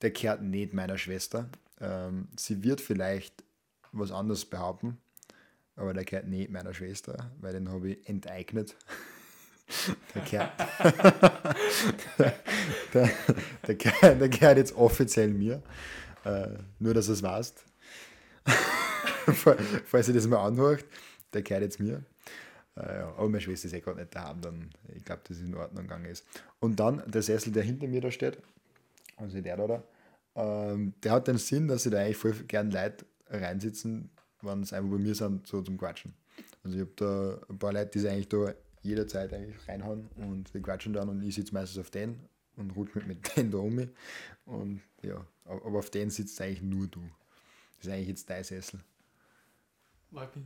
Der 0.00 0.10
kehrt 0.10 0.40
nicht 0.40 0.72
meiner 0.72 0.96
Schwester. 0.96 1.50
Ähm, 1.80 2.28
sie 2.38 2.62
wird 2.64 2.80
vielleicht 2.80 3.44
was 3.92 4.10
anderes 4.10 4.46
behaupten, 4.46 4.96
aber 5.76 5.92
der 5.92 6.06
kehrt 6.06 6.26
nicht 6.26 6.50
meiner 6.50 6.72
Schwester, 6.72 7.30
weil 7.42 7.52
den 7.52 7.68
habe 7.68 7.90
ich 7.90 8.08
enteignet. 8.08 8.74
Der 10.14 10.22
kehrt, 10.22 10.50
der, 12.94 13.10
der, 13.66 13.74
kehrt- 13.76 14.20
der 14.20 14.28
kehrt 14.28 14.58
jetzt 14.58 14.74
offiziell 14.76 15.28
mir. 15.28 15.62
Äh, 16.24 16.48
nur, 16.78 16.94
dass 16.94 17.06
du 17.06 17.12
es 17.12 17.22
weißt. 17.22 17.64
Falls 19.86 20.08
ihr 20.08 20.14
das 20.14 20.26
mal 20.26 20.44
anhört, 20.44 20.84
der 21.32 21.42
gehört 21.42 21.62
jetzt 21.62 21.80
mir. 21.80 22.02
Äh, 22.76 22.80
aber 22.80 23.28
meine 23.28 23.40
Schwester 23.40 23.66
ist 23.68 23.74
eh 23.74 23.80
gerade 23.80 24.00
nicht 24.00 24.14
daheim, 24.14 24.40
dann 24.40 24.70
ich 24.94 25.04
glaube, 25.04 25.22
dass 25.26 25.36
es 25.38 25.42
in 25.44 25.54
Ordnung 25.54 25.84
gegangen 25.84 26.06
ist. 26.06 26.24
Und 26.58 26.78
dann 26.80 27.02
der 27.06 27.22
Sessel, 27.22 27.52
der 27.52 27.62
hinter 27.62 27.86
mir 27.86 28.00
da 28.00 28.10
steht, 28.10 28.38
also 29.16 29.40
der 29.40 29.56
da, 29.56 29.66
da 29.66 29.82
ähm, 30.36 30.94
der 31.02 31.12
hat 31.12 31.28
den 31.28 31.38
Sinn, 31.38 31.68
dass 31.68 31.82
sie 31.84 31.90
da 31.90 31.98
eigentlich 31.98 32.16
voll 32.16 32.32
gern 32.32 32.70
Leute 32.70 33.04
reinsitzen, 33.28 34.10
wenn 34.42 34.62
es 34.62 34.72
einfach 34.72 34.90
bei 34.90 34.98
mir 34.98 35.14
sind, 35.14 35.46
so 35.46 35.60
zum 35.62 35.76
Quatschen. 35.78 36.14
Also 36.64 36.76
ich 36.76 36.82
habe 36.82 36.92
da 36.96 37.38
ein 37.52 37.58
paar 37.58 37.72
Leute, 37.72 37.90
die 37.90 37.98
sich 38.00 38.10
eigentlich 38.10 38.28
da 38.28 38.52
jederzeit 38.82 39.32
eigentlich 39.32 39.68
reinhauen 39.68 40.08
und 40.16 40.52
wir 40.54 40.62
quatschen 40.62 40.92
dann 40.92 41.08
und 41.08 41.22
ich 41.22 41.34
sitze 41.34 41.54
meistens 41.54 41.78
auf 41.78 41.90
den 41.90 42.20
und 42.56 42.70
rutsche 42.72 42.98
mit, 42.98 43.06
mit 43.06 43.36
denen 43.36 43.50
da 43.50 43.58
um 43.58 43.74
mich. 43.74 43.90
Und 44.46 44.82
ja, 45.02 45.24
aber 45.44 45.78
auf 45.78 45.90
den 45.90 46.10
sitzt 46.10 46.40
eigentlich 46.40 46.62
nur 46.62 46.86
du. 46.86 47.02
Das 47.78 47.86
ist 47.86 47.92
eigentlich 47.92 48.08
jetzt 48.08 48.30
dein 48.30 48.44
Sessel. 48.44 48.80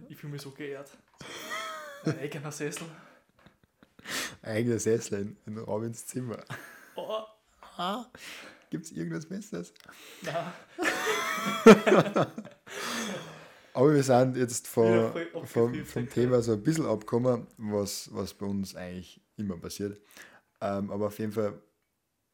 Ich, 0.09 0.17
fühle 0.17 0.33
mich 0.33 0.43
so 0.43 0.51
geehrt. 0.51 0.97
Ein 2.05 2.19
eigener 2.19 2.53
Sessel. 2.53 2.87
Eigener 4.43 4.79
Sessel 4.79 5.21
in, 5.21 5.37
in 5.47 5.59
Robins 5.59 6.07
Zimmer. 6.07 6.45
Oh, 6.97 7.23
Gibt 8.71 8.87
es 8.87 8.93
irgendwas 8.93 9.27
Besseres? 9.27 9.73
nein. 10.23 10.53
Aber 13.75 13.93
wir 13.93 14.03
sind 14.05 14.37
jetzt 14.37 14.69
von, 14.69 15.13
vom, 15.45 15.85
vom. 15.85 16.09
Thema 16.09 16.41
so 16.41 16.53
ein 16.53 16.63
bisschen 16.63 16.87
abgekommen, 16.87 17.47
was, 17.57 18.09
was 18.15 18.33
bei 18.33 18.47
uns 18.47 18.75
eigentlich 18.77 19.21
immer 19.37 19.57
passiert. 19.59 20.01
Ähm, 20.61 20.91
aber 20.91 21.09
auf 21.09 21.19
jeden 21.19 21.33
Fall, 21.33 21.61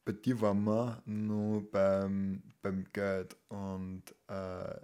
bei 0.05 0.11
dir 0.13 0.39
waren 0.39 0.63
wir 0.63 1.01
nur 1.05 1.69
beim, 1.69 2.43
beim 2.61 2.85
Geld 2.93 3.35
und 3.49 4.03
äh, 4.27 4.75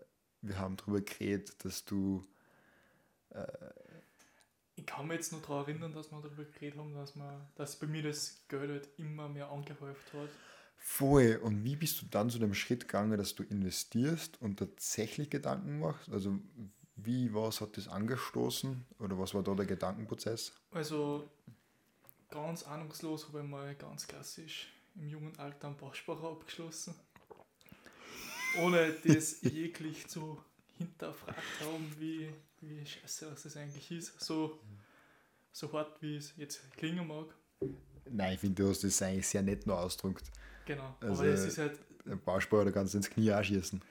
wir 0.41 0.59
haben 0.59 0.75
darüber 0.77 1.01
geredet, 1.01 1.63
dass 1.63 1.85
du 1.85 2.27
Ich 4.75 4.85
kann 4.85 5.07
mich 5.07 5.17
jetzt 5.17 5.31
noch 5.31 5.41
daran 5.41 5.65
erinnern, 5.65 5.93
dass 5.93 6.11
wir 6.11 6.21
darüber 6.21 6.43
geredet 6.45 6.79
haben, 6.79 6.93
dass, 6.95 7.15
man, 7.15 7.47
dass 7.55 7.75
bei 7.75 7.85
mir 7.87 8.01
das 8.03 8.41
Geld 8.47 8.69
halt 8.69 8.89
immer 8.97 9.29
mehr 9.29 9.51
angehäuft 9.51 10.11
hat. 10.13 10.29
Voll 10.77 11.39
und 11.43 11.63
wie 11.63 11.75
bist 11.75 12.01
du 12.01 12.05
dann 12.09 12.29
zu 12.29 12.39
dem 12.39 12.53
Schritt 12.53 12.87
gegangen, 12.87 13.17
dass 13.17 13.35
du 13.35 13.43
investierst 13.43 14.41
und 14.41 14.57
tatsächlich 14.57 15.29
Gedanken 15.29 15.79
machst? 15.79 16.09
Also 16.09 16.39
wie, 16.95 17.33
was 17.33 17.61
hat 17.61 17.77
das 17.77 17.87
angestoßen 17.87 18.85
oder 18.99 19.19
was 19.19 19.33
war 19.33 19.43
da 19.43 19.53
der 19.53 19.65
Gedankenprozess? 19.65 20.53
Also 20.71 21.29
ganz 22.29 22.63
ahnungslos 22.63 23.27
habe 23.27 23.41
ich 23.41 23.47
mal 23.47 23.75
ganz 23.75 24.07
klassisch 24.07 24.71
im 24.95 25.07
jungen 25.07 25.37
Alter 25.37 25.67
einen 25.67 25.77
Bausparer 25.77 26.31
abgeschlossen. 26.31 26.95
Ohne 28.59 28.93
das 29.05 29.41
jeglich 29.41 30.07
zu 30.07 30.41
hinterfragt 30.77 31.37
haben, 31.61 31.95
wie, 31.99 32.33
wie 32.61 32.85
scheiße 32.85 33.31
was 33.31 33.43
das 33.43 33.57
eigentlich 33.57 33.91
ist. 33.91 34.19
So, 34.19 34.59
so 35.51 35.71
hart 35.73 36.01
wie 36.01 36.17
es 36.17 36.35
jetzt 36.37 36.71
klingen 36.73 37.07
mag. 37.07 37.27
Nein, 38.09 38.33
ich 38.33 38.39
finde, 38.39 38.63
du 38.63 38.69
hast 38.69 38.83
das 38.83 39.01
eigentlich 39.01 39.27
sehr 39.27 39.43
nett 39.43 39.67
noch 39.67 39.77
ausgedrückt. 39.77 40.31
Genau. 40.67 40.95
Also- 41.01 41.23
Aber 41.23 41.31
es 41.31 41.45
ist 41.45 41.57
halt. 41.57 41.79
Ein 42.05 42.21
Bausparer, 42.23 42.65
da 42.65 42.71
kannst 42.71 42.93
du 42.93 42.99
ins 42.99 43.09
Knie 43.09 43.33
auch 43.33 43.43
schießen. 43.43 43.81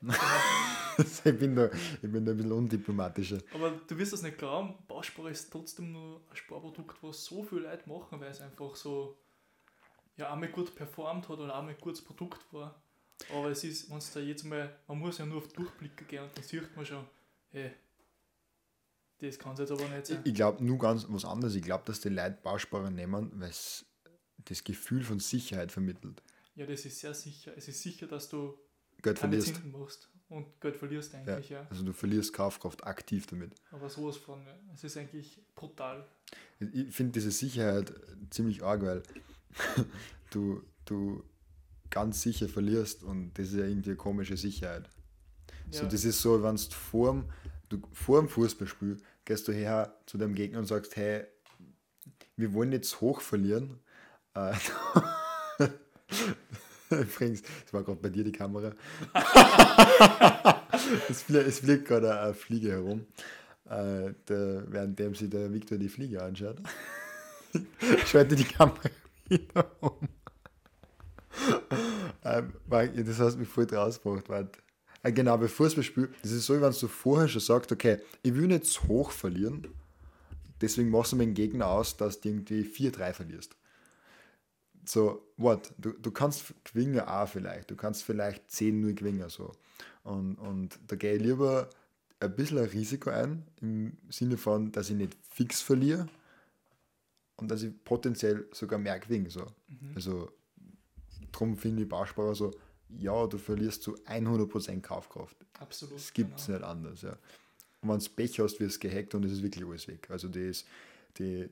Genau. 0.00 0.14
ich, 0.98 1.22
bin 1.38 1.54
da, 1.56 1.66
ich 2.00 2.00
bin 2.10 2.24
da 2.24 2.30
ein 2.32 2.36
bisschen 2.36 2.52
undiplomatischer. 2.52 3.38
Aber 3.52 3.70
du 3.86 3.98
wirst 3.98 4.12
das 4.14 4.22
nicht 4.22 4.38
glauben, 4.38 4.74
Bausparer 4.88 5.28
ist 5.30 5.50
trotzdem 5.50 5.92
nur 5.92 6.20
ein 6.30 6.36
Sparprodukt, 6.36 7.02
was 7.02 7.24
so 7.24 7.42
viele 7.42 7.62
Leute 7.62 7.86
machen, 7.88 8.18
weil 8.20 8.30
es 8.30 8.40
einfach 8.40 8.74
so 8.76 9.18
ja 10.16 10.32
einmal 10.32 10.48
gut 10.50 10.74
performt 10.74 11.28
hat 11.28 11.38
oder 11.38 11.54
einmal 11.54 11.74
ein 11.74 11.80
gutes 11.80 12.02
Produkt 12.02 12.40
war. 12.52 12.74
Aber 13.34 13.48
es 13.50 13.62
ist, 13.64 13.90
wenn 13.90 13.98
es 13.98 14.10
da 14.12 14.20
jetzt 14.20 14.44
mal, 14.44 14.74
man 14.88 14.98
muss 14.98 15.18
ja 15.18 15.26
nur 15.26 15.38
auf 15.38 15.48
Durchblicken 15.48 16.06
gehen 16.06 16.22
und 16.24 16.36
dann 16.36 16.44
sieht 16.44 16.74
man 16.76 16.84
schon, 16.86 17.04
hey, 17.50 17.72
das 19.18 19.38
kann 19.38 19.52
es 19.54 19.60
jetzt 19.60 19.70
aber 19.72 19.82
nicht 19.88 19.98
Ich, 20.02 20.06
sein. 20.08 20.20
ich 20.24 20.34
glaube 20.34 20.64
nur 20.64 20.78
ganz 20.78 21.06
was 21.08 21.24
anderes. 21.24 21.54
Ich 21.54 21.62
glaube, 21.62 21.84
dass 21.86 22.00
die 22.00 22.10
Leute 22.10 22.38
Bausparer 22.42 22.90
nehmen, 22.90 23.32
weil 23.34 23.50
es 23.50 23.84
das 24.46 24.64
Gefühl 24.64 25.02
von 25.04 25.20
Sicherheit 25.20 25.70
vermittelt. 25.72 26.22
Ja, 26.54 26.66
das 26.66 26.84
ist 26.86 27.00
sehr 27.00 27.14
sicher. 27.14 27.52
Es 27.56 27.68
ist 27.68 27.82
sicher, 27.82 28.06
dass 28.06 28.28
du 28.28 28.58
Geld 29.02 29.18
verlierst. 29.18 29.48
Zinsen 29.48 29.72
machst 29.72 30.08
und 30.28 30.60
Geld 30.60 30.76
verlierst 30.76 31.12
Ja. 31.12 31.18
eigentlich, 31.20 31.50
ja. 31.50 31.66
Also 31.70 31.84
du 31.84 31.92
verlierst 31.92 32.32
Kaufkraft 32.32 32.84
aktiv 32.84 33.26
damit. 33.26 33.52
Aber 33.70 33.88
sowas 33.90 34.16
von, 34.16 34.44
ja. 34.46 34.58
es 34.74 34.82
ist 34.84 34.96
eigentlich 34.96 35.40
brutal. 35.54 36.06
Ich 36.58 36.94
finde 36.94 37.12
diese 37.12 37.30
Sicherheit 37.30 37.92
ziemlich 38.30 38.62
arg, 38.62 38.82
weil 38.82 39.02
du, 40.30 40.62
du 40.84 41.22
ganz 41.90 42.22
sicher 42.22 42.48
verlierst 42.48 43.02
und 43.02 43.34
das 43.34 43.48
ist 43.48 43.54
ja 43.58 43.66
irgendwie 43.66 43.90
eine 43.90 43.96
komische 43.96 44.36
Sicherheit. 44.36 44.88
So, 45.70 45.82
Ja. 45.82 45.88
das 45.88 46.04
ist 46.04 46.20
so, 46.22 46.42
wenn 46.42 46.56
du 46.56 46.62
vorm, 46.70 47.30
du 47.68 47.80
vor 47.92 48.20
dem 48.20 48.28
Fußballspiel 48.28 48.96
gehst 49.24 49.46
du 49.48 49.52
her 49.52 49.96
zu 50.06 50.18
deinem 50.18 50.34
Gegner 50.34 50.58
und 50.60 50.66
sagst, 50.66 50.96
hey, 50.96 51.24
wir 52.36 52.52
wollen 52.52 52.72
jetzt 52.72 53.00
hoch 53.00 53.20
verlieren. 53.20 53.80
Äh, 54.36 54.52
Übrigens, 56.90 57.42
das 57.42 57.72
war 57.72 57.82
gerade 57.82 58.00
bei 58.00 58.10
dir 58.10 58.22
die 58.22 58.32
Kamera. 58.32 58.72
es, 61.08 61.22
fliegt, 61.22 61.46
es 61.46 61.58
fliegt 61.60 61.86
gerade 61.86 62.20
eine 62.20 62.34
Fliege 62.34 62.70
herum, 62.72 63.06
äh, 63.64 64.12
der, 64.28 64.70
währenddem 64.70 65.14
sich 65.14 65.30
der 65.30 65.52
Victor 65.52 65.78
die 65.78 65.88
Fliege 65.88 66.22
anschaut. 66.22 66.58
Schalte 68.06 68.36
die 68.36 68.44
Kamera 68.44 68.90
wieder 69.28 69.66
um. 69.80 70.08
ähm, 72.24 72.52
das 72.68 73.18
hast 73.18 73.38
mich 73.38 73.48
voll 73.48 73.66
draus 73.66 74.00
gebracht. 74.00 74.28
Weil, 74.28 74.48
äh, 75.02 75.10
genau, 75.10 75.36
bei 75.38 75.48
Fußballspiel, 75.48 76.10
das 76.22 76.30
ist 76.30 76.46
so, 76.46 76.60
wenn 76.60 76.72
du 76.72 76.88
vorher 76.88 77.26
schon 77.26 77.40
sagst, 77.40 77.72
okay, 77.72 77.98
ich 78.22 78.34
will 78.34 78.46
nicht 78.46 78.66
zu 78.66 78.86
hoch 78.86 79.10
verlieren, 79.10 79.66
deswegen 80.60 80.90
machst 80.90 81.12
du 81.12 81.16
dem 81.16 81.34
Gegner 81.34 81.66
aus, 81.66 81.96
dass 81.96 82.20
du 82.20 82.28
irgendwie 82.28 82.62
4-3 82.62 83.12
verlierst. 83.12 83.56
So, 84.88 85.32
what? 85.36 85.72
Du, 85.78 85.92
du 85.92 86.10
kannst 86.10 86.54
gewinnen 86.64 87.00
auch 87.00 87.28
vielleicht. 87.28 87.70
Du 87.70 87.76
kannst 87.76 88.04
vielleicht 88.04 88.48
10-0 88.50 88.94
gewinnen. 88.94 89.28
So. 89.28 89.52
Und, 90.04 90.36
und 90.36 90.78
da 90.86 90.96
gehe 90.96 91.16
ich 91.16 91.22
lieber 91.22 91.68
ein 92.20 92.34
bisschen 92.34 92.58
ein 92.58 92.66
Risiko 92.66 93.10
ein, 93.10 93.44
im 93.60 93.96
Sinne 94.08 94.36
von, 94.36 94.72
dass 94.72 94.90
ich 94.90 94.96
nicht 94.96 95.16
fix 95.30 95.60
verliere 95.60 96.08
und 97.36 97.50
dass 97.50 97.62
ich 97.62 97.72
potenziell 97.84 98.46
sogar 98.52 98.78
mehr 98.78 98.98
gewinne. 98.98 99.30
So. 99.30 99.46
Also, 99.94 100.30
darum 101.32 101.56
finde 101.56 101.82
ich 101.82 101.88
Bausparer 101.88 102.34
so, 102.34 102.52
ja, 102.88 103.26
du 103.26 103.38
verlierst 103.38 103.82
zu 103.82 103.96
100% 104.04 104.80
Kaufkraft. 104.80 105.36
Absolut. 105.58 105.96
Das 105.96 106.12
gibt 106.12 106.38
es 106.38 106.46
genau. 106.46 106.58
nicht 106.58 106.66
anders. 106.68 107.02
Ja. 107.02 107.18
Und 107.82 107.90
wenn 107.90 107.98
du 107.98 108.10
Pech 108.10 108.38
hast, 108.40 108.60
wirst 108.60 108.82
du 108.82 108.88
gehackt 108.88 109.14
und 109.14 109.24
es 109.24 109.32
ist 109.32 109.42
wirklich 109.42 109.66
alles 109.66 109.88
weg. 109.88 110.08
Also 110.10 110.28
die 110.28 110.40
ist, 110.40 110.66
die, 111.18 111.48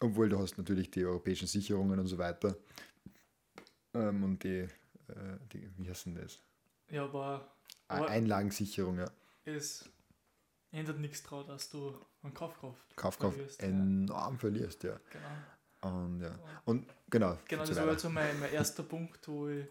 obwohl 0.00 0.28
du 0.28 0.38
hast 0.38 0.58
natürlich 0.58 0.90
die 0.90 1.04
europäischen 1.04 1.46
Sicherungen 1.48 1.98
und 1.98 2.06
so 2.06 2.18
weiter. 2.18 2.56
Ähm, 3.94 4.24
und 4.24 4.42
die, 4.44 4.58
äh, 4.58 4.68
die, 5.52 5.70
wie 5.78 5.88
heißt 5.88 6.06
denn 6.06 6.16
das? 6.16 6.40
Ja, 6.90 7.04
aber, 7.04 7.52
Ah, 7.88 7.98
aber 7.98 8.08
Einlagensicherung, 8.08 8.98
ja. 8.98 9.10
es 9.44 9.88
ändert 10.72 10.98
nichts 10.98 11.22
daran, 11.22 11.46
dass 11.46 11.70
du 11.70 11.94
an 12.22 12.34
Kaufkraft 12.34 12.96
Kaufkraft 12.96 13.36
verlierst, 13.36 13.62
ja. 13.62 13.68
enorm 13.68 14.38
verlierst, 14.38 14.82
ja. 14.82 14.98
Genau. 15.10 15.96
Und, 15.96 16.20
ja. 16.20 16.38
und 16.64 16.86
genau, 17.08 17.38
Genau, 17.46 17.64
das 17.64 17.76
war 17.76 17.82
weiter. 17.84 17.92
jetzt 17.92 18.02
so 18.02 18.10
mein, 18.10 18.40
mein 18.40 18.52
erster 18.52 18.82
Punkt, 18.82 19.26
wo 19.28 19.48
ich 19.48 19.66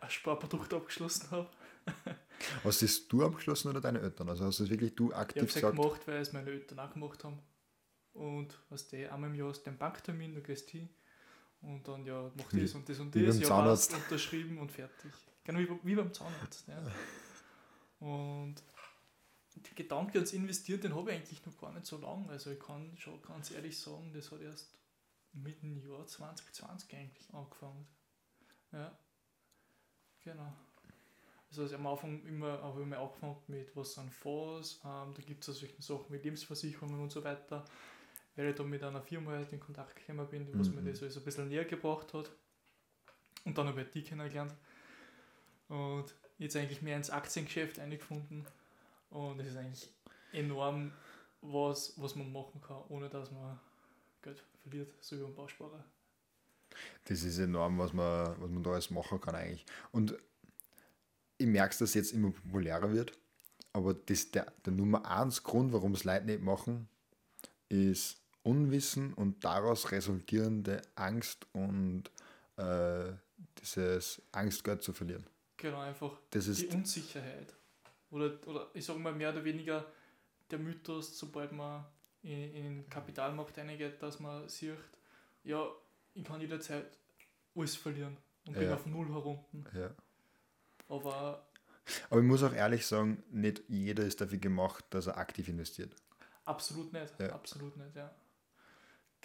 ein 0.00 0.10
Sparprodukt 0.10 0.72
abgeschlossen 0.74 1.30
habe. 1.30 1.48
Hast 2.64 2.82
das 2.82 3.08
du 3.08 3.24
abgeschlossen 3.24 3.68
oder 3.70 3.80
deine 3.80 4.00
Eltern? 4.00 4.28
Also 4.28 4.44
hast 4.44 4.58
du 4.60 4.64
das 4.64 4.70
wirklich 4.70 4.94
du 4.94 5.08
Ich 5.08 5.12
habe 5.14 5.22
aktiv 5.22 5.42
es 5.44 5.54
ja 5.54 5.60
gesagt? 5.70 5.76
gemacht, 5.82 6.00
weil 6.06 6.16
es 6.20 6.32
meine 6.34 6.50
Eltern 6.50 6.78
auch 6.80 6.92
gemacht 6.92 7.24
haben. 7.24 7.38
Und 8.14 8.58
was 8.70 8.88
die 8.88 9.06
einmal 9.06 9.30
im 9.30 9.36
Jahr 9.36 9.48
hast 9.48 9.62
du 9.62 9.70
den 9.70 9.78
Banktermin, 9.78 10.34
du 10.34 10.42
gehst 10.42 10.70
hin 10.70 10.88
und 11.62 11.86
dann 11.86 12.04
ja, 12.04 12.30
mach 12.36 12.50
das 12.52 12.74
und 12.74 12.88
das 12.88 12.98
und 12.98 13.14
das, 13.14 13.38
ja 13.38 13.46
Zahnarzt. 13.46 13.90
passt, 13.90 14.04
unterschrieben 14.04 14.58
und 14.58 14.72
fertig. 14.72 15.12
Genau 15.44 15.58
wie, 15.60 15.68
wie 15.82 15.94
beim 15.94 16.12
Zahnarzt. 16.12 16.68
Ja. 16.68 16.82
Und 18.00 18.56
der 19.56 19.74
Gedanke 19.74 20.18
ans 20.18 20.32
Investieren, 20.32 20.80
den 20.80 20.94
habe 20.94 21.10
ich 21.10 21.16
eigentlich 21.16 21.44
noch 21.46 21.58
gar 21.58 21.72
nicht 21.72 21.86
so 21.86 21.98
lange. 21.98 22.28
Also 22.28 22.50
ich 22.50 22.60
kann 22.60 22.96
schon 22.96 23.20
ganz 23.22 23.50
ehrlich 23.50 23.78
sagen, 23.78 24.12
das 24.12 24.30
hat 24.30 24.40
erst 24.40 24.78
mit 25.32 25.62
dem 25.62 25.78
Jahr 25.78 26.06
2020 26.06 26.94
eigentlich 26.94 27.34
angefangen. 27.34 27.86
Ja, 28.72 28.96
genau. 30.22 30.52
Also, 31.50 31.62
also 31.62 31.76
am 31.76 31.86
Anfang 31.86 32.24
immer 32.26 32.62
habe 32.62 32.82
ich 32.82 32.86
mal 32.86 32.98
angefangen 32.98 33.36
mit 33.46 33.74
was 33.74 33.94
sind 33.94 34.12
Fonds, 34.12 34.80
ähm, 34.84 35.14
da 35.14 35.22
gibt 35.22 35.46
es 35.46 35.58
solche 35.58 35.80
Sachen 35.80 36.06
wie 36.10 36.18
Lebensversicherungen 36.18 37.00
und 37.00 37.10
so 37.10 37.24
weiter, 37.24 37.64
weil 38.38 38.50
ich 38.50 38.54
da 38.56 38.62
mit 38.62 38.82
einer 38.84 39.02
Firma 39.02 39.32
halt 39.32 39.52
in 39.52 39.58
Kontakt 39.58 39.96
gekommen 39.96 40.26
bin, 40.28 40.48
was 40.58 40.68
Mhm. 40.68 40.76
mir 40.84 40.90
das 40.92 41.02
also 41.02 41.20
ein 41.20 41.24
bisschen 41.24 41.48
näher 41.48 41.64
gebracht 41.64 42.14
hat. 42.14 42.30
Und 43.44 43.58
dann 43.58 43.66
habe 43.66 43.82
ich 43.82 43.90
die 43.90 44.02
kennengelernt. 44.04 44.54
Und 45.68 46.14
jetzt 46.38 46.56
eigentlich 46.56 46.80
mehr 46.80 46.96
ins 46.96 47.10
Aktiengeschäft 47.10 47.78
eingefunden. 47.80 48.46
Und 49.10 49.40
es 49.40 49.48
ist 49.48 49.56
eigentlich 49.56 49.88
enorm, 50.32 50.92
was, 51.40 51.94
was 51.96 52.14
man 52.14 52.32
machen 52.32 52.60
kann, 52.60 52.82
ohne 52.88 53.08
dass 53.08 53.30
man 53.32 53.58
Geld 54.22 54.42
verliert, 54.62 54.92
so 55.00 55.16
wie 55.18 55.22
beim 55.22 55.34
Bausparer. 55.34 55.84
Das 57.04 57.22
ist 57.24 57.38
enorm, 57.38 57.78
was 57.78 57.92
man, 57.92 58.40
was 58.40 58.50
man 58.50 58.62
da 58.62 58.70
alles 58.70 58.90
machen 58.90 59.20
kann 59.20 59.34
eigentlich. 59.34 59.66
Und 59.90 60.16
ich 61.38 61.46
merke, 61.46 61.70
dass 61.70 61.80
es 61.80 61.94
jetzt 61.94 62.12
immer 62.12 62.30
populärer 62.30 62.92
wird. 62.92 63.18
Aber 63.72 63.94
das, 63.94 64.30
der, 64.30 64.52
der 64.64 64.72
Nummer 64.72 65.04
eins 65.10 65.42
Grund, 65.42 65.72
warum 65.72 65.94
es 65.94 66.04
Leute 66.04 66.26
nicht 66.26 66.42
machen, 66.42 66.88
ist 67.68 68.20
Unwissen 68.48 69.12
und 69.14 69.44
daraus 69.44 69.90
resultierende 69.92 70.80
Angst 70.94 71.46
und 71.52 72.04
äh, 72.56 73.12
dieses 73.60 74.22
Angst, 74.32 74.64
Geld 74.64 74.82
zu 74.82 74.92
verlieren. 74.92 75.24
Genau, 75.56 75.80
einfach 75.80 76.12
Das 76.30 76.44
die 76.46 76.50
ist, 76.66 76.74
Unsicherheit. 76.74 77.54
Oder, 78.10 78.38
oder 78.46 78.70
ich 78.74 78.84
sage 78.84 78.98
mal 78.98 79.12
mehr 79.12 79.30
oder 79.32 79.44
weniger 79.44 79.84
der 80.50 80.58
Mythos, 80.58 81.18
sobald 81.18 81.52
man 81.52 81.84
in, 82.22 82.54
in 82.54 82.62
den 82.64 82.88
Kapitalmarkt 82.90 83.58
reingeht, 83.58 84.02
dass 84.02 84.18
man 84.18 84.48
sieht, 84.48 84.78
ja, 85.44 85.68
ich 86.14 86.24
kann 86.24 86.40
jederzeit 86.40 86.86
alles 87.54 87.76
verlieren 87.76 88.16
und 88.46 88.54
bin 88.54 88.62
Ja. 88.68 88.74
auf 88.74 88.86
Null 88.86 89.08
herunten. 89.08 89.66
ja. 89.74 89.90
Aber 90.88 91.44
Aber 92.10 92.20
ich 92.20 92.26
muss 92.26 92.42
auch 92.42 92.52
ehrlich 92.52 92.86
sagen, 92.86 93.22
nicht 93.30 93.62
jeder 93.68 94.04
ist 94.04 94.20
dafür 94.20 94.38
gemacht, 94.38 94.84
dass 94.90 95.06
er 95.06 95.18
aktiv 95.18 95.48
investiert. 95.48 95.94
absolut 96.44 96.92
nicht, 96.92 97.12
Ja. 97.18 97.32
absolut 97.34 97.76
nicht, 97.76 97.94
ja. 97.94 98.10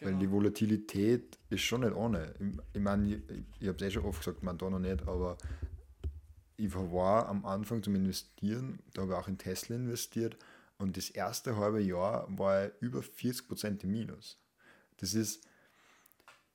Weil 0.03 0.15
die 0.15 0.31
Volatilität 0.31 1.37
ist 1.49 1.61
schon 1.61 1.81
nicht 1.81 1.95
ohne. 1.95 2.33
Ich, 2.39 2.57
ich 2.73 2.81
meine, 2.81 3.15
ich, 3.15 3.21
ich 3.59 3.67
habe 3.67 3.77
es 3.77 3.81
eh 3.83 3.91
schon 3.91 4.05
oft 4.05 4.19
gesagt, 4.19 4.43
man 4.43 4.57
da 4.57 4.69
noch 4.69 4.79
nicht, 4.79 5.07
aber 5.07 5.37
ich 6.57 6.73
war 6.75 7.27
am 7.27 7.45
Anfang 7.45 7.81
zum 7.83 7.95
Investieren, 7.95 8.79
da 8.93 9.01
habe 9.01 9.13
ich 9.13 9.17
auch 9.17 9.27
in 9.27 9.37
Tesla 9.37 9.75
investiert 9.75 10.37
und 10.77 10.97
das 10.97 11.09
erste 11.09 11.57
halbe 11.57 11.81
Jahr 11.81 12.27
war 12.37 12.67
ich 12.67 12.71
über 12.79 12.99
40% 12.99 13.83
im 13.83 13.91
Minus. 13.91 14.37
Das 14.97 15.13
ist, 15.13 15.45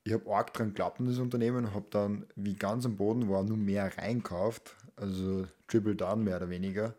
ich 0.04 0.12
habe 0.12 0.30
arg 0.30 0.52
dran 0.54 0.68
geglaubt 0.68 1.00
an 1.00 1.06
das 1.06 1.18
Unternehmen 1.18 1.74
habe 1.74 1.86
dann, 1.90 2.26
wie 2.36 2.54
ganz 2.54 2.86
am 2.86 2.96
Boden 2.96 3.28
war, 3.28 3.44
nur 3.44 3.56
mehr 3.56 3.96
reinkauft, 3.98 4.76
also 4.96 5.46
Triple 5.66 5.96
Down 5.96 6.24
mehr 6.24 6.36
oder 6.36 6.50
weniger. 6.50 6.94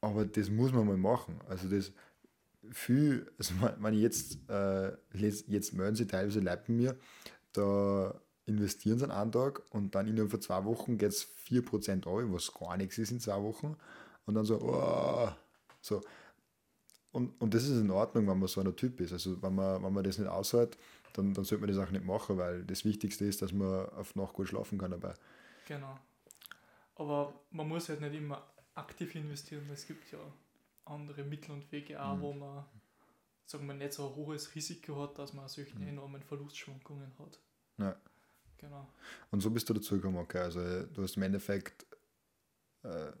Aber 0.00 0.24
das 0.24 0.50
muss 0.50 0.72
man 0.72 0.86
mal 0.86 0.96
machen. 0.96 1.40
Also 1.48 1.68
das 1.68 1.92
viel, 2.72 3.30
also 3.38 3.54
wenn 3.78 3.94
ich 3.94 4.00
jetzt, 4.00 4.38
äh, 4.48 4.92
jetzt 5.12 5.72
melden 5.74 5.96
sie 5.96 6.06
teilweise 6.06 6.40
Leute 6.40 6.62
bei 6.66 6.72
mir, 6.72 6.96
da 7.52 8.14
investieren 8.46 8.98
sie 8.98 9.10
einen 9.10 9.32
Tag 9.32 9.62
und 9.70 9.94
dann 9.94 10.06
innerhalb 10.06 10.30
von 10.30 10.40
zwei 10.40 10.64
Wochen 10.64 10.98
geht 10.98 11.10
es 11.10 11.26
4% 11.48 12.06
auf, 12.06 12.22
was 12.32 12.52
gar 12.54 12.76
nichts 12.76 12.98
ist 12.98 13.10
in 13.10 13.20
zwei 13.20 13.42
Wochen. 13.42 13.76
Und 14.24 14.34
dann 14.34 14.44
so, 14.44 14.60
oh, 14.60 15.28
so. 15.80 16.00
Und, 17.12 17.40
und 17.40 17.54
das 17.54 17.64
ist 17.64 17.80
in 17.80 17.90
Ordnung, 17.90 18.26
wenn 18.28 18.38
man 18.38 18.48
so 18.48 18.60
ein 18.60 18.76
Typ 18.76 19.00
ist. 19.00 19.12
Also 19.12 19.40
wenn 19.42 19.54
man, 19.54 19.82
wenn 19.82 19.92
man 19.92 20.04
das 20.04 20.18
nicht 20.18 20.28
aushält, 20.28 20.76
dann, 21.14 21.32
dann 21.32 21.44
sollte 21.44 21.66
man 21.66 21.74
das 21.74 21.84
auch 21.84 21.90
nicht 21.90 22.04
machen, 22.04 22.36
weil 22.36 22.64
das 22.64 22.84
Wichtigste 22.84 23.24
ist, 23.24 23.42
dass 23.42 23.52
man 23.52 23.88
auf 23.90 24.14
Nacht 24.14 24.34
gut 24.34 24.48
schlafen 24.48 24.78
kann 24.78 24.90
dabei. 24.90 25.14
Genau. 25.66 25.98
Aber 26.96 27.32
man 27.50 27.68
muss 27.68 27.88
halt 27.88 28.00
nicht 28.00 28.14
immer 28.14 28.42
aktiv 28.74 29.14
investieren. 29.14 29.68
Es 29.72 29.86
gibt 29.86 30.10
ja 30.12 30.18
andere 30.86 31.24
Mittel 31.24 31.52
und 31.52 31.70
Wege 31.70 32.02
auch, 32.02 32.16
mhm. 32.16 32.20
wo 32.22 32.32
man 32.32 32.64
sagen 33.44 33.66
wir, 33.66 33.74
nicht 33.74 33.92
so 33.92 34.08
ein 34.08 34.16
hohes 34.16 34.54
Risiko 34.54 35.02
hat, 35.02 35.18
dass 35.18 35.32
man 35.32 35.48
solche 35.48 35.76
mhm. 35.78 35.88
enormen 35.88 36.22
Verlustschwankungen 36.22 37.12
hat. 37.18 37.40
Ja. 37.78 37.96
Genau. 38.58 38.88
Und 39.30 39.40
so 39.40 39.50
bist 39.50 39.68
du 39.68 39.74
dazu 39.74 39.96
gekommen, 39.96 40.16
okay. 40.16 40.38
Also 40.38 40.84
du 40.86 41.02
hast 41.02 41.16
im 41.16 41.22
Endeffekt 41.22 41.86
äh, 42.82 43.12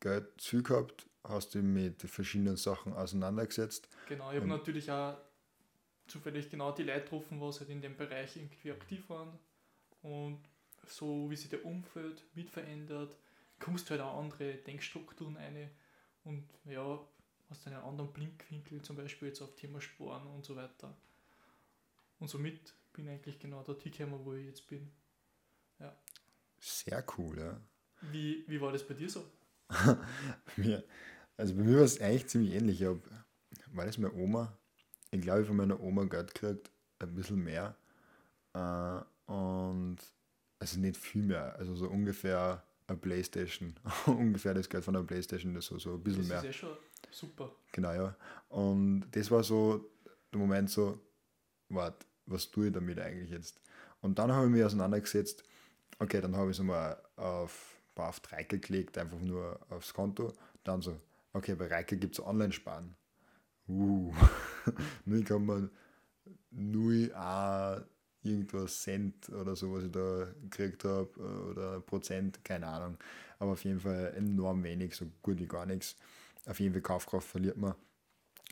Geld 0.00 0.40
zu 0.40 0.62
gehabt, 0.62 1.06
hast 1.24 1.54
dich 1.54 1.62
mit 1.62 2.02
verschiedenen 2.02 2.56
Sachen 2.56 2.92
auseinandergesetzt. 2.94 3.88
Genau, 4.08 4.30
ich 4.30 4.36
habe 4.36 4.46
natürlich 4.46 4.90
auch 4.90 5.16
zufällig 6.06 6.50
genau 6.50 6.72
die 6.72 6.84
Leute 6.84 7.02
getroffen, 7.02 7.40
was 7.40 7.60
halt 7.60 7.70
in 7.70 7.82
dem 7.82 7.96
Bereich 7.96 8.36
irgendwie 8.36 8.72
aktiv 8.72 9.08
waren. 9.10 9.38
Und 10.02 10.40
so 10.86 11.30
wie 11.30 11.36
sich 11.36 11.50
der 11.50 11.64
Umfeld 11.64 12.24
mit 12.34 12.48
verändert, 12.48 13.16
kommst 13.58 13.88
du 13.88 13.90
halt 13.90 14.00
auch 14.00 14.18
andere 14.18 14.54
Denkstrukturen 14.54 15.36
ein 15.36 15.70
und 16.24 16.44
ja, 16.64 17.00
hast 17.50 17.66
einen 17.66 17.76
anderen 17.76 18.12
Blinkwinkel, 18.12 18.82
zum 18.82 18.96
Beispiel 18.96 19.28
jetzt 19.28 19.40
auf 19.40 19.54
Thema 19.54 19.80
Sporen 19.80 20.26
und 20.26 20.44
so 20.44 20.56
weiter. 20.56 20.94
Und 22.18 22.28
somit 22.28 22.74
bin 22.92 23.06
ich 23.06 23.12
eigentlich 23.12 23.38
genau 23.38 23.62
der 23.62 23.76
gekommen, 23.76 24.24
wo 24.24 24.34
ich 24.34 24.46
jetzt 24.46 24.66
bin. 24.66 24.90
Ja. 25.78 25.94
Sehr 26.58 27.04
cool, 27.16 27.38
ja. 27.38 27.60
Wie, 28.12 28.44
wie 28.46 28.60
war 28.60 28.72
das 28.72 28.86
bei 28.86 28.94
dir 28.94 29.08
so? 29.08 29.24
mir, 30.56 30.84
also 31.36 31.54
bei 31.54 31.62
mir 31.62 31.76
war 31.76 31.84
es 31.84 32.00
eigentlich 32.00 32.28
ziemlich 32.28 32.54
ähnlich. 32.54 32.80
Ich 32.80 32.86
hab, 32.86 32.98
war 33.72 33.86
das 33.86 33.98
meine 33.98 34.14
Oma? 34.14 34.56
Ich 35.10 35.20
glaube, 35.20 35.42
ich 35.42 35.46
von 35.46 35.56
meiner 35.56 35.80
Oma 35.80 36.04
Geld 36.04 36.34
gekriegt, 36.34 36.70
ein 36.98 37.14
bisschen 37.14 37.42
mehr. 37.42 37.76
Äh, 38.54 39.00
und 39.30 39.98
also 40.58 40.80
nicht 40.80 40.96
viel 40.96 41.22
mehr, 41.22 41.56
also 41.56 41.74
so 41.76 41.88
ungefähr 41.88 42.64
eine 42.88 42.98
Playstation. 42.98 43.74
ungefähr 44.06 44.54
das 44.54 44.68
Geld 44.68 44.84
von 44.84 44.94
der 44.94 45.02
Playstation, 45.02 45.54
das 45.54 45.66
so, 45.66 45.78
so 45.78 45.94
ein 45.94 46.02
bisschen 46.02 46.26
mehr. 46.26 46.38
Das 46.42 46.50
ist 46.50 46.62
ja 46.62 46.68
schon 46.68 46.76
super. 47.10 47.52
Genau, 47.72 47.92
ja. 47.92 48.16
Und 48.48 49.06
das 49.12 49.30
war 49.30 49.44
so 49.44 49.90
der 50.32 50.40
Moment 50.40 50.70
so, 50.70 50.98
warte, 51.68 52.06
was 52.26 52.50
tue 52.50 52.68
ich 52.68 52.72
damit 52.72 52.98
eigentlich 52.98 53.30
jetzt? 53.30 53.60
Und 54.00 54.18
dann 54.18 54.32
habe 54.32 54.46
ich 54.46 54.52
mich 54.52 54.64
auseinandergesetzt, 54.64 55.44
okay, 55.98 56.20
dann 56.20 56.36
habe 56.36 56.50
ich 56.50 56.58
es 56.58 56.64
mal 56.64 57.00
auf, 57.16 57.76
auf 57.94 58.20
Reike 58.30 58.58
gelegt, 58.58 58.96
einfach 58.98 59.18
nur 59.18 59.58
aufs 59.70 59.92
Konto. 59.92 60.32
Dann 60.64 60.82
so, 60.82 61.00
okay, 61.32 61.54
bei 61.54 61.66
Reike 61.66 61.96
gibt 61.96 62.18
es 62.18 62.24
Online-Sparen. 62.24 62.94
Uh, 63.68 64.14
nur 65.04 65.24
kann 65.24 65.44
man 65.44 65.70
nur 66.50 67.14
irgendwas 68.22 68.82
Cent 68.82 69.28
oder 69.30 69.54
so, 69.56 69.72
was 69.72 69.84
ich 69.84 69.92
da 69.92 70.26
gekriegt 70.42 70.84
habe, 70.84 71.08
oder 71.50 71.80
Prozent, 71.80 72.44
keine 72.44 72.66
Ahnung. 72.66 72.98
Aber 73.38 73.52
auf 73.52 73.64
jeden 73.64 73.80
Fall 73.80 74.14
enorm 74.16 74.62
wenig, 74.62 74.94
so 74.94 75.06
gut 75.22 75.38
wie 75.38 75.46
gar 75.46 75.66
nichts. 75.66 75.96
Auf 76.46 76.60
jeden 76.60 76.72
Fall 76.72 76.82
Kaufkraft 76.82 77.28
verliert 77.28 77.56
man. 77.56 77.74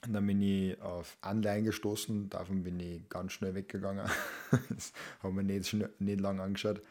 Und 0.04 0.12
dann 0.12 0.26
bin 0.26 0.42
ich 0.42 0.80
auf 0.82 1.16
Anleihen 1.22 1.64
gestoßen, 1.64 2.28
davon 2.28 2.62
bin 2.62 2.78
ich 2.78 3.08
ganz 3.08 3.32
schnell 3.32 3.54
weggegangen. 3.54 4.08
das 4.68 4.92
haben 5.22 5.36
wir 5.36 5.42
nicht, 5.42 5.74
nicht 5.98 6.20
lange 6.20 6.42
angeschaut. 6.42 6.82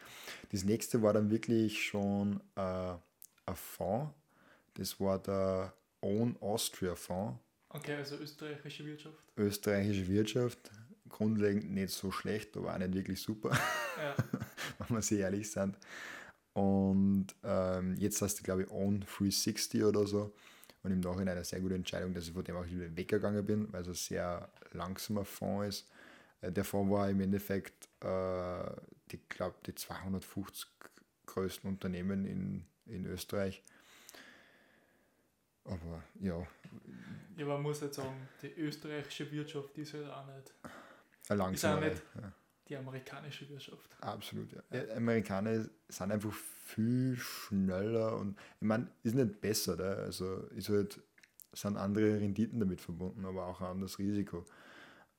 Das 0.50 0.64
nächste 0.64 1.02
war 1.02 1.12
dann 1.12 1.30
wirklich 1.30 1.84
schon 1.84 2.40
äh, 2.56 2.94
ein 3.46 3.54
Fonds. 3.54 4.12
Das 4.74 4.98
war 5.00 5.18
der 5.20 5.72
Own 6.00 6.36
Austria 6.40 6.94
Fonds. 6.94 7.38
Okay, 7.68 7.94
also 7.94 8.16
österreichische 8.16 8.84
Wirtschaft. 8.84 9.16
Österreichische 9.36 10.08
Wirtschaft. 10.08 10.70
Grundlegend 11.08 11.70
nicht 11.70 11.90
so 11.90 12.10
schlecht, 12.10 12.56
aber 12.56 12.74
auch 12.74 12.78
nicht 12.78 12.94
wirklich 12.94 13.20
super. 13.20 13.50
Ja. 13.98 14.14
wenn 14.78 14.96
wir 14.96 15.02
sehr 15.02 15.20
ehrlich 15.20 15.50
sind. 15.50 15.76
Und 16.52 17.26
ähm, 17.44 17.96
jetzt 17.98 18.22
hast 18.22 18.38
du, 18.38 18.42
glaube 18.42 18.62
ich, 18.62 18.70
Own 18.70 19.00
360 19.00 19.84
oder 19.84 20.06
so. 20.06 20.34
Und 20.82 20.92
im 20.92 21.00
Nachhinein 21.00 21.36
eine 21.36 21.44
sehr 21.44 21.60
gute 21.60 21.74
Entscheidung, 21.74 22.14
dass 22.14 22.28
ich 22.28 22.32
von 22.32 22.44
dem 22.44 22.56
auch 22.56 22.66
wieder 22.66 22.96
weggegangen 22.96 23.44
bin, 23.44 23.72
weil 23.72 23.82
es 23.82 23.88
ein 23.88 23.94
sehr 23.94 24.48
langsamer 24.72 25.24
Fonds 25.24 25.80
ist. 25.80 25.90
Äh, 26.40 26.52
der 26.52 26.64
Fonds 26.64 26.90
war 26.90 27.10
im 27.10 27.20
Endeffekt, 27.20 27.88
äh, 28.02 28.72
ich 29.10 29.28
glaube, 29.28 29.56
die 29.66 29.74
250 29.74 30.68
größten 31.26 31.68
Unternehmen 31.68 32.24
in, 32.24 32.64
in 32.86 33.04
Österreich. 33.06 33.62
Aber 35.64 36.02
ja. 36.20 36.46
Ja, 37.36 37.46
man 37.46 37.62
muss 37.62 37.80
jetzt 37.80 37.96
sagen, 37.96 38.28
die 38.40 38.52
österreichische 38.58 39.30
Wirtschaft 39.30 39.76
ist 39.76 39.92
halt 39.92 40.08
auch 40.08 40.26
nicht. 40.26 40.54
Langsam. 41.28 41.54
Ist 41.54 41.64
auch 41.64 41.80
nicht 41.80 42.02
die 42.68 42.76
amerikanische 42.76 43.48
Wirtschaft. 43.48 43.96
Absolut, 44.00 44.52
ja. 44.52 44.62
ja. 44.72 44.96
Amerikaner 44.96 45.68
sind 45.88 46.10
einfach 46.10 46.32
viel 46.32 47.16
schneller 47.16 48.16
und 48.16 48.36
ich 48.60 48.66
meine, 48.66 48.88
ist 49.02 49.14
nicht 49.14 49.40
besser, 49.40 49.76
da. 49.76 49.94
also 49.94 50.48
ist 50.48 50.68
halt, 50.68 51.00
sind 51.52 51.76
andere 51.76 52.20
Renditen 52.20 52.58
damit 52.60 52.80
verbunden, 52.80 53.24
aber 53.24 53.46
auch 53.46 53.60
ein 53.60 53.68
anderes 53.68 53.98
Risiko. 53.98 54.44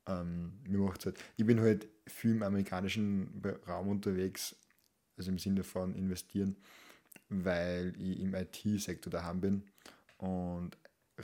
Ähm, 0.07 0.59
mir 0.67 0.77
macht's 0.77 1.05
halt, 1.05 1.23
ich 1.37 1.45
bin 1.45 1.59
halt 1.61 1.87
viel 2.05 2.31
im 2.31 2.43
amerikanischen 2.43 3.41
Raum 3.67 3.89
unterwegs, 3.89 4.55
also 5.17 5.31
im 5.31 5.39
Sinne 5.39 5.63
von 5.63 5.95
investieren, 5.95 6.57
weil 7.29 7.93
ich 7.97 8.19
im 8.19 8.35
IT-Sektor 8.35 9.11
daheim 9.11 9.41
bin 9.41 9.63
und 10.17 10.77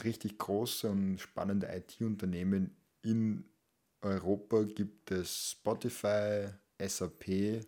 richtig 0.04 0.38
große 0.38 0.90
und 0.90 1.20
spannende 1.20 1.68
IT-Unternehmen 1.68 2.76
in 3.04 3.46
Europa 4.04 4.64
gibt 4.64 5.12
es 5.12 5.52
Spotify, 5.52 6.48
SAP, 6.80 7.66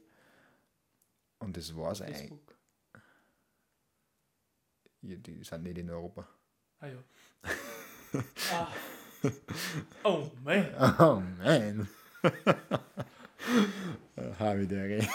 und 1.40 1.56
das 1.56 1.76
war 1.76 1.92
es 1.92 2.02
eigentlich. 2.02 2.32
Ja, 5.02 5.18
die 5.18 5.44
sind 5.44 5.64
nicht 5.64 5.78
in 5.78 5.90
Europa. 5.90 6.28
Ah 6.80 6.88
ja. 6.88 6.98
ah. 8.52 8.68
Oh 10.04 10.30
man. 10.44 10.74
Oh 11.00 11.22
man. 11.38 11.88
Habe 14.40 14.66
der 14.66 15.00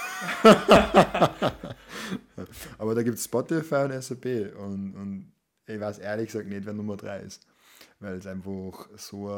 Aber 2.79 2.95
da 2.95 3.03
gibt 3.03 3.19
es 3.19 3.25
Spotify 3.25 3.87
und 3.87 4.03
SAP 4.03 4.55
und, 4.57 4.95
und 4.95 5.33
ich 5.67 5.81
weiß 5.81 5.99
ehrlich 5.99 6.27
gesagt 6.27 6.47
nicht, 6.47 6.65
wer 6.65 6.73
Nummer 6.73 6.97
3 6.97 7.19
ist. 7.21 7.45
Weil 7.99 8.15
es 8.15 8.27
einfach 8.27 8.89
so, 8.97 9.29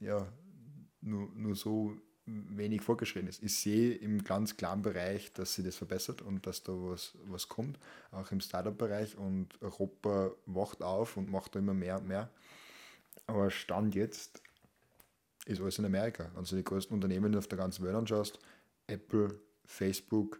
ja, 0.00 0.28
nur, 1.00 1.28
nur 1.34 1.54
so 1.54 1.96
wenig 2.28 2.82
vorgeschritten 2.82 3.28
ist. 3.28 3.42
Ich 3.42 3.58
sehe 3.58 3.94
im 3.94 4.22
ganz 4.22 4.56
klaren 4.56 4.82
Bereich, 4.82 5.32
dass 5.32 5.54
sie 5.54 5.62
das 5.62 5.76
verbessert 5.76 6.22
und 6.22 6.46
dass 6.46 6.62
da 6.62 6.72
was, 6.72 7.12
was 7.24 7.48
kommt, 7.48 7.78
auch 8.10 8.30
im 8.30 8.40
Startup-Bereich 8.40 9.16
und 9.16 9.48
Europa 9.62 10.30
wacht 10.46 10.82
auf 10.82 11.16
und 11.16 11.30
macht 11.30 11.54
da 11.54 11.58
immer 11.58 11.74
mehr 11.74 11.98
und 11.98 12.08
mehr. 12.08 12.30
Aber 13.26 13.50
Stand 13.50 13.94
jetzt 13.94 14.42
ist 15.46 15.60
alles 15.60 15.78
in 15.78 15.86
Amerika. 15.86 16.30
Also 16.36 16.56
die 16.56 16.64
größten 16.64 16.94
Unternehmen 16.94 17.34
auf 17.34 17.46
der 17.46 17.58
ganzen 17.58 17.84
Welt 17.84 17.94
anschaust, 17.94 18.38
Apple, 18.86 19.40
Facebook, 19.64 20.38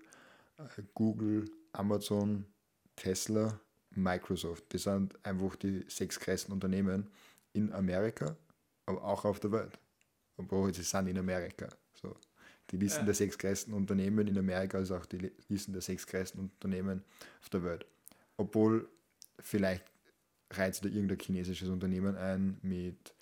äh, 0.58 0.82
Google, 0.94 1.50
Amazon, 1.72 2.44
Tesla, 2.96 3.58
Microsoft. 3.90 4.64
Das 4.74 4.82
sind 4.82 5.14
einfach 5.24 5.56
die 5.56 5.84
sechs 5.88 6.20
größten 6.20 6.52
Unternehmen 6.52 7.08
in 7.54 7.72
Amerika, 7.72 8.36
aber 8.84 9.02
auch 9.02 9.24
auf 9.24 9.40
der 9.40 9.52
Welt 9.52 9.78
obwohl 10.38 10.72
sie 10.72 10.82
sind 10.82 11.08
in 11.08 11.18
Amerika. 11.18 11.68
So. 12.00 12.16
Die 12.70 12.76
Listen 12.76 13.00
ja. 13.00 13.04
der 13.06 13.14
sechs 13.14 13.38
größten 13.38 13.72
Unternehmen 13.72 14.26
in 14.26 14.38
Amerika, 14.38 14.78
also 14.78 14.96
auch 14.96 15.06
die 15.06 15.30
Listen 15.48 15.72
der 15.72 15.82
sechs 15.82 16.06
größten 16.06 16.40
Unternehmen 16.40 17.02
auf 17.40 17.48
der 17.50 17.64
Welt. 17.64 17.86
Obwohl 18.36 18.88
vielleicht 19.40 19.84
reizt 20.50 20.84
da 20.84 20.88
irgendein 20.88 21.18
chinesisches 21.18 21.68
Unternehmen 21.68 22.16
ein 22.16 22.58
mit 22.62 23.14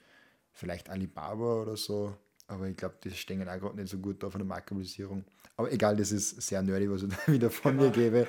vielleicht 0.52 0.88
Alibaba 0.88 1.62
oder 1.62 1.76
so, 1.76 2.16
Aber 2.48 2.68
ich 2.68 2.76
glaube, 2.76 2.94
die 3.02 3.10
stehen 3.10 3.48
auch 3.48 3.58
gerade 3.58 3.76
nicht 3.76 3.88
so 3.88 3.98
gut 3.98 4.22
da 4.22 4.30
von 4.30 4.38
der 4.38 4.46
Marktkapitalisierung. 4.46 5.24
Aber 5.56 5.72
egal, 5.72 5.96
das 5.96 6.12
ist 6.12 6.40
sehr 6.42 6.62
nerdy, 6.62 6.90
was 6.90 7.02
ich 7.02 7.08
da 7.26 7.32
wieder 7.32 7.50
von 7.50 7.76
genau. 7.76 7.88
mir 7.88 7.92
gebe. 7.92 8.26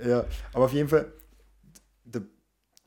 ja, 0.08 0.26
aber 0.52 0.64
auf 0.64 0.72
jeden 0.72 0.88
Fall, 0.88 1.12
der, 2.04 2.22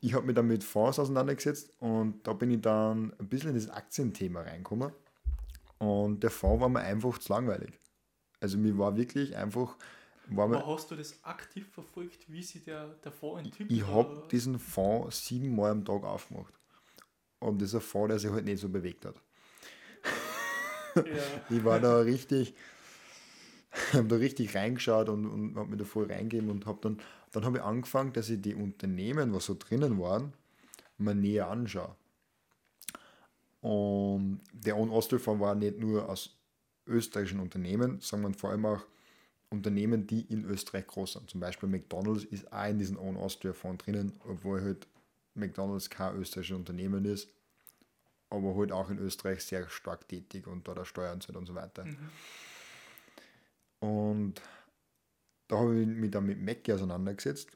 ich 0.02 0.14
habe 0.14 0.26
mich 0.26 0.34
dann 0.34 0.48
mit 0.48 0.64
Fonds 0.64 0.98
auseinandergesetzt 0.98 1.72
und 1.78 2.26
da 2.26 2.32
bin 2.32 2.50
ich 2.50 2.60
dann 2.60 3.14
ein 3.18 3.28
bisschen 3.28 3.50
in 3.50 3.54
das 3.54 3.70
Aktienthema 3.70 4.42
reingekommen. 4.42 4.92
Und 5.78 6.22
der 6.24 6.30
Fonds 6.30 6.60
war 6.60 6.68
mir 6.68 6.80
einfach 6.80 7.18
zu 7.18 7.32
langweilig. 7.32 7.78
Also 8.40 8.58
mir 8.58 8.76
war 8.76 8.96
wirklich 8.96 9.36
einfach. 9.36 9.76
War 10.26 10.48
mir, 10.48 10.66
hast 10.66 10.90
du 10.90 10.96
das 10.96 11.22
aktiv 11.24 11.68
verfolgt, 11.72 12.30
wie 12.30 12.42
sich 12.42 12.64
der, 12.64 12.88
der 13.04 13.12
Fonds 13.12 13.44
entwickelt? 13.44 13.70
Ich, 13.70 13.78
ich 13.78 13.86
habe 13.86 14.26
diesen 14.30 14.58
Fonds 14.58 15.24
siebenmal 15.24 15.70
am 15.70 15.84
Tag 15.84 16.02
aufgemacht. 16.02 16.52
Und 17.38 17.62
das 17.62 17.68
ist 17.68 17.74
ein 17.76 17.80
Fonds, 17.80 18.08
der 18.08 18.18
sich 18.18 18.30
halt 18.30 18.44
nicht 18.44 18.60
so 18.60 18.68
bewegt 18.68 19.04
hat. 19.04 19.14
Ja. 20.96 21.02
ich 21.48 21.64
war 21.64 21.78
da 21.78 21.98
richtig, 22.00 22.54
habe 23.92 24.08
da 24.08 24.16
richtig 24.16 24.54
reingeschaut 24.54 25.08
und, 25.08 25.26
und 25.26 25.56
habe 25.56 25.70
mir 25.70 25.76
da 25.76 25.84
voll 25.84 26.06
reingegeben 26.06 26.50
und 26.50 26.66
habe 26.66 26.78
dann, 26.82 27.00
dann 27.32 27.44
habe 27.44 27.58
ich 27.58 27.64
angefangen, 27.64 28.12
dass 28.12 28.28
ich 28.28 28.40
die 28.40 28.54
Unternehmen, 28.54 29.32
was 29.32 29.46
so 29.46 29.56
drinnen 29.58 29.98
waren, 29.98 30.32
mal 30.98 31.14
näher 31.14 31.48
anschaue. 31.48 31.94
Und 33.60 34.40
der 34.52 34.76
On 34.76 34.90
Ostseefonds 34.90 35.40
war 35.40 35.54
nicht 35.54 35.78
nur 35.78 36.08
aus 36.08 36.36
österreichischen 36.86 37.40
Unternehmen, 37.40 38.00
sondern 38.00 38.34
vor 38.34 38.50
allem 38.50 38.66
auch 38.66 38.84
Unternehmen, 39.50 40.06
die 40.06 40.22
in 40.22 40.44
Österreich 40.44 40.86
groß 40.86 41.14
sind. 41.14 41.30
Zum 41.30 41.40
Beispiel 41.40 41.68
McDonalds 41.68 42.24
ist 42.24 42.52
auch 42.52 42.68
in 42.68 42.78
diesem 42.78 42.98
Own 42.98 43.16
Austria 43.16 43.52
Fonds 43.52 43.84
drinnen, 43.84 44.12
obwohl 44.26 44.62
halt 44.62 44.86
McDonalds 45.34 45.88
kein 45.88 46.16
österreichisches 46.16 46.56
Unternehmen 46.56 47.04
ist, 47.04 47.28
aber 48.30 48.56
halt 48.56 48.72
auch 48.72 48.90
in 48.90 48.98
Österreich 48.98 49.44
sehr 49.44 49.68
stark 49.68 50.08
tätig 50.08 50.46
und 50.46 50.66
da 50.66 50.74
der 50.74 50.84
Steuern 50.84 51.20
zahlt 51.20 51.36
und 51.36 51.46
so 51.46 51.54
weiter. 51.54 51.84
Mhm. 51.84 52.10
Und 53.82 54.40
da 55.48 55.58
habe 55.58 55.80
ich 55.80 55.86
mich 55.86 56.10
dann 56.12 56.26
mit 56.26 56.40
Mackie 56.40 56.72
auseinandergesetzt 56.72 57.50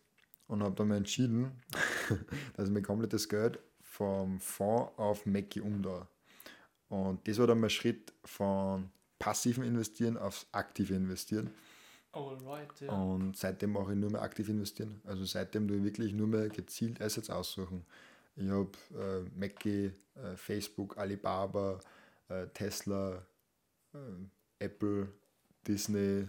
und 0.49 0.63
habe 0.63 0.75
dann 0.75 0.89
mal 0.89 0.97
entschieden, 0.97 1.53
dass 2.57 2.67
ich 2.67 2.75
mir 2.75 2.83
komplettes 2.83 3.29
Geld 3.29 3.61
vom 3.81 4.41
Fonds 4.41 4.93
auf 4.97 5.25
Mackie 5.25 5.61
umdrehe. 5.61 6.07
Und 6.89 7.27
das 7.27 7.39
war 7.39 7.47
dann 7.47 7.61
mein 7.61 7.71
Schritt 7.71 8.13
von 8.25 8.91
passiven 9.21 9.63
Investieren 9.63 10.17
aufs 10.17 10.47
aktive 10.51 10.95
Investieren. 10.95 11.51
Alright, 12.11 12.81
ja. 12.81 12.91
Und 12.91 13.37
seitdem 13.37 13.73
mache 13.73 13.93
ich 13.93 13.99
nur 13.99 14.11
mehr 14.11 14.23
aktiv 14.23 14.49
investieren. 14.49 15.01
Also 15.05 15.25
seitdem 15.25 15.69
tue 15.69 15.77
ich 15.77 15.85
wirklich 15.85 16.13
nur 16.13 16.27
mehr 16.27 16.49
gezielt 16.49 17.01
Assets 17.01 17.31
aussuchen. 17.31 17.87
Ich 18.35 18.49
habe 18.49 18.73
äh, 18.95 19.39
Mackie, 19.39 19.93
äh, 20.17 20.37
Facebook, 20.37 20.99
Alibaba, 20.99 21.79
äh, 22.29 22.49
Tesla, 22.49 23.25
äh, 23.95 23.99
Apple, 24.59 25.09
Disney, 25.67 26.29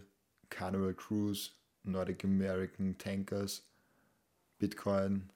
Carnival 0.50 0.94
Cruise, 0.94 1.52
Nordic 1.84 2.24
American 2.24 2.98
Tankers, 2.98 3.64
Bitcoin, 4.60 5.30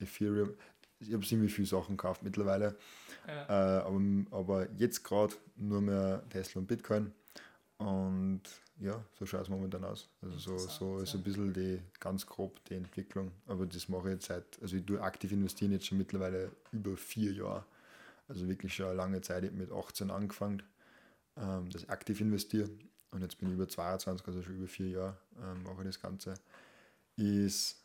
Ethereum. 0.00 0.54
Ich 1.00 1.12
habe 1.12 1.26
ziemlich 1.26 1.52
viele 1.52 1.66
Sachen 1.66 1.96
gekauft 1.96 2.22
mittlerweile. 2.22 2.76
Ja. 3.26 3.78
Äh, 3.78 3.82
aber, 3.82 4.00
aber 4.30 4.68
jetzt 4.76 5.02
gerade 5.02 5.34
nur 5.56 5.80
mehr 5.80 6.22
Tesla 6.30 6.60
und 6.60 6.66
Bitcoin. 6.66 7.12
Und 7.78 8.42
ja, 8.80 9.04
so 9.18 9.26
schaut 9.26 9.42
es 9.42 9.48
momentan 9.48 9.84
aus. 9.84 10.08
Also 10.22 10.38
so, 10.38 10.58
so 10.58 10.98
ist 11.00 11.14
ein 11.14 11.22
bisschen 11.22 11.52
die 11.52 11.80
ganz 12.00 12.26
grob 12.26 12.64
die 12.64 12.74
Entwicklung. 12.74 13.32
Aber 13.46 13.66
das 13.66 13.88
mache 13.88 14.08
ich 14.08 14.14
jetzt 14.14 14.26
seit, 14.26 14.44
also 14.62 14.76
ich 14.76 14.84
tue 14.84 15.00
aktiv 15.00 15.32
investieren 15.32 15.72
jetzt 15.72 15.86
schon 15.86 15.98
mittlerweile 15.98 16.50
über 16.72 16.96
vier 16.96 17.32
Jahre. 17.32 17.64
Also 18.28 18.48
wirklich 18.48 18.74
schon 18.74 18.86
eine 18.86 18.94
lange 18.94 19.20
Zeit. 19.20 19.44
Ich 19.44 19.50
habe 19.50 19.58
mit 19.58 19.70
18 19.70 20.10
angefangen, 20.10 20.62
ähm, 21.36 21.68
dass 21.70 21.82
ich 21.82 21.90
aktiv 21.90 22.20
investiere. 22.20 22.70
Und 23.14 23.22
jetzt 23.22 23.38
bin 23.38 23.48
ich 23.48 23.54
über 23.54 23.68
22, 23.68 24.26
also 24.26 24.42
schon 24.42 24.56
über 24.56 24.66
vier 24.66 24.88
Jahre 24.88 25.16
ähm, 25.40 25.62
mache 25.62 25.82
ich 25.82 25.86
das 25.86 26.00
Ganze. 26.00 26.34
Ist 27.14 27.80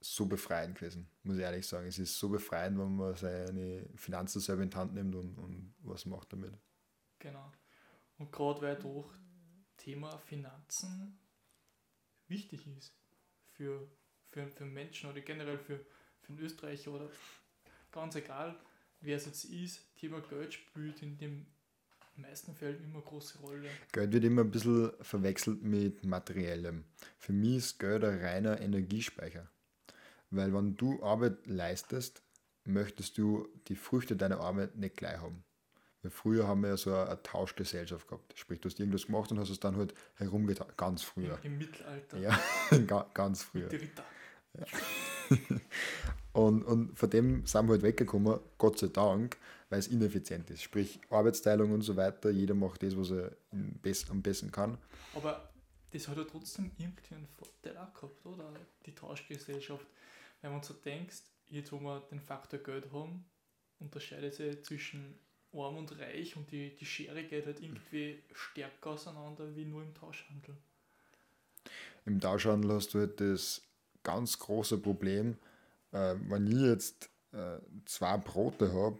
so 0.00 0.26
befreiend 0.26 0.74
gewesen, 0.74 1.08
muss 1.22 1.36
ich 1.36 1.42
ehrlich 1.42 1.64
sagen. 1.64 1.86
Es 1.86 2.00
ist 2.00 2.18
so 2.18 2.28
befreiend, 2.28 2.76
wenn 2.76 2.96
man 2.96 3.14
seine 3.14 3.88
Finanzen 3.94 4.40
selber 4.40 4.64
in 4.64 4.70
die 4.70 4.76
Hand 4.76 4.92
nimmt 4.92 5.14
und, 5.14 5.38
und 5.38 5.72
was 5.84 6.04
macht 6.04 6.32
damit. 6.32 6.52
Genau. 7.20 7.52
Und 8.18 8.32
gerade 8.32 8.60
weil 8.60 8.76
durch 8.76 9.08
Thema 9.76 10.18
Finanzen 10.18 11.16
wichtig 12.26 12.66
ist 12.66 12.92
für, 13.52 13.88
für, 14.30 14.48
für 14.48 14.64
Menschen 14.64 15.08
oder 15.08 15.20
generell 15.20 15.58
für, 15.58 15.78
für 16.22 16.32
einen 16.32 16.40
Österreicher 16.40 16.90
oder 16.90 17.08
ganz 17.92 18.16
egal, 18.16 18.58
wer 19.00 19.16
es 19.16 19.26
jetzt 19.26 19.44
ist, 19.44 19.94
Thema 19.94 20.20
Geld 20.22 20.54
spielt 20.54 21.02
in 21.02 21.16
den 22.16 22.22
meisten 22.22 22.54
Fällen 22.54 22.82
immer 22.84 23.00
große 23.00 23.38
Rolle. 23.38 23.68
Geld 23.92 24.12
wird 24.12 24.24
immer 24.24 24.42
ein 24.42 24.50
bisschen 24.50 24.92
verwechselt 25.00 25.62
mit 25.62 26.04
materiellem. 26.04 26.84
Für 27.18 27.32
mich 27.32 27.56
ist 27.56 27.78
Geld 27.78 28.04
ein 28.04 28.18
reiner 28.18 28.60
Energiespeicher. 28.60 29.48
Weil 30.30 30.52
wenn 30.52 30.76
du 30.76 31.02
Arbeit 31.02 31.46
leistest, 31.46 32.22
möchtest 32.64 33.16
du 33.18 33.48
die 33.68 33.76
Früchte 33.76 34.16
deiner 34.16 34.40
Arbeit 34.40 34.76
nicht 34.76 34.96
gleich 34.96 35.18
haben. 35.18 35.44
Weil 36.02 36.10
früher 36.10 36.46
haben 36.46 36.62
wir 36.62 36.70
ja 36.70 36.76
so 36.76 36.92
eine, 36.92 37.10
eine 37.10 37.22
Tauschgesellschaft 37.22 38.08
gehabt. 38.08 38.36
Sprich, 38.36 38.60
du 38.60 38.68
hast 38.68 38.80
irgendwas 38.80 39.06
gemacht 39.06 39.30
und 39.30 39.38
hast 39.38 39.50
es 39.50 39.60
dann 39.60 39.76
halt 39.76 39.94
herumgetan. 40.14 40.68
Ganz 40.76 41.02
früher. 41.02 41.38
Im, 41.42 41.52
Im, 41.52 41.58
Mittelalter. 41.58 42.18
Ja, 42.18 42.40
ganz 43.14 43.42
früher. 43.42 43.68
Die 43.68 43.76
Ritter. 43.76 44.04
Ja. 44.54 44.66
und, 46.36 46.64
und 46.64 46.98
von 46.98 47.08
dem 47.08 47.46
sind 47.46 47.66
wir 47.66 47.72
halt 47.72 47.82
weggekommen, 47.82 48.38
Gott 48.58 48.78
sei 48.78 48.88
Dank, 48.88 49.38
weil 49.70 49.78
es 49.78 49.88
ineffizient 49.88 50.50
ist. 50.50 50.62
Sprich, 50.62 51.00
Arbeitsteilung 51.08 51.72
und 51.72 51.80
so 51.80 51.96
weiter, 51.96 52.28
jeder 52.28 52.54
macht 52.54 52.82
das, 52.82 52.94
was 52.94 53.10
er 53.10 53.34
am 54.10 54.20
besten 54.20 54.52
kann. 54.52 54.76
Aber 55.14 55.48
das 55.90 56.06
hat 56.06 56.18
ja 56.18 56.24
trotzdem 56.24 56.70
irgendwie 56.76 57.14
einen 57.14 57.26
Vorteil 57.26 57.78
auch 57.78 57.94
gehabt, 57.94 58.26
oder? 58.26 58.52
Die 58.84 58.94
Tauschgesellschaft. 58.94 59.86
Wenn 60.42 60.52
man 60.52 60.62
so 60.62 60.74
denkst, 60.74 61.22
jetzt 61.48 61.72
wo 61.72 61.80
wir 61.80 62.00
den 62.10 62.20
Faktor 62.20 62.60
Geld 62.60 62.92
haben, 62.92 63.24
unterscheidet 63.78 64.34
sich 64.34 64.62
zwischen 64.62 65.18
arm 65.54 65.78
und 65.78 65.98
reich 65.98 66.36
und 66.36 66.50
die, 66.50 66.76
die 66.76 66.84
Schere 66.84 67.24
geht 67.24 67.46
halt 67.46 67.62
irgendwie 67.62 68.22
stärker 68.34 68.90
auseinander 68.90 69.56
wie 69.56 69.64
nur 69.64 69.82
im 69.82 69.94
Tauschhandel. 69.94 70.54
Im 72.04 72.20
Tauschhandel 72.20 72.72
hast 72.72 72.92
du 72.92 72.98
halt 72.98 73.18
das 73.22 73.62
ganz 74.02 74.38
große 74.38 74.76
Problem, 74.76 75.38
äh, 75.92 76.14
wenn 76.28 76.46
ich 76.46 76.60
jetzt 76.60 77.10
äh, 77.32 77.58
zwei 77.84 78.16
Brote 78.18 78.72
habe, 78.72 78.98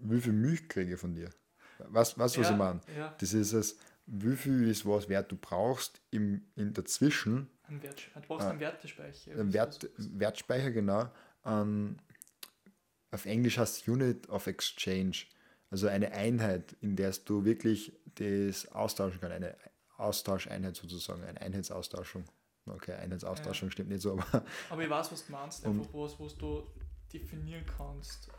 wie 0.00 0.20
viel 0.20 0.32
Milch 0.32 0.68
kriege 0.68 0.94
ich 0.94 1.00
von 1.00 1.14
dir? 1.14 1.30
Was, 1.78 2.18
was, 2.18 2.38
was 2.38 2.46
ja, 2.46 2.52
ich 2.52 2.56
meine? 2.56 2.80
Ja. 2.96 3.14
Das 3.18 3.32
ist 3.32 3.52
es, 3.52 3.78
wie 4.06 4.36
viel 4.36 4.68
ist 4.68 4.86
was 4.86 5.08
wert 5.08 5.30
du 5.32 5.36
brauchst 5.36 6.00
im, 6.10 6.46
in 6.56 6.72
dazwischen. 6.72 7.48
Ein 7.66 7.82
Wert, 7.82 8.10
du 8.14 8.20
brauchst 8.20 8.46
äh, 8.46 8.50
einen 8.50 8.60
Wertespeicher. 8.60 9.32
Ein 9.32 9.52
Wert, 9.52 9.90
Wertspeicher, 9.96 10.70
genau. 10.70 11.10
Um, 11.42 11.96
auf 13.10 13.26
Englisch 13.26 13.58
heißt 13.58 13.88
Unit 13.88 14.28
of 14.28 14.46
Exchange. 14.46 15.24
Also 15.70 15.88
eine 15.88 16.12
Einheit, 16.12 16.76
in 16.80 16.96
der 16.96 17.12
du 17.24 17.44
wirklich 17.44 17.92
das 18.16 18.70
austauschen 18.72 19.20
kannst. 19.20 19.34
Eine 19.34 19.56
Austauscheinheit 19.96 20.76
sozusagen, 20.76 21.24
eine 21.24 21.40
Einheitsaustauschung. 21.40 22.24
Okay, 22.66 22.94
Einheitsaustauschung 22.94 23.68
ja. 23.68 23.72
stimmt 23.72 23.90
nicht 23.90 24.02
so, 24.02 24.12
aber. 24.12 24.44
Aber 24.70 24.82
ich 24.82 24.90
weiß, 24.90 25.12
was 25.12 25.26
du 25.26 25.32
meinst. 25.32 25.66
Einfach 25.66 25.86
was, 25.92 26.18
was 26.18 26.36
du 26.36 26.62
definieren 27.12 27.64
kannst, 27.76 28.30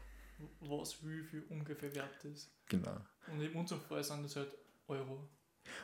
was 0.61 1.05
wie 1.05 1.23
viel 1.23 1.43
ungefähr 1.49 1.93
wert 1.95 2.25
ist. 2.25 2.49
Genau. 2.67 2.97
Und 3.31 3.41
in 3.41 3.53
unserem 3.53 3.81
Fall 3.81 4.03
sind 4.03 4.23
das 4.23 4.35
halt 4.35 4.49
Euro. 4.87 5.29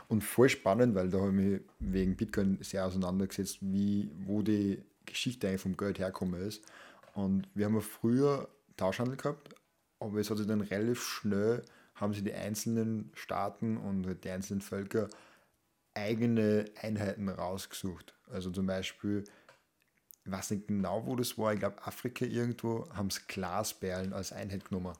Und 0.07 0.23
voll 0.23 0.49
spannend, 0.49 0.95
weil 0.95 1.09
da 1.09 1.19
habe 1.19 1.29
ich 1.29 1.33
mich 1.33 1.61
wegen 1.79 2.15
Bitcoin 2.15 2.57
sehr 2.61 2.85
auseinandergesetzt, 2.85 3.59
wie, 3.61 4.11
wo 4.25 4.41
die 4.41 4.83
Geschichte 5.05 5.47
eigentlich 5.47 5.61
vom 5.61 5.77
Geld 5.77 5.99
herkommen 5.99 6.41
ist. 6.41 6.63
Und 7.13 7.47
wir 7.53 7.65
haben 7.65 7.75
ja 7.75 7.81
früher 7.81 8.47
Tauschhandel 8.77 9.17
gehabt, 9.17 9.55
aber 9.99 10.19
es 10.19 10.29
hat 10.29 10.37
sich 10.37 10.47
dann 10.47 10.61
relativ 10.61 11.03
schnell, 11.03 11.63
haben 11.95 12.13
sich 12.13 12.23
die 12.23 12.33
einzelnen 12.33 13.11
Staaten 13.13 13.77
und 13.77 14.05
halt 14.05 14.23
die 14.23 14.29
einzelnen 14.29 14.61
Völker 14.61 15.09
eigene 15.93 16.65
Einheiten 16.81 17.29
rausgesucht. 17.29 18.13
Also 18.31 18.49
zum 18.51 18.65
Beispiel, 18.65 19.23
ich 20.25 20.31
weiß 20.31 20.51
nicht 20.51 20.67
genau, 20.67 21.05
wo 21.05 21.15
das 21.15 21.37
war, 21.37 21.53
ich 21.53 21.59
glaube 21.59 21.85
Afrika 21.85 22.25
irgendwo, 22.25 22.89
haben 22.93 23.07
es 23.07 23.27
Glasperlen 23.27 24.13
als 24.13 24.31
Einheit 24.31 24.65
genommen. 24.65 24.95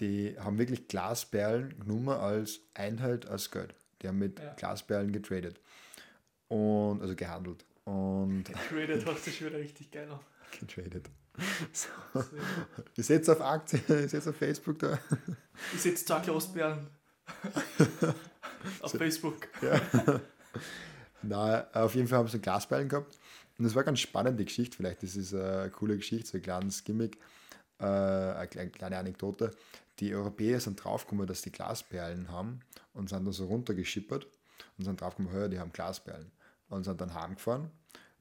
Die 0.00 0.36
haben 0.38 0.58
wirklich 0.58 0.88
Glasperlen 0.88 1.78
genommen 1.80 2.10
als 2.10 2.60
Einheit, 2.74 3.26
als 3.26 3.50
Geld. 3.50 3.74
Die 4.02 4.08
haben 4.08 4.18
mit 4.18 4.38
ja. 4.38 4.52
Glasperlen 4.54 5.12
getradet. 5.12 5.60
Und, 6.48 7.00
also 7.00 7.14
gehandelt. 7.14 7.64
Und 7.84 8.44
getradet 8.68 9.06
hast 9.06 9.26
du 9.26 9.30
schon 9.30 9.48
wieder 9.48 9.58
richtig 9.58 9.90
geil. 9.90 10.08
Getradet. 10.60 11.08
So. 11.72 11.88
Ich 12.96 13.06
setze 13.06 13.32
auf 13.32 13.40
Aktien, 13.42 13.82
ich 14.04 14.10
setze 14.10 14.30
auf 14.30 14.36
Facebook 14.36 14.78
da. 14.78 14.98
Ich 15.74 15.82
setze 15.82 16.04
zwei 16.04 16.20
Glasperlen. 16.20 16.86
auf 18.80 18.92
so, 18.92 18.98
Facebook. 18.98 19.48
Ja. 19.62 19.80
Na, 21.22 21.66
auf 21.72 21.94
jeden 21.94 22.08
Fall 22.08 22.18
haben 22.18 22.28
sie 22.28 22.38
Glasperlen 22.40 22.88
gehabt. 22.88 23.18
Und 23.58 23.64
das 23.64 23.74
war 23.74 23.84
ganz 23.84 24.00
spannend, 24.00 24.38
die 24.38 24.44
Geschichte. 24.44 24.76
Vielleicht 24.76 25.02
das 25.02 25.16
ist 25.16 25.34
eine 25.34 25.70
coole 25.70 25.96
Geschichte, 25.96 26.28
so 26.30 26.36
ein 26.36 26.42
kleines 26.42 26.84
Gimmick. 26.84 27.18
äh, 27.78 27.84
eine 27.84 28.70
kleine 28.70 28.98
Anekdote. 28.98 29.50
Die 29.98 30.14
Europäer 30.14 30.60
sind 30.60 30.82
draufgekommen, 30.82 31.26
dass 31.26 31.42
die 31.42 31.52
Glasperlen 31.52 32.30
haben 32.30 32.60
und 32.92 33.08
sind 33.08 33.24
dann 33.24 33.32
so 33.32 33.46
runtergeschippert 33.46 34.26
und 34.76 34.84
sind 34.84 35.00
draufgekommen, 35.00 35.32
hör, 35.32 35.48
die 35.48 35.58
haben 35.58 35.72
Glasperlen. 35.72 36.30
Und 36.68 36.84
sind 36.84 37.00
dann 37.00 37.14
heimgefahren, 37.14 37.70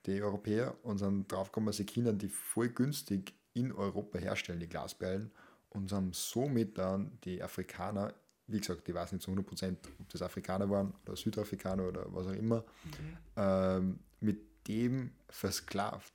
die 0.06 0.22
Europäer, 0.22 0.76
und 0.84 1.00
sind 1.00 1.32
draufgekommen, 1.32 1.68
dass 1.68 1.78
die 1.78 1.86
China 1.86 2.12
die 2.12 2.30
voll 2.30 2.70
günstig 2.70 3.34
in 3.54 3.72
Europa 3.72 4.20
herstellen, 4.20 4.60
die 4.60 4.70
Glasperlen, 4.70 5.32
und 5.70 5.92
haben 5.92 6.14
somit 6.14 6.78
dann 6.78 7.18
die 7.24 7.42
Afrikaner, 7.42 8.14
wie 8.48 8.60
gesagt, 8.60 8.88
ich 8.88 8.96
weiß 8.96 9.12
nicht 9.12 9.24
zu 9.24 9.32
100%, 9.32 9.76
ob 10.00 10.10
das 10.10 10.22
Afrikaner 10.22 10.70
waren 10.70 10.94
oder 11.06 11.16
Südafrikaner 11.16 11.88
oder 11.88 12.06
was 12.14 12.28
auch 12.28 12.34
immer, 12.34 12.60
mhm. 12.84 13.18
ähm, 13.36 14.00
mit 14.20 14.68
dem 14.68 15.12
versklavt 15.30 16.14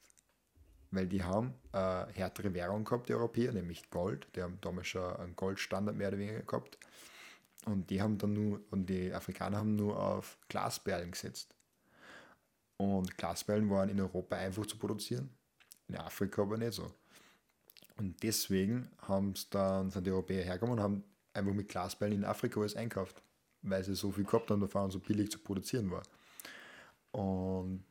weil 0.91 1.07
die 1.07 1.23
haben 1.23 1.55
äh, 1.73 2.07
härtere 2.13 2.53
Währung 2.53 2.85
gehabt, 2.85 3.09
die 3.09 3.15
Europäer, 3.15 3.53
nämlich 3.53 3.91
Gold. 3.91 4.27
Die 4.35 4.43
haben 4.43 4.59
damals 4.61 4.89
schon 4.89 5.17
einen 5.17 5.37
Goldstandard 5.37 5.97
mehr 5.97 6.09
oder 6.09 6.19
weniger 6.19 6.41
gehabt. 6.41 6.79
Und 7.67 7.91
die 7.91 8.01
haben 8.01 8.19
dann 8.19 8.33
nur, 8.33 8.61
und 8.71 8.87
die 8.87 9.13
Afrikaner 9.13 9.59
haben 9.59 9.77
nur 9.77 9.99
auf 9.99 10.39
Glasperlen 10.49 11.11
gesetzt. 11.11 11.55
Und 12.77 13.17
Glasperlen 13.19 13.69
waren 13.71 13.91
in 13.91 14.01
Europa 14.01 14.37
einfach 14.37 14.67
zu 14.67 14.79
produzieren, 14.79 15.31
in 15.87 15.97
Afrika 15.97 16.43
aber 16.43 16.57
nicht 16.57 16.73
so. 16.73 16.91
Und 17.99 18.23
deswegen 18.23 18.91
haben 19.03 19.35
dann, 19.51 19.91
sind 19.91 20.07
die 20.07 20.11
Europäer 20.11 20.43
hergekommen 20.43 20.79
und 20.79 20.83
haben 20.83 21.05
einfach 21.33 21.53
mit 21.53 21.69
Glasperlen 21.69 22.15
in 22.15 22.25
Afrika 22.25 22.61
alles 22.61 22.77
einkauft, 22.77 23.23
weil 23.63 23.85
sie 23.85 23.95
so 23.95 24.11
viel 24.11 24.25
gehabt 24.25 24.51
haben 24.51 24.63
und 24.63 24.91
so 24.91 24.99
billig 24.99 25.31
zu 25.31 25.39
produzieren 25.39 25.91
war. 25.91 26.03
Und 27.13 27.85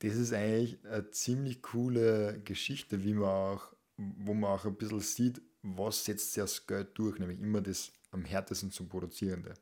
das 0.00 0.16
ist 0.16 0.32
eigentlich 0.32 0.84
eine 0.84 1.10
ziemlich 1.10 1.62
coole 1.62 2.40
Geschichte, 2.44 3.04
wie 3.04 3.14
man 3.14 3.28
auch, 3.28 3.72
wo 3.96 4.34
man 4.34 4.50
auch 4.50 4.64
ein 4.64 4.74
bisschen 4.74 5.00
sieht, 5.00 5.40
was 5.62 6.04
setzt 6.04 6.36
das 6.36 6.66
Geld 6.66 6.88
durch, 6.94 7.18
nämlich 7.18 7.40
immer 7.40 7.60
das 7.60 7.92
am 8.10 8.24
härtesten 8.24 8.70
zu 8.70 8.86
produzierende. 8.86 9.54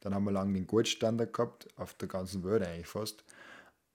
Dann 0.00 0.14
haben 0.14 0.24
wir 0.24 0.32
lange 0.32 0.54
den 0.54 0.66
Goldstandard 0.66 1.32
gehabt, 1.32 1.68
auf 1.76 1.94
der 1.94 2.08
ganzen 2.08 2.44
Welt 2.44 2.62
eigentlich 2.62 2.86
fast. 2.86 3.24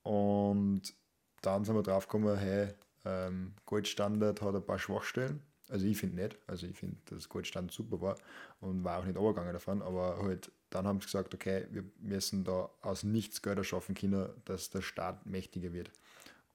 Und 0.03 0.93
dann 1.41 1.63
sind 1.63 1.75
wir 1.75 1.83
drauf 1.83 2.07
gekommen, 2.07 2.37
hey, 2.37 2.73
ähm, 3.05 3.53
Goldstandard 3.65 4.41
hat 4.41 4.55
ein 4.55 4.65
paar 4.65 4.79
Schwachstellen. 4.79 5.41
Also 5.69 5.85
ich 5.85 5.97
finde 5.97 6.21
nicht, 6.21 6.37
also 6.47 6.67
ich 6.67 6.77
finde, 6.77 6.97
dass 7.05 7.27
Goldstandard 7.27 7.73
super 7.73 7.99
war 8.01 8.17
und 8.59 8.83
war 8.83 8.99
auch 8.99 9.05
nicht 9.05 9.17
übergegangen 9.17 9.53
davon, 9.53 9.81
aber 9.81 10.21
halt 10.21 10.51
dann 10.69 10.87
haben 10.87 10.99
sie 10.99 11.05
gesagt, 11.05 11.33
okay, 11.33 11.67
wir 11.71 11.83
müssen 11.99 12.43
da 12.43 12.69
aus 12.81 13.03
nichts 13.03 13.41
Geld 13.41 13.57
erschaffen 13.57 13.95
können, 13.95 14.29
dass 14.45 14.69
der 14.69 14.81
Staat 14.81 15.25
mächtiger 15.25 15.71
wird. 15.73 15.89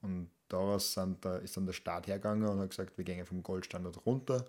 Und 0.01 0.29
daraus 0.47 0.93
da, 0.93 1.37
ist 1.37 1.57
dann 1.57 1.65
der 1.65 1.73
Staat 1.73 2.07
hergegangen 2.07 2.47
und 2.47 2.59
hat 2.59 2.69
gesagt, 2.69 2.97
wir 2.97 3.05
gehen 3.05 3.25
vom 3.25 3.43
Goldstandard 3.43 4.05
runter. 4.05 4.45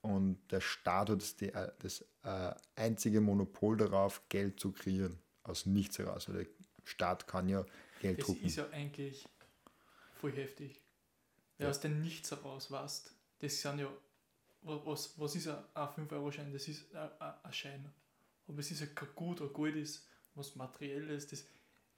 Und 0.00 0.38
der 0.50 0.60
Staat 0.60 1.10
hat 1.10 1.20
das, 1.20 1.36
die, 1.36 1.52
das 1.78 2.04
äh, 2.22 2.54
einzige 2.76 3.20
Monopol 3.20 3.76
darauf, 3.76 4.28
Geld 4.28 4.58
zu 4.60 4.72
kreieren. 4.72 5.18
Aus 5.42 5.66
nichts 5.66 5.98
heraus. 5.98 6.28
Weil 6.28 6.44
der 6.44 6.46
Staat 6.84 7.26
kann 7.26 7.48
ja 7.48 7.64
Geld 8.00 8.22
drucken. 8.22 8.42
Das 8.42 8.50
ist 8.50 8.56
ja 8.56 8.68
eigentlich 8.70 9.28
voll 10.20 10.32
heftig. 10.32 10.80
Wer 11.56 11.66
ja. 11.66 11.70
aus 11.70 11.80
dem 11.80 12.00
Nichts 12.00 12.30
heraus 12.30 12.70
weißt, 12.70 13.12
das 13.40 13.60
sind 13.60 13.78
ja, 13.80 13.88
was, 14.62 15.18
was 15.18 15.34
ist 15.36 15.48
ein 15.48 15.64
5-Euro-Schein? 15.74 16.52
Das 16.52 16.66
ist 16.68 16.86
ein 16.94 17.52
Schein 17.52 17.92
aber 18.48 18.58
es 18.60 18.70
ist 18.70 18.80
ja 18.80 18.86
kein 18.86 19.08
Gut 19.14 19.40
oder 19.40 19.52
Gold 19.52 19.76
ist, 19.76 20.06
was 20.34 20.56
materiell 20.56 21.10
ist, 21.10 21.32
das 21.32 21.44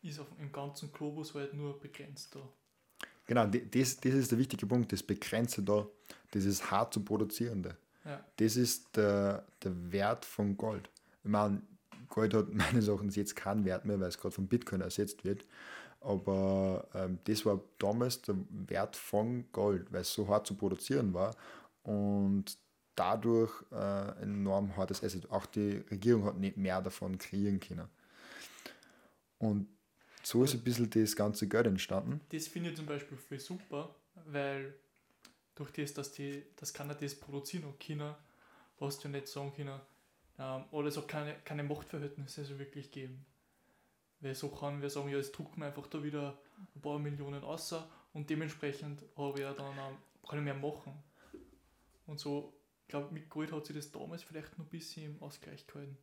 ist 0.02 0.18
auf, 0.18 0.26
im 0.38 0.52
ganzen 0.52 0.92
Globus 0.92 1.34
halt 1.34 1.54
nur 1.54 1.78
begrenzt 1.78 2.34
da. 2.34 2.40
Genau, 3.26 3.46
das, 3.46 3.96
das 3.96 4.14
ist 4.14 4.30
der 4.32 4.38
wichtige 4.38 4.66
Punkt, 4.66 4.92
das 4.92 5.02
Begrenzte 5.02 5.62
da, 5.62 5.86
das 6.32 6.44
ist 6.44 6.70
hart 6.70 6.92
zu 6.92 7.04
produzierende. 7.04 7.76
Ja. 8.04 8.24
Das 8.36 8.56
ist 8.56 8.96
der, 8.96 9.46
der 9.62 9.92
Wert 9.92 10.24
von 10.24 10.56
Gold. 10.56 10.90
Ich 11.22 11.30
meine, 11.30 11.62
Gold 12.08 12.34
hat 12.34 12.48
meines 12.52 12.88
Erachtens 12.88 13.14
jetzt 13.14 13.36
keinen 13.36 13.64
Wert 13.64 13.84
mehr, 13.84 14.00
weil 14.00 14.08
es 14.08 14.18
gerade 14.18 14.34
von 14.34 14.48
Bitcoin 14.48 14.80
ersetzt 14.80 15.24
wird. 15.24 15.46
Aber 16.00 16.88
ähm, 16.94 17.18
das 17.24 17.44
war 17.44 17.60
damals 17.78 18.22
der 18.22 18.36
Wert 18.48 18.96
von 18.96 19.44
Gold, 19.52 19.92
weil 19.92 20.00
es 20.00 20.12
so 20.12 20.26
hart 20.28 20.46
zu 20.46 20.54
produzieren 20.54 21.12
war. 21.12 21.34
Und 21.82 22.56
dadurch 22.94 23.52
äh, 23.72 24.22
enorm 24.22 24.76
hartes 24.76 25.02
Asset. 25.02 25.30
Auch 25.30 25.46
die 25.46 25.82
Regierung 25.90 26.24
hat 26.24 26.36
nicht 26.36 26.56
mehr 26.56 26.80
davon 26.82 27.18
kreieren 27.18 27.60
können. 27.60 27.88
Und 29.38 29.68
so 30.22 30.44
ist 30.44 30.54
ein 30.54 30.60
bisschen 30.60 30.90
das 30.90 31.16
ganze 31.16 31.48
Geld 31.48 31.66
entstanden. 31.66 32.20
Das 32.28 32.46
finde 32.46 32.70
ich 32.70 32.76
zum 32.76 32.86
Beispiel 32.86 33.16
viel 33.16 33.40
super, 33.40 33.94
weil 34.26 34.74
durch 35.54 35.72
das, 35.72 35.94
dass, 35.94 36.12
die, 36.12 36.42
dass 36.56 36.72
keiner 36.72 36.94
das 36.94 37.14
produzieren 37.14 37.64
und 37.64 37.80
China, 37.80 38.18
hast 38.80 39.04
du 39.04 39.08
nicht 39.08 39.28
sagen 39.28 39.52
können, 39.54 39.80
ähm, 40.38 40.64
oder 40.70 40.88
es 40.88 40.96
hat 40.96 41.08
keine, 41.08 41.36
keine 41.44 41.62
Machtverhältnisse 41.62 42.44
so 42.44 42.58
wirklich 42.58 42.90
geben. 42.90 43.24
Weil 44.20 44.34
so 44.34 44.48
kann 44.48 44.82
wir 44.82 44.90
sagen, 44.90 45.08
ja, 45.08 45.16
jetzt 45.16 45.32
drucken 45.32 45.60
wir 45.60 45.66
einfach 45.66 45.86
da 45.86 46.02
wieder 46.02 46.38
ein 46.74 46.80
paar 46.80 46.98
Millionen 46.98 47.42
außer 47.42 47.88
und 48.12 48.28
dementsprechend 48.28 49.04
habe 49.16 49.38
ich 49.38 49.44
ja 49.44 49.52
dann, 49.54 49.74
kann 50.28 50.38
ich 50.38 50.44
mehr 50.44 50.54
machen. 50.54 50.92
Und 52.06 52.18
so 52.18 52.52
glaube, 52.90 53.14
mit 53.14 53.30
Gold 53.30 53.52
hat 53.52 53.64
sich 53.64 53.76
das 53.76 53.90
damals 53.90 54.22
vielleicht 54.22 54.58
noch 54.58 54.66
ein 54.66 54.68
bisschen 54.68 55.14
im 55.14 55.22
Ausgleich 55.22 55.66
gehalten. 55.66 55.96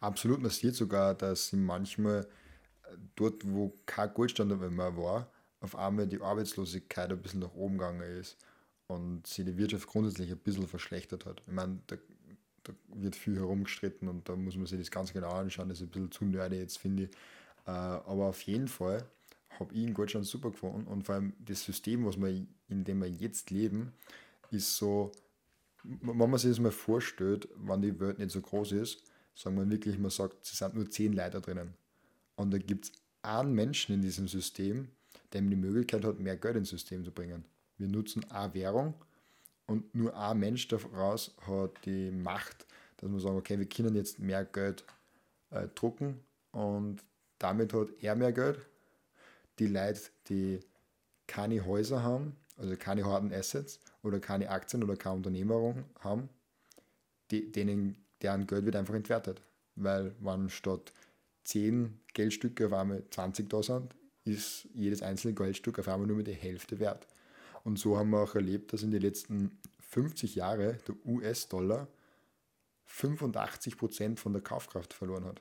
Absolut, 0.00 0.40
man 0.40 0.50
sieht 0.50 0.76
sogar, 0.76 1.14
dass 1.14 1.52
manchmal 1.52 2.26
äh, 2.84 2.96
dort, 3.16 3.42
wo 3.44 3.76
kein 3.84 4.14
Goldstandard 4.14 4.70
mehr 4.70 4.96
war, 4.96 5.30
auf 5.60 5.76
einmal 5.76 6.06
die 6.06 6.20
Arbeitslosigkeit 6.20 7.10
ein 7.10 7.20
bisschen 7.20 7.40
nach 7.40 7.54
oben 7.54 7.78
gegangen 7.78 8.02
ist 8.02 8.38
und 8.86 9.26
sich 9.26 9.44
die 9.44 9.56
Wirtschaft 9.56 9.86
grundsätzlich 9.88 10.30
ein 10.30 10.38
bisschen 10.38 10.68
verschlechtert 10.68 11.26
hat. 11.26 11.42
Ich 11.46 11.52
meine, 11.52 11.80
da 12.64 12.72
wird 12.88 13.14
viel 13.16 13.36
herumgestritten 13.36 14.08
und 14.08 14.28
da 14.28 14.36
muss 14.36 14.56
man 14.56 14.66
sich 14.66 14.78
das 14.78 14.90
ganz 14.90 15.12
genau 15.12 15.30
anschauen. 15.30 15.68
Das 15.68 15.80
ist 15.80 15.86
ein 15.86 15.90
bisschen 15.90 16.10
zu 16.10 16.24
nerdy 16.24 16.56
jetzt, 16.56 16.78
finde 16.78 17.04
ich. 17.04 17.10
Äh, 17.66 17.70
aber 17.70 18.26
auf 18.26 18.40
jeden 18.42 18.68
Fall 18.68 19.06
habe 19.58 19.72
ich 19.74 19.82
in 19.82 19.94
Goldstand 19.94 20.26
super 20.26 20.50
gefunden 20.50 20.86
und 20.86 21.04
vor 21.04 21.14
allem 21.14 21.34
das 21.38 21.62
System, 21.62 22.04
was 22.04 22.16
wir, 22.20 22.46
in 22.68 22.84
dem 22.84 23.00
wir 23.00 23.08
jetzt 23.08 23.50
leben, 23.50 23.92
ist 24.50 24.76
so, 24.76 25.12
wenn 25.82 26.16
man 26.16 26.38
sich 26.38 26.50
das 26.50 26.58
mal 26.58 26.72
vorstellt, 26.72 27.48
wenn 27.56 27.82
die 27.82 27.98
Welt 28.00 28.18
nicht 28.18 28.30
so 28.30 28.40
groß 28.40 28.72
ist, 28.72 29.02
sagen 29.34 29.56
wir 29.56 29.68
wirklich, 29.68 29.98
man 29.98 30.10
sagt, 30.10 30.44
es 30.44 30.58
sind 30.58 30.74
nur 30.74 30.90
zehn 30.90 31.12
Leute 31.12 31.40
drinnen. 31.40 31.74
Und 32.36 32.52
da 32.52 32.58
gibt 32.58 32.86
es 32.86 32.92
einen 33.22 33.54
Menschen 33.54 33.94
in 33.94 34.02
diesem 34.02 34.28
System, 34.28 34.88
der 35.32 35.42
die 35.42 35.56
Möglichkeit 35.56 36.04
hat, 36.04 36.18
mehr 36.18 36.36
Geld 36.36 36.56
ins 36.56 36.70
System 36.70 37.04
zu 37.04 37.12
bringen. 37.12 37.44
Wir 37.76 37.88
nutzen 37.88 38.24
eine 38.30 38.54
Währung 38.54 38.94
und 39.66 39.94
nur 39.94 40.16
ein 40.16 40.38
Mensch 40.38 40.68
daraus 40.68 41.34
hat 41.46 41.72
die 41.84 42.10
Macht, 42.10 42.66
dass 42.98 43.10
wir 43.10 43.20
sagen, 43.20 43.36
okay, 43.36 43.58
wir 43.58 43.68
können 43.68 43.94
jetzt 43.94 44.18
mehr 44.18 44.44
Geld 44.44 44.84
äh, 45.50 45.68
drucken 45.74 46.20
und 46.52 47.02
damit 47.38 47.72
hat 47.72 47.88
er 48.00 48.14
mehr 48.14 48.32
Geld. 48.32 48.58
Die 49.58 49.66
Leute, 49.66 50.00
die 50.28 50.60
keine 51.26 51.64
Häuser 51.64 52.02
haben, 52.02 52.36
also 52.56 52.76
keine 52.76 53.04
harten 53.04 53.32
Assets 53.32 53.80
oder 54.02 54.20
keine 54.20 54.50
Aktien 54.50 54.82
oder 54.82 54.96
keine 54.96 55.16
Unternehmerung 55.16 55.84
haben, 56.00 56.28
die, 57.30 57.50
denen, 57.50 57.96
deren 58.22 58.46
Geld 58.46 58.64
wird 58.64 58.76
einfach 58.76 58.94
entwertet. 58.94 59.42
Weil 59.76 60.14
wenn 60.20 60.50
statt 60.50 60.92
10 61.44 62.00
Geldstücke 62.12 62.66
auf 62.66 62.72
einmal 62.72 63.02
20 63.10 63.48
da 63.48 63.62
sind, 63.62 63.94
ist 64.24 64.68
jedes 64.74 65.02
einzelne 65.02 65.34
Geldstück 65.34 65.78
auf 65.78 65.88
einmal 65.88 66.06
nur 66.06 66.16
mit 66.16 66.26
der 66.26 66.34
Hälfte 66.34 66.78
wert. 66.78 67.06
Und 67.64 67.78
so 67.78 67.96
haben 67.96 68.10
wir 68.10 68.20
auch 68.20 68.34
erlebt, 68.34 68.72
dass 68.72 68.82
in 68.82 68.90
den 68.90 69.00
letzten 69.00 69.58
50 69.80 70.34
Jahren 70.34 70.78
der 70.86 71.06
US-Dollar 71.06 71.88
85% 72.88 74.18
von 74.18 74.32
der 74.32 74.42
Kaufkraft 74.42 74.92
verloren 74.92 75.24
hat. 75.24 75.40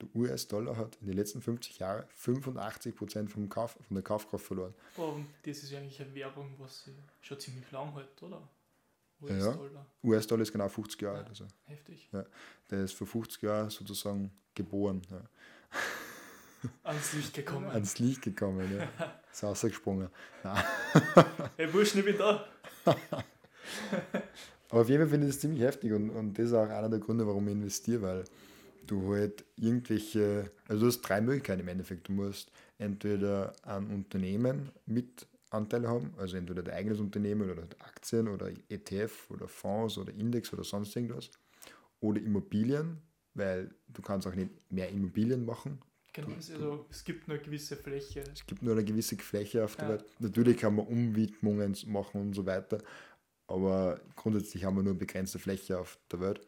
Der 0.00 0.08
US-Dollar 0.14 0.76
hat 0.76 0.96
in 1.00 1.06
den 1.06 1.16
letzten 1.16 1.40
50 1.40 1.78
Jahren 1.78 2.04
85% 2.20 3.28
vom 3.28 3.48
Kauf, 3.48 3.78
von 3.86 3.94
der 3.94 4.02
Kaufkraft 4.02 4.44
verloren. 4.44 4.74
Und 4.96 5.26
das 5.44 5.58
ist 5.58 5.72
eigentlich 5.72 6.00
eine 6.02 6.12
Währung, 6.14 6.54
was 6.58 6.90
schon 7.20 7.38
ziemlich 7.38 7.70
lang 7.70 7.92
hält, 7.94 8.22
oder? 8.22 8.48
US-Dollar. 9.22 9.86
Ja, 10.02 10.10
US-Dollar 10.10 10.42
ist 10.42 10.52
genau 10.52 10.68
50 10.68 11.00
Jahre 11.00 11.18
alt. 11.18 11.28
Also. 11.28 11.46
Heftig. 11.66 12.08
Ja, 12.12 12.24
der 12.70 12.84
ist 12.84 12.94
vor 12.94 13.06
50 13.06 13.42
Jahren 13.42 13.70
sozusagen 13.70 14.32
geboren. 14.54 15.02
Ja. 15.10 15.22
Ans 16.82 17.12
Licht 17.12 17.34
gekommen. 17.34 17.66
Ans 17.68 17.98
Licht 17.98 18.22
gekommen, 18.22 18.76
ja. 18.76 19.20
ist 19.34 19.44
rausgesprungen. 19.44 20.08
hey, 21.56 21.66
Burschen, 21.66 22.00
ich 22.00 22.04
bin 22.04 22.18
da. 22.18 22.46
Aber 24.70 24.80
auf 24.80 24.88
jeden 24.88 25.02
Fall 25.02 25.10
finde 25.10 25.26
ich 25.26 25.32
das 25.34 25.40
ziemlich 25.40 25.62
heftig 25.62 25.92
und, 25.92 26.10
und 26.10 26.38
das 26.38 26.46
ist 26.46 26.52
auch 26.52 26.68
einer 26.68 26.88
der 26.88 26.98
Gründe, 26.98 27.26
warum 27.26 27.46
ich 27.48 27.54
investiere, 27.54 28.02
weil 28.02 28.24
du 28.86 29.14
halt 29.14 29.44
irgendwelche, 29.56 30.50
also 30.68 30.82
du 30.82 30.86
hast 30.88 31.00
drei 31.02 31.20
Möglichkeiten 31.20 31.60
im 31.60 31.68
Endeffekt. 31.68 32.08
Du 32.08 32.12
musst 32.12 32.50
entweder 32.78 33.52
ein 33.62 33.86
Unternehmen 33.88 34.70
mit 34.86 35.26
Anteile 35.50 35.88
haben, 35.88 36.12
also 36.18 36.36
entweder 36.36 36.62
dein 36.62 36.74
eigenes 36.74 37.00
Unternehmen 37.00 37.50
oder 37.50 37.62
Aktien 37.80 38.28
oder 38.28 38.50
ETF 38.68 39.30
oder 39.30 39.48
Fonds 39.48 39.98
oder 39.98 40.12
Index 40.12 40.52
oder 40.52 40.64
sonst 40.64 40.94
irgendwas. 40.96 41.30
Oder 42.00 42.20
Immobilien, 42.20 42.98
weil 43.34 43.70
du 43.88 44.02
kannst 44.02 44.26
auch 44.26 44.34
nicht 44.34 44.50
mehr 44.70 44.90
Immobilien 44.90 45.44
machen. 45.46 45.78
Genau, 46.14 46.32
also 46.36 46.86
es 46.90 47.04
gibt 47.04 47.26
nur 47.26 47.36
eine 47.36 47.44
gewisse 47.44 47.76
Fläche. 47.76 48.22
Es 48.32 48.46
gibt 48.46 48.62
nur 48.62 48.72
eine 48.72 48.84
gewisse 48.84 49.16
Fläche 49.16 49.64
auf 49.64 49.74
der 49.74 49.84
ja. 49.84 49.90
Welt. 49.94 50.04
Natürlich 50.20 50.58
kann 50.58 50.76
man 50.76 50.86
Umwidmungen 50.86 51.76
machen 51.86 52.20
und 52.20 52.34
so 52.34 52.46
weiter. 52.46 52.78
aber 53.48 54.00
grundsätzlich 54.14 54.64
haben 54.64 54.76
wir 54.76 54.82
nur 54.84 54.94
begrenzte 54.94 55.38
Fläche 55.38 55.78
auf 55.78 55.98
der 56.10 56.20
Welt. 56.20 56.40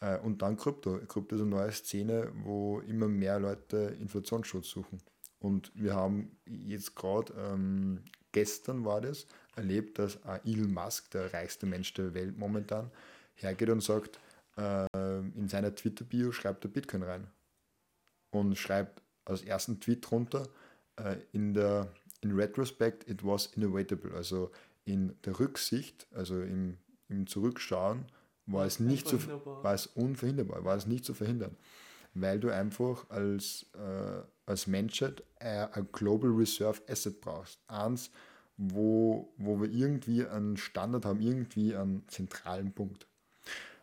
Äh, 0.00 0.18
und 0.18 0.42
dann 0.42 0.56
Krypto. 0.56 0.98
Krypto 1.06 1.36
ist 1.36 1.42
eine 1.42 1.50
neue 1.50 1.72
Szene, 1.72 2.32
wo 2.42 2.80
immer 2.80 3.08
mehr 3.08 3.38
Leute 3.38 3.96
Inflationsschutz 4.00 4.68
suchen. 4.68 4.98
Und 5.38 5.70
wir 5.74 5.94
haben 5.94 6.36
jetzt 6.46 6.96
gerade, 6.96 7.32
ähm, 7.38 8.02
gestern 8.32 8.84
war 8.84 9.00
das, 9.00 9.26
erlebt, 9.54 9.98
dass 10.00 10.18
Elon 10.44 10.72
Musk, 10.72 11.12
der 11.12 11.32
reichste 11.32 11.66
Mensch 11.66 11.94
der 11.94 12.14
Welt 12.14 12.36
momentan, 12.36 12.90
hergeht 13.34 13.70
und 13.70 13.82
sagt, 13.82 14.18
äh, 14.56 14.86
in 15.36 15.48
seiner 15.48 15.72
Twitter-Bio 15.72 16.32
schreibt 16.32 16.64
er 16.64 16.70
Bitcoin 16.70 17.04
rein. 17.04 17.28
Und 18.30 18.56
schreibt 18.56 19.02
als 19.24 19.42
ersten 19.42 19.80
Tweet 19.80 20.08
drunter, 20.08 20.48
äh, 20.96 21.16
in 21.32 21.54
der 21.54 21.88
in 22.20 22.32
retrospect 22.32 23.08
it 23.08 23.24
was 23.24 23.46
inevitable. 23.46 24.12
Also 24.14 24.50
in 24.84 25.14
der 25.24 25.38
Rücksicht, 25.38 26.06
also 26.12 26.40
im, 26.42 26.78
im 27.08 27.26
Zurückschauen, 27.26 28.06
war 28.46 28.64
es 28.64 28.80
nicht 28.80 29.06
zu, 29.06 29.18
war 29.44 29.74
es 29.74 29.86
unverhinderbar, 29.86 30.64
war 30.64 30.76
es 30.76 30.86
nicht 30.86 31.04
zu 31.04 31.14
verhindern. 31.14 31.56
Weil 32.14 32.40
du 32.40 32.48
einfach 32.48 33.08
als, 33.10 33.66
äh, 33.74 34.22
als 34.46 34.66
Menschheit 34.66 35.22
ein 35.38 35.88
Global 35.92 36.30
Reserve 36.30 36.80
Asset 36.88 37.20
brauchst. 37.20 37.60
Eins, 37.68 38.10
wo, 38.56 39.32
wo 39.36 39.60
wir 39.60 39.70
irgendwie 39.70 40.26
einen 40.26 40.56
Standard 40.56 41.04
haben, 41.04 41.20
irgendwie 41.20 41.76
einen 41.76 42.08
zentralen 42.08 42.72
Punkt. 42.72 43.06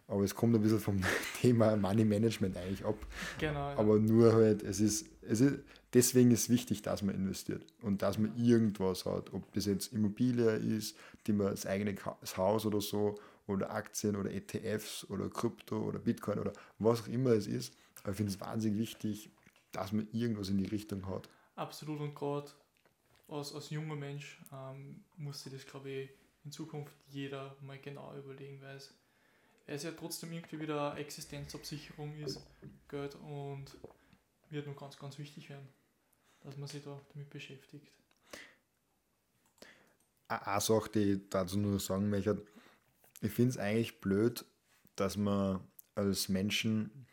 Aber 0.07 0.23
es 0.23 0.35
kommt 0.35 0.55
ein 0.55 0.61
bisschen 0.61 0.79
vom 0.79 1.01
Thema 1.41 1.75
Money 1.75 2.05
Management 2.05 2.57
eigentlich 2.57 2.85
ab. 2.85 2.97
Genau. 3.39 3.71
Ja. 3.71 3.77
Aber 3.77 3.99
nur 3.99 4.33
halt, 4.33 4.63
es 4.63 4.79
ist, 4.79 5.07
es 5.21 5.41
ist, 5.41 5.59
deswegen 5.93 6.31
ist 6.31 6.43
es 6.43 6.49
wichtig, 6.49 6.81
dass 6.81 7.01
man 7.01 7.15
investiert 7.15 7.65
und 7.81 8.01
dass 8.01 8.17
man 8.17 8.35
irgendwas 8.37 9.05
hat. 9.05 9.33
Ob 9.33 9.51
das 9.53 9.65
jetzt 9.65 9.93
Immobilie 9.93 10.55
ist, 10.55 10.95
die 11.25 11.33
man 11.33 11.47
das 11.47 11.65
eigene 11.65 11.95
Haus 12.37 12.65
oder 12.65 12.81
so, 12.81 13.15
oder 13.47 13.71
Aktien 13.71 14.15
oder 14.15 14.31
ETFs 14.31 15.09
oder 15.09 15.29
Krypto 15.29 15.77
oder 15.77 15.99
Bitcoin 15.99 16.39
oder 16.39 16.53
was 16.79 17.03
auch 17.03 17.07
immer 17.07 17.31
es 17.31 17.47
ist. 17.47 17.75
Aber 18.01 18.11
ich 18.11 18.17
finde 18.17 18.31
es 18.31 18.41
wahnsinnig 18.41 18.79
wichtig, 18.79 19.29
dass 19.71 19.91
man 19.91 20.07
irgendwas 20.11 20.49
in 20.49 20.57
die 20.57 20.65
Richtung 20.65 21.07
hat. 21.07 21.29
Absolut 21.55 21.99
und 21.99 22.15
gerade 22.15 22.51
als, 23.27 23.53
als 23.53 23.69
junger 23.69 23.95
Mensch 23.95 24.39
ähm, 24.51 25.03
muss 25.17 25.43
sich 25.43 25.53
das, 25.53 25.65
glaube 25.65 25.89
ich, 25.89 26.09
in 26.43 26.51
Zukunft 26.51 26.93
jeder 27.07 27.55
mal 27.61 27.79
genau 27.79 28.15
überlegen, 28.15 28.61
weil 28.61 28.75
es, 28.75 28.93
es 29.67 29.83
ja 29.83 29.91
trotzdem 29.91 30.31
irgendwie 30.31 30.59
wieder 30.59 30.97
Existenzabsicherung 30.97 32.15
ist, 32.17 32.39
Geld 32.87 33.15
und 33.15 33.65
wird 34.49 34.67
nur 34.67 34.75
ganz, 34.75 34.97
ganz 34.97 35.17
wichtig 35.17 35.49
werden, 35.49 35.67
dass 36.41 36.57
man 36.57 36.67
sich 36.67 36.83
da 36.83 37.01
damit 37.13 37.29
beschäftigt. 37.29 37.91
Eine 40.27 40.61
Sache, 40.61 40.89
die 40.89 41.13
ich 41.13 41.29
dazu 41.29 41.57
nur 41.57 41.79
sagen 41.79 42.09
möchte, 42.09 42.45
ich 43.21 43.31
finde 43.31 43.51
es 43.51 43.57
eigentlich 43.57 44.01
blöd, 44.01 44.45
dass 44.95 45.17
man 45.17 45.61
als 45.95 46.29
Menschen 46.29 47.05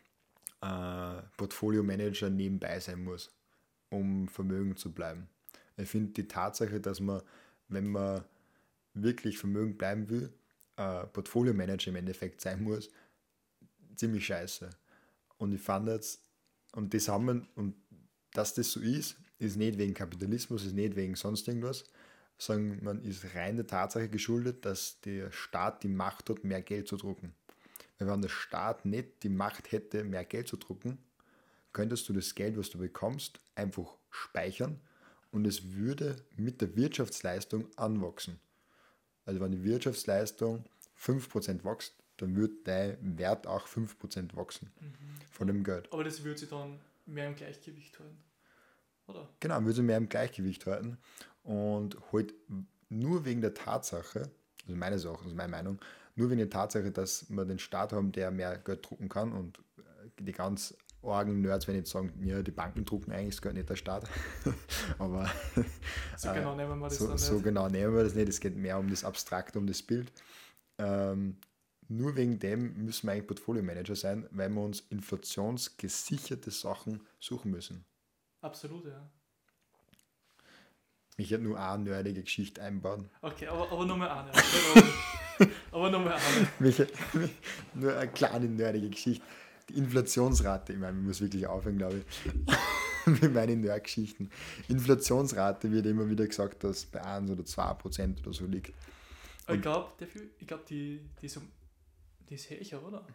äh, 0.61 1.23
Portfolio-Manager 1.37 2.31
nebenbei 2.31 2.81
sein 2.81 3.05
muss, 3.05 3.31
um 3.91 4.29
Vermögen 4.29 4.77
zu 4.77 4.93
bleiben. 4.93 5.29
Ich 5.77 5.89
finde 5.89 6.13
die 6.13 6.29
Tatsache, 6.29 6.81
dass 6.81 7.01
man, 7.01 7.23
wenn 7.69 7.91
man 7.91 8.25
wirklich 8.95 9.39
Vermögen 9.39 9.77
bleiben 9.77 10.09
will, 10.09 10.33
äh, 10.77 11.07
Portfolio-Manager 11.07 11.91
im 11.91 11.97
Endeffekt 11.97 12.41
sein 12.41 12.63
muss, 12.63 12.91
ziemlich 13.97 14.27
scheiße. 14.27 14.71
Und 15.39 15.53
ich 15.53 15.61
fand 15.61 15.89
jetzt, 15.89 16.25
und 16.73 16.95
das 16.95 17.09
haben 17.09 17.27
wir, 17.27 17.47
und 17.57 17.75
dass 18.33 18.55
das 18.55 18.73
so 18.73 18.81
ist, 18.81 19.17
ist 19.39 19.57
nicht 19.57 19.79
wegen 19.79 19.95
Kapitalismus, 19.95 20.65
ist 20.65 20.75
nicht 20.75 20.97
wegen 20.97 21.17
sonst 21.17 21.47
irgendwas, 21.49 21.85
sondern 22.39 22.83
man 22.83 23.03
ist 23.03 23.35
rein 23.35 23.57
der 23.57 23.67
Tatsache 23.67 24.09
geschuldet, 24.09 24.65
dass 24.65 25.01
der 25.01 25.31
Staat 25.31 25.83
die 25.83 25.89
Macht 25.89 26.31
hat, 26.31 26.45
mehr 26.45 26.63
Geld 26.63 26.89
zu 26.89 26.97
drucken. 26.97 27.35
Weil 27.99 28.09
wenn 28.09 28.23
der 28.23 28.29
Staat 28.29 28.85
nicht 28.85 29.23
die 29.23 29.29
Macht 29.29 29.71
hätte, 29.73 30.05
mehr 30.05 30.25
Geld 30.25 30.49
zu 30.49 30.57
drucken, 30.57 30.99
könntest 31.73 32.09
du 32.09 32.13
das 32.13 32.35
Geld, 32.35 32.57
was 32.57 32.71
du 32.71 32.79
bekommst, 32.79 33.41
einfach 33.55 33.97
speichern 34.11 34.81
und 35.31 35.47
es 35.47 35.73
würde 35.73 36.17
mit 36.37 36.61
der 36.61 36.77
Wirtschaftsleistung 36.77 37.67
anwachsen. 37.77 38.39
Also 39.25 39.41
wenn 39.41 39.53
die 39.53 39.65
Wirtschaftsleistung 39.65 40.65
5% 40.99 41.65
wächst, 41.65 41.95
dann 42.17 42.37
wird 42.37 42.67
dein 42.67 43.19
Wert 43.19 43.47
auch 43.47 43.67
5% 43.67 44.37
wachsen 44.37 44.71
mhm. 44.81 44.95
von 45.31 45.47
dem 45.47 45.65
Geld. 45.65 45.93
Aber 45.93 46.05
das 46.05 46.23
würde 46.23 46.39
sich 46.39 46.49
dann 46.49 46.79
mehr 47.07 47.29
im 47.29 47.35
Gleichgewicht 47.35 47.99
halten, 47.99 48.23
oder? 49.07 49.29
Genau, 49.41 49.61
würde 49.61 49.75
sich 49.75 49.85
mehr 49.85 49.97
im 49.97 50.09
Gleichgewicht 50.09 50.67
halten 50.67 50.99
und 51.43 51.97
halt 52.13 52.35
nur 52.89 53.25
wegen 53.25 53.41
der 53.41 53.55
Tatsache, 53.55 54.31
also 54.65 54.77
meine 54.77 54.99
Sache, 54.99 55.25
also 55.25 55.35
meine 55.35 55.51
Meinung, 55.51 55.81
nur 56.15 56.31
wegen 56.31 56.39
der 56.39 56.51
Tatsache, 56.51 56.91
dass 56.91 57.29
wir 57.31 57.45
den 57.45 57.59
Staat 57.59 57.93
haben, 57.93 58.13
der 58.13 58.31
mehr 58.31 58.59
Geld 58.59 58.89
drucken 58.89 59.09
kann 59.09 59.33
und 59.33 59.59
äh, 59.79 60.23
die 60.23 60.33
ganz 60.33 60.77
Orgen-Nerds 61.03 61.67
werden 61.67 61.79
jetzt 61.79 61.91
sagen, 61.91 62.13
ja, 62.25 62.43
die 62.43 62.51
Banken 62.51 62.85
drucken 62.85 63.13
eigentlich 63.13 63.35
das 63.35 63.43
Geld 63.43 63.55
nicht 63.55 63.69
der 63.69 63.77
Staat. 63.77 64.09
Aber 64.99 65.31
so 66.17 66.29
äh, 66.29 66.35
genau 66.35 66.55
nehmen 66.55 66.79
wir 66.79 66.89
das 66.89 66.99
so, 66.99 67.09
nicht. 67.09 67.19
So 67.19 67.41
genau 67.41 67.69
nehmen 67.69 67.95
wir 67.95 68.05
das 68.05 68.15
nicht. 68.15 68.29
Es 68.29 68.41
geht 68.41 68.57
mehr 68.57 68.79
um 68.79 68.89
das 68.89 69.05
Abstrakte, 69.05 69.59
um 69.59 69.67
das 69.67 69.83
Bild. 69.83 70.13
Ähm, 70.79 71.37
nur 71.89 72.17
wegen 72.17 72.39
dem 72.39 72.85
müssen 72.85 73.07
wir 73.07 73.13
eigentlich 73.13 73.27
Portfolio-Manager 73.27 73.97
sein, 73.97 74.27
weil 74.31 74.49
wir 74.49 74.63
uns 74.63 74.81
inflationsgesicherte 74.91 76.51
Sachen 76.51 77.01
suchen 77.19 77.51
müssen. 77.51 77.85
Absolut, 78.41 78.87
ja. 78.87 79.11
Ich 81.17 81.31
hätte 81.31 81.43
nur 81.43 81.61
eine 81.61 81.83
nerdige 81.85 82.23
Geschichte 82.23 82.63
einbauen. 82.63 83.11
Okay, 83.21 83.47
aber, 83.47 83.71
aber 83.71 83.85
nur 83.85 83.97
mal 83.97 84.09
eine. 84.09 84.33
aber 85.71 85.91
nur 85.91 86.01
mal 86.01 86.15
eine. 86.15 86.49
Mich, 86.59 86.83
nur 87.75 87.97
eine 87.97 88.11
kleine 88.11 88.47
nerdige 88.47 88.89
Geschichte. 88.89 89.25
Inflationsrate, 89.75 90.73
ich 90.73 90.79
meine, 90.79 90.99
ich 90.99 91.05
muss 91.05 91.21
wirklich 91.21 91.47
aufhören, 91.47 91.79
glaube 91.79 91.99
ich, 91.99 92.33
mit 93.23 93.33
meinen 93.33 93.61
Nerdgeschichten. 93.61 94.31
Inflationsrate 94.69 95.71
wird 95.71 95.87
immer 95.87 96.09
wieder 96.09 96.27
gesagt, 96.27 96.65
dass 96.65 96.87
bei 96.87 97.03
1 97.03 97.31
oder 97.31 97.45
2 97.45 97.75
Prozent 97.75 98.21
oder 98.21 98.33
so 98.33 98.47
liegt. 98.47 98.73
Und 99.47 99.57
ich 99.57 99.63
glaube, 99.63 99.93
glaub, 100.47 100.67
die, 100.67 101.01
die, 101.21 101.29
so, 101.29 101.41
die 102.29 102.35
ist 102.35 102.49
höher, 102.51 102.83
oder? 102.87 103.07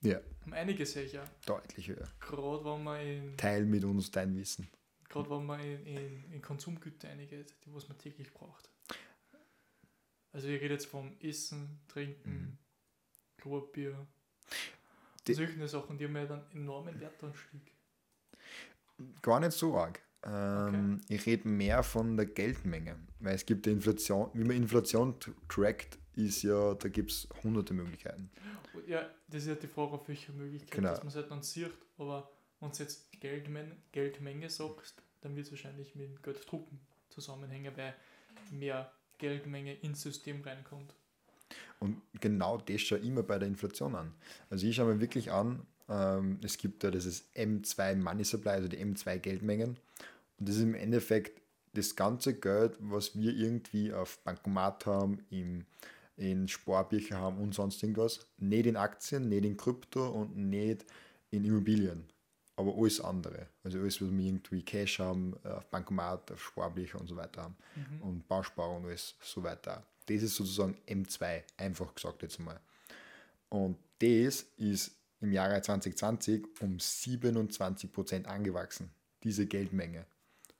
Ja. 0.00 0.20
Um 0.46 0.52
einiges 0.52 0.94
höher. 0.94 1.24
Deutlich 1.44 1.88
höher. 1.88 2.08
Gerade 2.20 2.64
wenn 2.64 2.84
man 2.84 3.00
in. 3.00 3.36
Teil 3.36 3.64
mit 3.64 3.84
uns 3.84 4.10
dein 4.10 4.36
Wissen. 4.36 4.68
Gerade 5.08 5.30
wenn 5.30 5.46
man 5.46 5.60
in, 5.60 5.86
in, 5.86 6.32
in 6.32 6.42
Konsumgüter 6.42 7.08
eingeht, 7.08 7.54
die 7.64 7.74
was 7.74 7.88
man 7.88 7.98
täglich 7.98 8.32
braucht. 8.32 8.70
Also 10.32 10.48
ich 10.48 10.60
rede 10.60 10.74
jetzt 10.74 10.86
vom 10.86 11.16
Essen, 11.20 11.80
Trinken, 11.88 12.30
mhm. 12.30 12.58
Klopapier. 13.38 14.06
Solche 15.34 15.68
Sachen, 15.68 15.98
die 15.98 16.04
haben 16.04 16.16
ja 16.16 16.26
dann 16.26 16.44
enormen 16.52 16.98
Wertanstieg. 17.00 17.72
Gar 19.22 19.40
nicht 19.40 19.52
so 19.52 19.76
arg. 19.76 20.00
Ähm, 20.24 21.00
okay. 21.04 21.14
Ich 21.14 21.26
rede 21.26 21.48
mehr 21.48 21.82
von 21.82 22.16
der 22.16 22.26
Geldmenge, 22.26 22.96
weil 23.20 23.34
es 23.34 23.46
gibt 23.46 23.66
die 23.66 23.70
Inflation, 23.70 24.30
wie 24.34 24.42
man 24.42 24.56
Inflation 24.56 25.14
trackt, 25.48 25.98
ist 26.16 26.42
ja, 26.42 26.74
da 26.74 26.88
gibt 26.88 27.12
es 27.12 27.28
hunderte 27.44 27.72
Möglichkeiten. 27.74 28.30
Ja, 28.86 29.08
das 29.28 29.42
ist 29.42 29.48
ja 29.48 29.54
die 29.54 29.68
Frage, 29.68 29.92
auf 29.92 30.08
welche 30.08 30.32
Möglichkeit 30.32 30.72
genau. 30.72 30.90
dass 30.90 31.00
man 31.00 31.08
es 31.08 31.14
halt 31.14 31.30
dann 31.30 31.42
sieht, 31.42 31.72
aber 31.96 32.30
wenn 32.60 32.70
du 32.70 32.78
jetzt 32.78 33.12
Geldmen 33.20 33.72
Geldmenge 33.92 34.50
sagst, 34.50 35.02
dann 35.20 35.36
wird 35.36 35.46
es 35.46 35.52
wahrscheinlich 35.52 35.94
mit 35.94 36.22
Gelddrucken 36.22 36.80
zusammenhängen, 37.08 37.76
weil 37.76 37.94
mehr 38.50 38.90
Geldmenge 39.18 39.74
ins 39.74 40.02
System 40.02 40.42
reinkommt. 40.42 40.94
Und 41.80 42.00
genau 42.20 42.58
das 42.58 42.80
schaue 42.80 42.98
ich 42.98 43.06
immer 43.06 43.22
bei 43.22 43.38
der 43.38 43.48
Inflation 43.48 43.94
an. 43.94 44.12
Also 44.50 44.66
ich 44.66 44.76
schaue 44.76 44.94
mir 44.94 45.00
wirklich 45.00 45.30
an, 45.30 45.62
ähm, 45.88 46.38
es 46.42 46.58
gibt 46.58 46.82
ja 46.82 46.90
dieses 46.90 47.24
M2 47.34 47.96
Money 47.96 48.24
Supply, 48.24 48.50
also 48.50 48.68
die 48.68 48.78
M2 48.78 49.18
Geldmengen. 49.18 49.76
Und 50.38 50.48
das 50.48 50.56
ist 50.56 50.62
im 50.62 50.74
Endeffekt 50.74 51.40
das 51.74 51.94
ganze 51.94 52.34
Geld, 52.34 52.76
was 52.80 53.16
wir 53.16 53.32
irgendwie 53.32 53.92
auf 53.92 54.18
Bankomat 54.24 54.86
haben, 54.86 55.18
im, 55.30 55.64
in 56.16 56.48
Sparbücher 56.48 57.18
haben 57.18 57.38
und 57.38 57.54
sonst 57.54 57.82
irgendwas. 57.82 58.26
Nicht 58.38 58.66
in 58.66 58.76
Aktien, 58.76 59.28
nicht 59.28 59.44
in 59.44 59.56
Krypto 59.56 60.08
und 60.08 60.36
nicht 60.36 60.84
in 61.30 61.44
Immobilien 61.44 62.04
aber 62.58 62.74
alles 62.76 63.00
andere. 63.00 63.46
Also 63.62 63.78
alles, 63.78 64.02
was 64.02 64.10
wir 64.10 64.26
irgendwie 64.26 64.62
Cash 64.62 64.98
haben, 64.98 65.34
auf 65.44 65.66
Bankomat, 65.66 66.32
auf 66.32 66.42
Sparbücher 66.42 67.00
und 67.00 67.06
so 67.06 67.16
weiter 67.16 67.44
haben. 67.44 67.56
Mhm. 67.76 68.02
Und 68.02 68.28
Bausparer 68.28 68.76
und 68.76 68.86
alles 68.86 69.14
so 69.22 69.42
weiter. 69.44 69.84
Das 70.08 70.22
ist 70.22 70.36
sozusagen 70.36 70.76
M2, 70.86 71.42
einfach 71.56 71.94
gesagt 71.94 72.22
jetzt 72.22 72.38
mal. 72.40 72.60
Und 73.48 73.76
das 73.98 74.46
ist 74.56 74.92
im 75.20 75.32
Jahre 75.32 75.60
2020 75.60 76.46
um 76.60 76.76
27% 76.76 78.24
angewachsen, 78.24 78.90
diese 79.22 79.46
Geldmenge. 79.46 80.06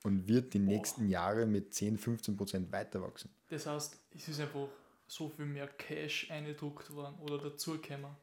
Und 0.03 0.27
wird 0.27 0.53
die 0.53 0.59
nächsten 0.59 1.07
oh. 1.07 1.09
Jahre 1.09 1.45
mit 1.45 1.73
10, 1.73 1.99
15% 1.99 2.71
weiter 2.71 3.01
wachsen. 3.01 3.29
Das 3.49 3.65
heißt, 3.65 3.97
es 4.15 4.27
ist 4.27 4.39
einfach 4.39 4.67
so 5.07 5.29
viel 5.29 5.45
mehr 5.45 5.67
Cash 5.67 6.29
eingedruckt 6.31 6.93
worden 6.93 7.15
oder 7.21 7.37
dazugekommen 7.37 8.15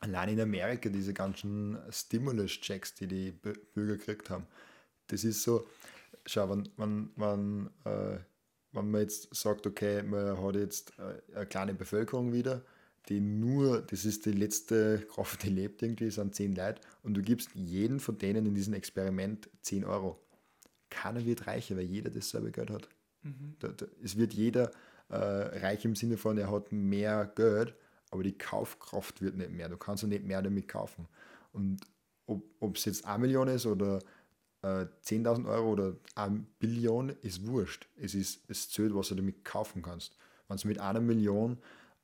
allein 0.00 0.30
in 0.30 0.40
Amerika 0.40 0.88
diese 0.88 1.12
ganzen 1.12 1.78
Stimulus-Checks, 1.90 2.94
die 2.94 3.06
die 3.06 3.30
Bürger 3.32 3.96
gekriegt 3.96 4.30
haben, 4.30 4.46
das 5.08 5.24
ist 5.24 5.42
so, 5.42 5.66
schau, 6.26 6.50
wenn, 6.50 6.68
wenn, 6.76 7.10
wenn 7.16 7.70
äh, 7.84 8.18
wenn 8.72 8.90
man 8.90 9.02
jetzt 9.02 9.34
sagt, 9.34 9.66
okay, 9.66 10.02
man 10.02 10.40
hat 10.42 10.56
jetzt 10.56 10.92
äh, 10.98 11.36
eine 11.36 11.46
kleine 11.46 11.74
Bevölkerung 11.74 12.32
wieder, 12.32 12.62
die 13.08 13.20
nur, 13.20 13.80
das 13.82 14.04
ist 14.04 14.26
die 14.26 14.32
letzte 14.32 15.06
Kraft, 15.10 15.42
die 15.42 15.48
lebt 15.48 15.82
irgendwie, 15.82 16.10
sind 16.10 16.34
zehn 16.34 16.54
Leute 16.54 16.80
und 17.02 17.14
du 17.14 17.22
gibst 17.22 17.50
jeden 17.54 18.00
von 18.00 18.18
denen 18.18 18.46
in 18.46 18.54
diesem 18.54 18.74
Experiment 18.74 19.48
10 19.62 19.84
Euro. 19.84 20.20
Keiner 20.90 21.24
wird 21.24 21.46
reicher, 21.46 21.76
weil 21.76 21.84
jeder 21.84 22.10
dasselbe 22.10 22.50
Geld 22.50 22.70
hat. 22.70 22.88
Mhm. 23.22 23.54
Da, 23.60 23.68
da, 23.68 23.86
es 24.02 24.16
wird 24.16 24.34
jeder 24.34 24.70
äh, 25.08 25.16
reich 25.16 25.84
im 25.84 25.96
Sinne 25.96 26.16
von, 26.18 26.36
er 26.36 26.50
hat 26.50 26.70
mehr 26.70 27.30
Geld, 27.34 27.74
aber 28.10 28.22
die 28.22 28.36
Kaufkraft 28.36 29.22
wird 29.22 29.36
nicht 29.36 29.50
mehr. 29.50 29.68
Du 29.68 29.76
kannst 29.76 30.02
ja 30.02 30.08
nicht 30.08 30.24
mehr 30.24 30.42
damit 30.42 30.68
kaufen. 30.68 31.06
Und 31.52 31.80
ob 32.60 32.76
es 32.76 32.84
jetzt 32.84 33.06
1 33.06 33.20
Million 33.20 33.48
ist 33.48 33.64
oder 33.64 34.00
äh, 34.62 34.86
10.000 35.04 35.48
Euro 35.48 35.72
oder 35.72 35.96
1 36.14 36.44
Billion, 36.58 37.10
ist 37.22 37.46
wurscht. 37.46 37.86
Es, 37.96 38.14
ist, 38.14 38.48
es 38.48 38.68
zählt, 38.68 38.94
was 38.94 39.08
du 39.08 39.14
damit 39.14 39.44
kaufen 39.44 39.82
kannst. 39.82 40.16
Wenn 40.48 40.56
du 40.56 40.68
mit 40.68 40.80
einer 40.80 41.00
Million 41.00 41.58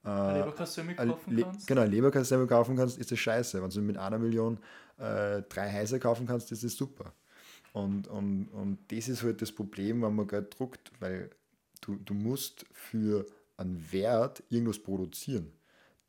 äh, 0.04 0.08
Eine 0.08 0.38
Leberkasse 0.40 0.84
kaufen 0.94 1.36
Le 1.36 1.42
kannst. 1.42 1.66
Genau, 1.66 1.80
eine 1.80 1.90
Leberkasse 1.90 2.46
kaufen 2.46 2.76
kannst, 2.76 2.98
ist 2.98 3.10
das 3.10 3.18
scheiße. 3.18 3.62
Wenn 3.62 3.70
du 3.70 3.80
mit 3.80 3.96
einer 3.96 4.18
Million 4.18 4.58
äh, 4.98 5.42
drei 5.42 5.72
Häuser 5.72 5.98
kaufen 5.98 6.26
kannst, 6.26 6.52
ist 6.52 6.62
das 6.62 6.74
super. 6.74 7.12
Und, 7.72 8.06
und, 8.06 8.48
und 8.52 8.78
das 8.88 9.08
ist 9.08 9.22
halt 9.22 9.42
das 9.42 9.50
Problem, 9.50 10.02
wenn 10.02 10.14
man 10.14 10.28
Geld 10.28 10.56
druckt, 10.58 10.92
weil 11.00 11.30
du, 11.80 11.96
du 11.96 12.14
musst 12.14 12.66
für 12.70 13.26
einen 13.56 13.92
Wert 13.92 14.42
irgendwas 14.48 14.78
produzieren. 14.78 15.52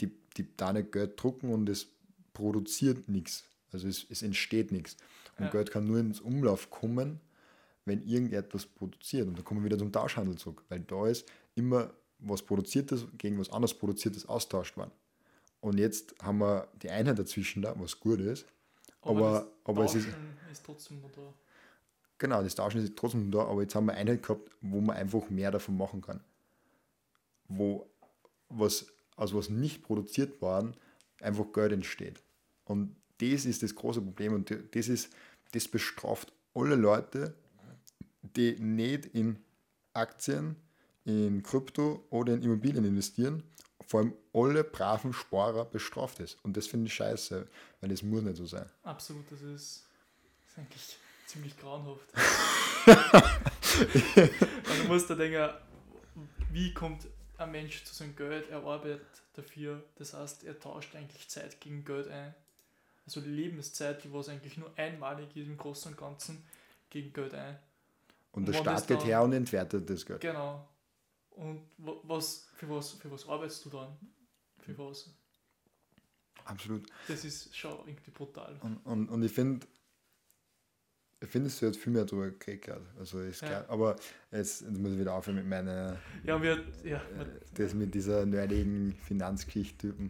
Die, 0.01 0.11
die 0.37 0.55
da 0.57 0.73
nicht 0.73 0.91
Geld 0.91 1.21
drucken 1.21 1.51
und 1.51 1.69
es 1.69 1.87
produziert 2.33 3.07
nichts. 3.07 3.45
Also 3.71 3.87
es, 3.87 4.05
es 4.09 4.21
entsteht 4.21 4.71
nichts. 4.71 4.97
Und 5.37 5.45
Ja. 5.45 5.51
Geld 5.51 5.71
kann 5.71 5.85
nur 5.85 5.99
ins 5.99 6.21
Umlauf 6.21 6.69
kommen, 6.69 7.19
wenn 7.85 8.01
irgendetwas 8.03 8.65
produziert. 8.65 9.27
Und 9.27 9.37
da 9.37 9.43
kommen 9.43 9.61
wir 9.61 9.65
wieder 9.65 9.77
zum 9.77 9.91
Tauschhandel 9.91 10.37
zurück, 10.37 10.63
weil 10.69 10.79
da 10.81 11.07
ist 11.07 11.27
immer 11.55 11.91
was 12.19 12.41
Produziertes 12.41 13.07
gegen 13.17 13.39
was 13.39 13.49
anderes 13.49 13.73
Produziertes 13.73 14.27
austauscht 14.27 14.77
worden. 14.77 14.91
Und 15.59 15.77
jetzt 15.77 16.15
haben 16.21 16.39
wir 16.39 16.67
die 16.81 16.89
Einheit 16.89 17.19
dazwischen 17.19 17.61
da, 17.61 17.73
was 17.79 17.99
gut 17.99 18.19
ist. 18.19 18.45
Aber, 19.01 19.31
das 19.31 19.47
aber 19.65 19.85
es 19.85 19.95
ist, 19.95 20.07
ist 20.51 20.65
trotzdem 20.65 21.01
noch 21.01 21.11
da. 21.11 21.33
genau, 22.17 22.41
das 22.41 22.55
Tauschen 22.55 22.81
ist 22.83 22.95
trotzdem 22.95 23.29
da, 23.31 23.45
aber 23.45 23.61
jetzt 23.61 23.75
haben 23.75 23.85
wir 23.85 23.93
eine 23.93 24.01
Einheit 24.01 24.23
gehabt, 24.23 24.49
wo 24.61 24.81
man 24.81 24.95
einfach 24.95 25.29
mehr 25.29 25.51
davon 25.51 25.77
machen 25.77 26.01
kann. 26.01 26.21
Wo 27.47 27.87
was, 28.49 28.87
aus 29.15 29.33
was 29.33 29.49
nicht 29.49 29.83
produziert 29.83 30.41
worden, 30.41 30.75
einfach 31.21 31.51
Geld 31.53 31.73
entsteht. 31.73 32.21
Und 32.65 32.95
das 33.19 33.45
ist 33.45 33.63
das 33.63 33.75
große 33.75 34.01
Problem 34.01 34.33
und 34.33 34.49
das 34.71 34.87
ist, 34.87 35.09
das 35.51 35.67
bestraft 35.67 36.31
alle 36.53 36.75
Leute, 36.75 37.33
die 38.21 38.55
nicht 38.59 39.05
in 39.07 39.39
Aktien, 39.93 40.55
in 41.05 41.43
Krypto 41.43 42.05
oder 42.09 42.33
in 42.33 42.41
Immobilien 42.41 42.83
investieren, 42.85 43.43
vor 43.87 44.01
allem 44.01 44.13
alle 44.33 44.63
braven 44.63 45.13
Sparer 45.13 45.65
bestraft 45.65 46.19
ist. 46.19 46.37
Und 46.43 46.57
das 46.57 46.67
finde 46.67 46.87
ich 46.87 46.93
scheiße, 46.95 47.47
weil 47.79 47.89
das 47.89 48.01
muss 48.01 48.23
nicht 48.23 48.37
so 48.37 48.45
sein. 48.45 48.69
Absolut, 48.83 49.31
das 49.31 49.41
ist, 49.41 49.85
das 50.41 50.51
ist 50.51 50.57
eigentlich 50.57 50.97
ziemlich 51.27 51.57
grauenhaft. 51.57 52.11
Und 52.87 54.81
du 54.83 54.87
musst 54.87 55.09
da 55.09 55.15
denken, 55.15 55.49
wie 56.51 56.73
kommt 56.73 57.07
ein 57.37 57.51
Mensch 57.51 57.83
zu 57.83 57.93
seinem 57.93 58.15
Geld, 58.15 58.49
er 58.49 58.63
arbeitet 58.63 59.05
dafür, 59.33 59.83
das 59.95 60.13
heißt, 60.13 60.45
er 60.45 60.59
tauscht 60.59 60.95
eigentlich 60.95 61.27
Zeit 61.27 61.59
gegen 61.59 61.83
Geld 61.83 62.07
ein. 62.07 62.33
Also 63.05 63.19
Lebenszeit, 63.21 64.03
die 64.03 64.11
was 64.11 64.29
eigentlich 64.29 64.57
nur 64.57 64.71
einmalig 64.77 65.35
ist 65.35 65.47
im 65.47 65.57
Großen 65.57 65.91
und 65.91 65.97
Ganzen, 65.97 66.43
gegen 66.89 67.13
Geld 67.13 67.33
ein. 67.35 67.59
Und 68.31 68.47
der 68.47 68.57
Und 68.59 68.65
das 68.67 68.81
Staat 68.81 68.87
geht 68.87 69.05
her 69.05 69.21
und 69.21 69.33
entwertet 69.33 69.89
das 69.89 70.05
Geld. 70.05 70.21
Genau. 70.21 70.67
Und 71.31 71.61
wa- 71.77 71.99
was, 72.03 72.47
für, 72.55 72.69
was, 72.69 72.91
für 72.91 73.11
was 73.11 73.27
arbeitest 73.27 73.65
du 73.65 73.69
dann? 73.69 73.97
Für 74.59 74.77
was? 74.77 75.09
Absolut. 76.45 76.85
Das 77.07 77.23
ist 77.25 77.55
schon 77.55 77.77
irgendwie 77.87 78.11
brutal. 78.11 78.57
Und, 78.61 78.77
und, 78.85 79.09
und 79.09 79.23
ich 79.23 79.31
finde, 79.31 79.65
ich 81.21 81.29
finde, 81.29 81.47
es 81.47 81.61
wird 81.61 81.75
viel 81.75 81.93
mehr 81.93 82.05
drüber 82.05 82.29
gekriegt. 82.31 82.69
Also 82.99 83.21
ist 83.21 83.41
Ja. 83.41 83.47
klar. 83.47 83.65
Aber 83.69 83.95
jetzt, 84.31 84.61
jetzt 84.61 84.77
muss 84.77 84.91
ich 84.93 84.99
wieder 84.99 85.13
aufhören 85.13 85.37
mit 85.37 85.47
meiner, 85.47 85.97
Ja, 86.23 86.41
wir, 86.41 86.63
ja, 86.83 86.97
äh, 86.97 87.25
das 87.53 87.73
mit 87.73 87.93
dieser 87.95 88.25
nerdigen 88.25 88.93
Finanzgeschichte-Typen. 89.03 90.09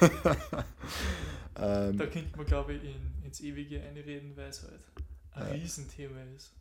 ähm, 1.58 1.96
Da 1.98 2.06
könnte 2.06 2.36
man, 2.36 2.46
glaube 2.46 2.74
ich, 2.74 2.84
in, 2.84 3.24
ins 3.24 3.40
Ewige 3.40 3.82
einreden, 3.82 4.36
weil 4.36 4.48
es 4.48 4.62
halt 4.62 4.80
ein 5.32 5.46
Ja. 5.46 5.52
Riesenthema 5.52 6.22
ist. 6.34 6.52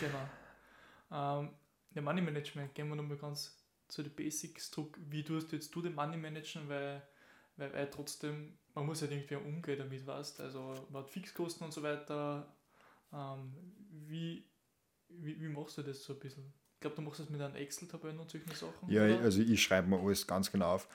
genau. 0.00 0.28
Ähm, 1.10 1.50
ja, 1.94 2.02
Money 2.02 2.20
Management, 2.20 2.74
gehen 2.74 2.88
wir 2.88 2.96
nochmal 2.96 3.16
ganz 3.16 3.56
zu 3.88 4.02
den 4.02 4.14
Basics 4.14 4.70
zurück. 4.70 4.98
Wie 5.08 5.22
tust 5.22 5.52
du 5.52 5.56
jetzt 5.56 5.74
du 5.74 5.82
den 5.82 5.94
Money 5.94 6.16
managen, 6.16 6.68
weil, 6.68 7.02
weil, 7.56 7.72
weil 7.72 7.90
trotzdem, 7.90 8.58
man 8.74 8.86
muss 8.86 9.00
halt 9.02 9.12
irgendwie 9.12 9.36
umgehen 9.36 9.78
damit, 9.78 10.06
weißt 10.06 10.40
Also 10.40 10.86
man 10.90 11.02
hat 11.04 11.10
Fixkosten 11.10 11.64
und 11.64 11.72
so 11.72 11.82
weiter. 11.82 12.52
Ähm, 13.12 13.54
wie, 13.90 14.44
wie, 15.08 15.40
wie 15.40 15.48
machst 15.48 15.78
du 15.78 15.82
das 15.82 16.02
so 16.04 16.14
ein 16.14 16.18
bisschen? 16.18 16.52
Ich 16.76 16.80
glaube, 16.80 16.96
du 16.96 17.02
machst 17.02 17.20
das 17.20 17.30
mit 17.30 17.40
einem 17.40 17.56
Excel-Tabellen 17.56 18.18
und 18.18 18.30
solchen 18.30 18.50
Sachen. 18.54 18.90
ja, 18.90 19.02
oder? 19.02 19.20
also 19.20 19.40
ich 19.40 19.62
schreibe 19.62 19.88
mir 19.88 19.98
alles 19.98 20.26
ganz 20.26 20.52
genau 20.52 20.74
auf. 20.74 20.88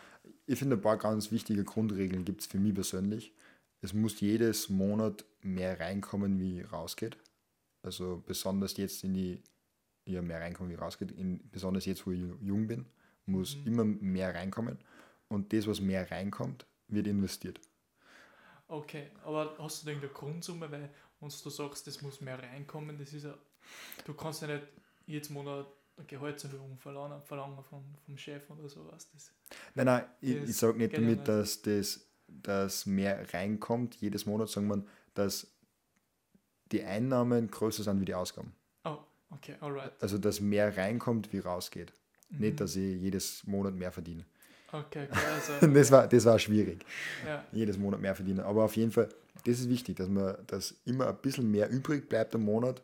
Ich 0.46 0.60
finde, 0.60 0.76
ein 0.76 0.82
paar 0.82 0.98
ganz 0.98 1.32
wichtige 1.32 1.64
Grundregeln 1.64 2.24
gibt 2.24 2.42
es 2.42 2.48
für 2.48 2.60
mich 2.60 2.76
persönlich. 2.76 3.34
Es 3.82 3.94
muss 3.94 4.20
jedes 4.20 4.70
Monat 4.70 5.26
mehr 5.42 5.80
reinkommen, 5.80 6.40
wie 6.40 6.62
rausgeht. 6.62 7.18
Also 7.82 8.22
besonders 8.28 8.78
jetzt 8.78 9.04
in 9.04 9.16
die, 9.16 9.42
ja, 10.06 10.22
mehr 10.22 10.40
reinkommen, 10.40 10.72
wie 10.72 10.76
rausgeht. 10.76 11.12
In, 11.14 11.50
besonders 11.52 11.86
jetzt, 11.86 12.06
wo 12.06 12.12
ich 12.12 12.20
ju- 12.22 12.38
jung 12.42 12.68
bin, 12.68 12.86
muss 13.26 13.56
Mhm. 13.56 13.68
immer 13.68 13.84
mehr 13.84 14.36
reinkommen. 14.36 14.78
Und 15.30 15.52
das, 15.52 15.66
was 15.66 15.82
mehr 15.82 16.12
reinkommt, 16.12 16.68
wird 16.90 17.08
investiert. 17.08 17.60
Okay, 18.68 19.08
aber 19.26 19.56
hast 19.58 19.82
du 19.82 19.88
denn 19.88 19.98
eine 19.98 20.08
Grundsumme, 20.10 20.72
weil 20.72 20.90
uns 21.20 21.42
du 21.44 21.50
sagst, 21.50 21.88
das 21.88 22.02
muss 22.02 22.22
mehr 22.22 22.40
reinkommen, 22.42 22.98
das 22.98 23.14
ist 23.14 23.24
ja, 23.24 23.36
du 24.06 24.14
kannst 24.14 24.42
ja 24.44 24.48
nicht 24.48 24.64
jeden 25.12 25.34
Monat 25.34 25.68
eine 25.98 26.08
Gehaltserhöhung 26.08 26.78
verlangen, 26.78 27.22
verlangen 27.22 27.64
vom, 27.64 27.84
vom 28.06 28.18
Chef 28.18 28.50
oder 28.50 28.68
sowas. 28.68 29.10
Das, 29.14 29.32
Nein, 29.76 29.86
nein, 29.86 30.04
ich, 30.22 30.36
ich 30.36 30.58
sage 30.58 30.78
nicht 30.78 30.96
damit, 30.96 31.18
nicht. 31.18 31.28
dass 31.28 31.62
das 31.62 32.08
dass 32.28 32.86
mehr 32.86 33.34
reinkommt 33.34 33.96
jedes 33.96 34.26
Monat, 34.26 34.50
sagen 34.50 34.68
wir, 34.68 34.84
dass 35.14 35.48
die 36.72 36.84
Einnahmen 36.84 37.52
größer 37.52 37.84
sind 37.84 38.00
wie 38.00 38.06
die 38.06 38.14
Ausgaben. 38.16 38.54
oh, 38.86 39.00
okay, 39.32 39.56
alright. 39.60 39.92
Also, 40.00 40.18
dass 40.18 40.40
mehr 40.40 40.76
reinkommt, 40.78 41.34
wie 41.34 41.40
rausgeht. 41.40 41.94
Mhm. 42.30 42.40
Nicht, 42.40 42.60
dass 42.62 42.76
ich 42.76 43.02
jedes 43.02 43.46
Monat 43.46 43.74
mehr 43.74 43.92
verdiene. 43.92 44.26
Okay, 44.72 45.08
okay, 45.12 45.20
also, 45.60 45.68
Das 45.68 45.92
war, 45.92 46.08
das 46.08 46.24
war 46.24 46.40
schwierig, 46.40 46.86
ja, 47.26 47.44
jedes 47.52 47.78
Monat 47.78 48.00
mehr 48.00 48.16
verdienen. 48.16 48.40
Aber 48.40 48.64
auf 48.64 48.78
jeden 48.78 48.92
Fall, 48.92 49.10
das 49.46 49.60
ist 49.60 49.70
wichtig, 49.70 49.98
dass 49.98 50.08
man 50.08 50.38
dass 50.48 50.76
immer 50.86 51.08
ein 51.08 51.18
bisschen 51.18 51.52
mehr 51.52 51.70
übrig 51.70 52.08
bleibt 52.08 52.34
am 52.36 52.44
Monat, 52.44 52.82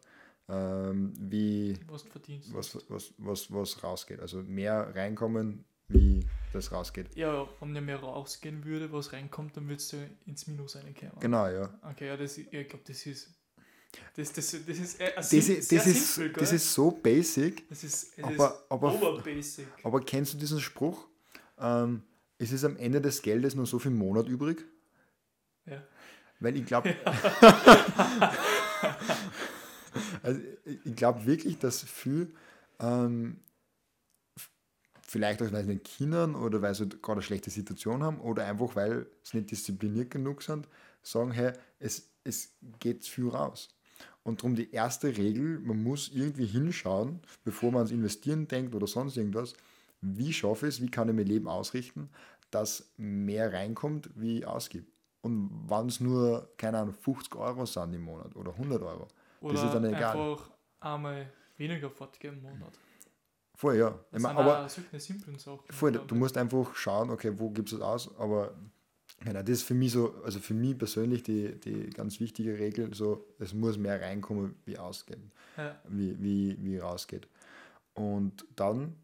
ähm, 0.50 1.14
wie 1.20 1.78
was 1.88 2.06
was, 2.54 2.76
was, 2.90 3.14
was, 3.18 3.52
was 3.52 3.84
rausgeht. 3.84 4.20
Also 4.20 4.42
mehr 4.44 4.96
reinkommen, 4.96 5.66
wie 5.88 6.26
das 6.54 6.72
rausgeht. 6.72 7.16
Ja, 7.16 7.48
wenn 7.60 7.76
ja 7.76 7.82
mehr 7.82 8.00
rausgehen 8.00 8.64
würde, 8.66 8.92
was 8.92 9.14
reinkommt, 9.14 9.58
dann 9.58 9.68
würdest 9.68 9.94
du 9.94 9.98
ins 10.26 10.48
Minus 10.48 10.76
reinkommen. 10.76 11.20
Genau, 11.20 11.48
ja. 11.48 11.74
Okay, 11.92 12.08
ja, 12.08 12.18
das, 12.18 12.38
ja, 12.38 12.62
ich 12.62 12.70
glaube, 12.70 12.84
das 12.88 13.06
ist, 13.06 13.30
das, 14.16 14.34
das, 14.34 14.52
das 14.52 14.78
ist, 14.78 15.00
äh, 15.00 15.12
Das, 15.16 15.34
ist, 15.34 15.72
das, 15.72 15.88
ist, 15.88 16.22
das 16.36 16.54
ist 16.54 16.74
so 16.74 16.92
basic, 16.92 17.68
das 17.70 17.84
ist, 17.84 18.20
aber, 18.22 18.64
aber, 18.70 18.94
oberbasic. 18.94 19.68
aber 19.84 20.02
kennst 20.02 20.34
du 20.34 20.38
diesen 20.38 20.60
Spruch? 20.60 21.08
Ähm, 21.60 22.04
es 22.38 22.52
ist 22.52 22.64
am 22.64 22.78
Ende 22.78 23.02
des 23.02 23.22
Geldes 23.22 23.56
nur 23.56 23.66
so 23.66 23.80
viel 23.80 23.92
Monat 23.92 24.28
übrig? 24.28 24.64
Ja. 25.66 25.84
Weil 26.40 26.56
ich 26.56 26.66
glaube, 26.66 26.90
also 30.24 30.42
ich 30.66 30.96
glaube 30.96 31.26
wirklich, 31.26 31.60
dass 31.60 31.84
viel, 31.84 32.34
ähm, 32.80 33.40
vielleicht 35.02 35.42
auch 35.42 35.52
weil 35.52 35.64
sie 35.64 35.74
nicht 35.74 35.86
Kindern 35.86 36.36
oder 36.36 36.62
weil 36.62 36.76
sie 36.76 36.88
gerade 36.88 37.14
eine 37.14 37.22
schlechte 37.22 37.50
Situation 37.50 38.04
haben 38.04 38.20
oder 38.20 38.46
einfach 38.46 38.76
weil 38.76 39.08
sie 39.24 39.38
nicht 39.38 39.52
diszipliniert 39.52 40.12
genug 40.12 40.42
sind, 40.42 40.68
sagen, 41.04 41.32
hey, 41.32 41.54
es, 41.80 42.10
es 42.24 42.56
geht 42.80 43.06
viel 43.06 43.30
raus. 43.30 43.70
Und 44.24 44.42
darum 44.42 44.56
die 44.56 44.72
erste 44.72 45.16
Regel, 45.16 45.60
man 45.60 45.82
muss 45.82 46.10
irgendwie 46.10 46.46
hinschauen, 46.46 47.22
bevor 47.46 47.72
man 47.72 47.80
ans 47.80 47.92
Investieren 47.92 48.48
denkt 48.48 48.76
oder 48.76 48.86
sonst 48.86 49.16
irgendwas, 49.16 49.54
wie 50.02 50.34
schaffe 50.34 50.68
ich 50.68 50.76
es, 50.76 50.82
wie 50.82 50.92
kann 50.92 51.08
ich 51.08 51.16
mein 51.16 51.26
Leben 51.26 51.48
ausrichten, 51.48 52.10
dass 52.52 52.92
mehr 52.98 53.54
reinkommt, 53.54 54.10
wie 54.16 54.40
ich 54.40 54.46
ausgebe. 54.46 54.86
Und 55.22 55.70
wenn 55.70 55.88
es 55.88 56.00
nur, 56.00 56.54
keine 56.58 56.80
Ahnung, 56.80 56.94
50 56.94 57.36
Euro 57.36 57.66
sind 57.66 57.94
im 57.94 58.04
Monat 58.04 58.36
oder 58.36 58.52
100 58.52 58.82
Euro. 58.82 59.08
Oder 59.52 59.66
ist 59.66 59.74
dann 59.74 59.86
egal. 59.86 60.18
einfach 60.18 60.50
einmal 60.80 61.32
weniger 61.58 61.90
fortgeben 61.90 62.38
im 62.38 62.44
Monat. 62.60 62.74
Voll, 63.56 63.76
ja. 63.78 63.90
Das 64.12 64.20
Ich 64.20 64.24
mein, 64.24 64.38
aber 64.38 64.70
solche 64.70 65.00
simplen 65.00 65.40
Sachen. 65.40 65.66
voll, 65.72 65.92
du 65.94 66.16
musst 66.16 66.38
einfach 66.38 66.76
schauen, 66.76 67.10
okay, 67.10 67.34
wo 67.38 67.50
gibt 67.50 67.72
es 67.72 67.80
das 67.80 67.82
aus, 67.88 68.18
aber 68.20 68.54
Genau, 69.22 69.40
das 69.42 69.50
ist 69.50 69.64
für 69.64 69.74
mich 69.74 69.94
so, 69.94 70.14
also 70.24 70.40
für 70.40 70.54
mich 70.54 70.78
persönlich 70.78 71.24
die, 71.24 71.60
die 71.60 71.90
ganz 71.90 72.20
wichtige 72.20 72.60
Regel, 72.60 72.94
so, 72.94 73.26
es 73.40 73.52
muss 73.52 73.76
mehr 73.80 74.00
reinkommen, 74.00 74.54
wie 74.66 74.78
ausgehen, 74.78 75.32
Ja. 75.58 75.76
wie, 75.88 76.22
wie, 76.22 76.58
wie 76.64 76.78
rausgeht. 76.78 77.28
Und 77.96 78.46
dann 78.56 78.96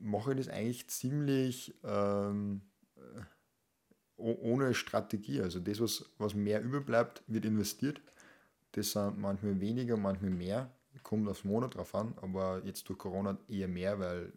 mache 0.00 0.32
ich 0.32 0.38
das 0.38 0.48
eigentlich 0.48 0.88
ziemlich 0.88 1.74
ähm, 1.84 2.62
äh, 2.96 3.20
oh- 4.16 4.38
ohne 4.40 4.74
Strategie. 4.74 5.40
Also 5.42 5.60
das, 5.60 5.80
was, 5.80 6.06
was 6.18 6.34
mehr 6.34 6.60
überbleibt, 6.60 7.22
wird 7.28 7.44
investiert. 7.44 8.00
Das 8.72 8.92
sind 8.92 9.18
manchmal 9.18 9.60
weniger, 9.60 9.96
manchmal 9.96 10.30
mehr. 10.30 10.70
Kommt 11.02 11.28
aufs 11.28 11.44
Monat 11.44 11.74
drauf 11.74 11.94
an, 11.94 12.14
aber 12.20 12.62
jetzt 12.64 12.88
durch 12.88 12.98
Corona 12.98 13.36
eher 13.48 13.68
mehr, 13.68 13.98
weil 13.98 14.32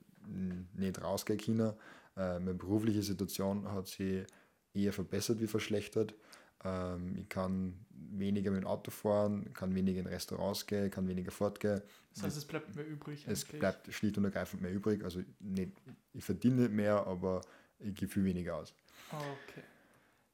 nicht 0.74 1.02
rausgehen 1.02 1.40
können. 1.40 1.74
Äh, 2.18 2.40
meine 2.40 2.54
berufliche 2.54 3.04
Situation 3.04 3.70
hat 3.72 3.88
sich 3.88 4.26
eher 4.74 4.94
verbessert 4.94 5.40
wie 5.40 5.48
verschlechtert. 5.48 6.16
Ähm, 6.64 7.16
ich 7.18 7.30
kann 7.30 7.86
weniger 7.90 8.52
mit 8.52 8.62
dem 8.64 8.68
Auto 8.68 8.90
fahren, 8.90 9.54
kann 9.54 9.76
weniger 9.76 10.00
in 10.00 10.08
Restaurants 10.08 10.66
gehen, 10.66 10.90
kann 10.90 11.08
weniger 11.08 11.32
fortgehen. 11.32 11.82
Das 12.14 12.24
heißt, 12.24 12.38
es 12.38 12.46
bleibt 12.46 12.74
mehr 12.76 12.88
übrig. 12.88 13.26
Es 13.28 13.44
eigentlich. 13.44 13.60
bleibt 13.60 13.94
schlicht 13.94 14.18
und 14.18 14.24
ergreifend 14.26 14.62
mehr 14.62 14.72
übrig. 14.74 15.04
Also 15.04 15.22
nicht, 15.40 15.74
ich 16.14 16.24
verdiene 16.24 16.62
nicht 16.62 16.72
mehr, 16.72 17.06
aber 17.06 17.42
ich 17.80 17.94
gebe 17.94 18.12
viel 18.12 18.24
weniger 18.24 18.56
aus. 18.56 18.74
Ah, 19.12 19.22
okay. 19.44 19.62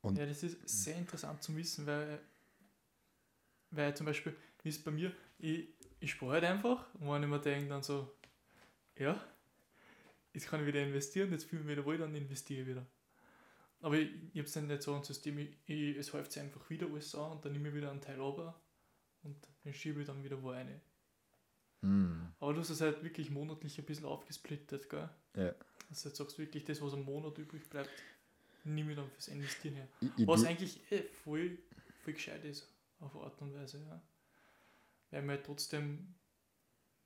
Und- 0.01 0.17
ja, 0.17 0.25
das 0.25 0.43
ist 0.43 0.57
sehr 0.67 0.95
interessant 0.97 1.41
zu 1.43 1.55
wissen, 1.55 1.85
weil, 1.85 2.19
weil 3.71 3.95
zum 3.95 4.05
Beispiel 4.05 4.35
ist 4.63 4.83
bei 4.83 4.91
mir, 4.91 5.11
ich, 5.39 5.67
ich 5.99 6.11
spare 6.11 6.33
halt 6.33 6.43
einfach 6.43 6.93
und 6.95 7.11
wenn 7.11 7.23
ich 7.23 7.29
mir 7.29 7.39
denke, 7.39 7.69
dann 7.69 7.83
so, 7.83 8.11
ja, 8.97 9.19
jetzt 10.33 10.47
kann 10.47 10.61
ich 10.61 10.67
wieder 10.67 10.83
investieren, 10.83 11.31
jetzt 11.31 11.45
fühle 11.45 11.61
ich 11.61 11.67
mich 11.67 11.77
wieder 11.77 11.85
wohl, 11.85 11.97
dann 11.97 12.13
investiere 12.15 12.61
ich 12.61 12.67
wieder. 12.67 12.85
Aber 13.81 13.95
ich, 13.95 14.09
ich 14.31 14.37
habe 14.37 14.47
es 14.47 14.53
dann 14.53 14.67
nicht 14.67 14.83
so 14.83 14.93
ein 14.93 15.03
System, 15.03 15.39
ich, 15.39 15.49
ich, 15.65 15.97
es 15.97 16.13
häuft 16.13 16.31
sich 16.31 16.41
einfach 16.41 16.69
wieder 16.69 16.87
alles 16.87 17.15
an 17.15 17.31
und 17.31 17.45
dann 17.45 17.53
nehme 17.53 17.69
ich 17.69 17.75
wieder 17.75 17.89
einen 17.89 18.01
Teil 18.01 18.19
runter 18.19 18.59
und 19.23 19.35
den 19.65 19.73
schiebe 19.73 20.01
ich 20.01 20.07
dann 20.07 20.23
wieder 20.23 20.41
wo 20.41 20.51
rein. 20.51 20.81
Hm. 21.81 22.27
Aber 22.39 22.53
du 22.53 22.59
hast 22.59 22.69
es 22.69 22.81
halt 22.81 23.03
wirklich 23.03 23.31
monatlich 23.31 23.79
ein 23.79 23.85
bisschen 23.85 24.05
aufgesplittet, 24.05 24.87
gell? 24.89 25.09
Ja. 25.35 25.55
Also 25.89 26.09
jetzt 26.09 26.17
sagst 26.17 26.37
du 26.37 26.43
wirklich, 26.43 26.63
das, 26.63 26.81
was 26.81 26.93
am 26.93 27.03
Monat 27.03 27.37
übrig 27.39 27.67
bleibt, 27.69 27.89
nehme 28.63 28.91
ich 28.91 28.97
dann 28.97 29.09
fürs 29.09 29.27
Investieren 29.29 29.75
her. 29.75 29.87
Ich, 30.17 30.27
Was 30.27 30.43
eigentlich 30.45 30.79
eh 30.91 31.01
voll, 31.23 31.57
voll 32.03 32.13
gescheit 32.13 32.45
ist, 32.45 32.70
auf 33.01 33.15
Art 33.17 33.41
und 33.41 33.53
Weise, 33.53 33.79
ja. 33.83 34.01
Weil 35.11 35.21
man 35.23 35.35
halt 35.37 35.45
trotzdem 35.45 36.15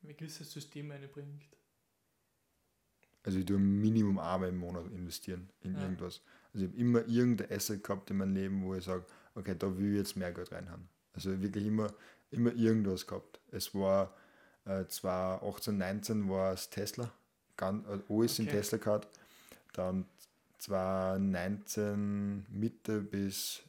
ein 0.03 0.15
gewisses 0.15 0.51
System 0.51 0.91
einbringt. 0.91 1.43
also 3.23 3.39
ich 3.39 3.45
tue 3.45 3.57
Minimum 3.57 4.19
einmal 4.19 4.49
im 4.49 4.57
Monat 4.57 4.85
investieren 4.91 5.49
in 5.61 5.73
Ja. 5.73 5.81
irgendwas. 5.81 6.21
Also 6.53 6.65
ich 6.65 6.71
habe 6.71 6.79
immer 6.79 7.07
irgendein 7.07 7.51
Asset 7.51 7.83
gehabt 7.83 8.11
in 8.11 8.17
meinem 8.17 8.35
Leben, 8.35 8.63
wo 8.63 8.75
ich 8.75 8.83
sage, 8.83 9.03
okay, 9.33 9.55
da 9.57 9.75
will 9.77 9.91
ich 9.93 9.97
jetzt 9.97 10.15
mehr 10.15 10.31
Geld 10.31 10.51
reinhaben. 10.51 10.87
Also 11.13 11.41
wirklich 11.41 11.65
immer, 11.65 11.91
immer 12.29 12.53
irgendwas 12.53 13.07
gehabt. 13.07 13.39
Es 13.51 13.73
war 13.73 14.13
äh, 14.65 14.85
2018, 14.85 15.77
19 15.77 16.29
war 16.29 16.53
es 16.53 16.69
Tesla, 16.69 17.11
ganz, 17.57 17.87
äh, 17.87 17.99
alles 18.09 18.37
in 18.39 18.45
Okay. 18.47 18.57
Tesla 18.57 18.77
gehabt. 18.77 19.07
Dann 19.73 20.05
2019 20.59 22.45
Mitte 22.49 23.01
bis 23.01 23.63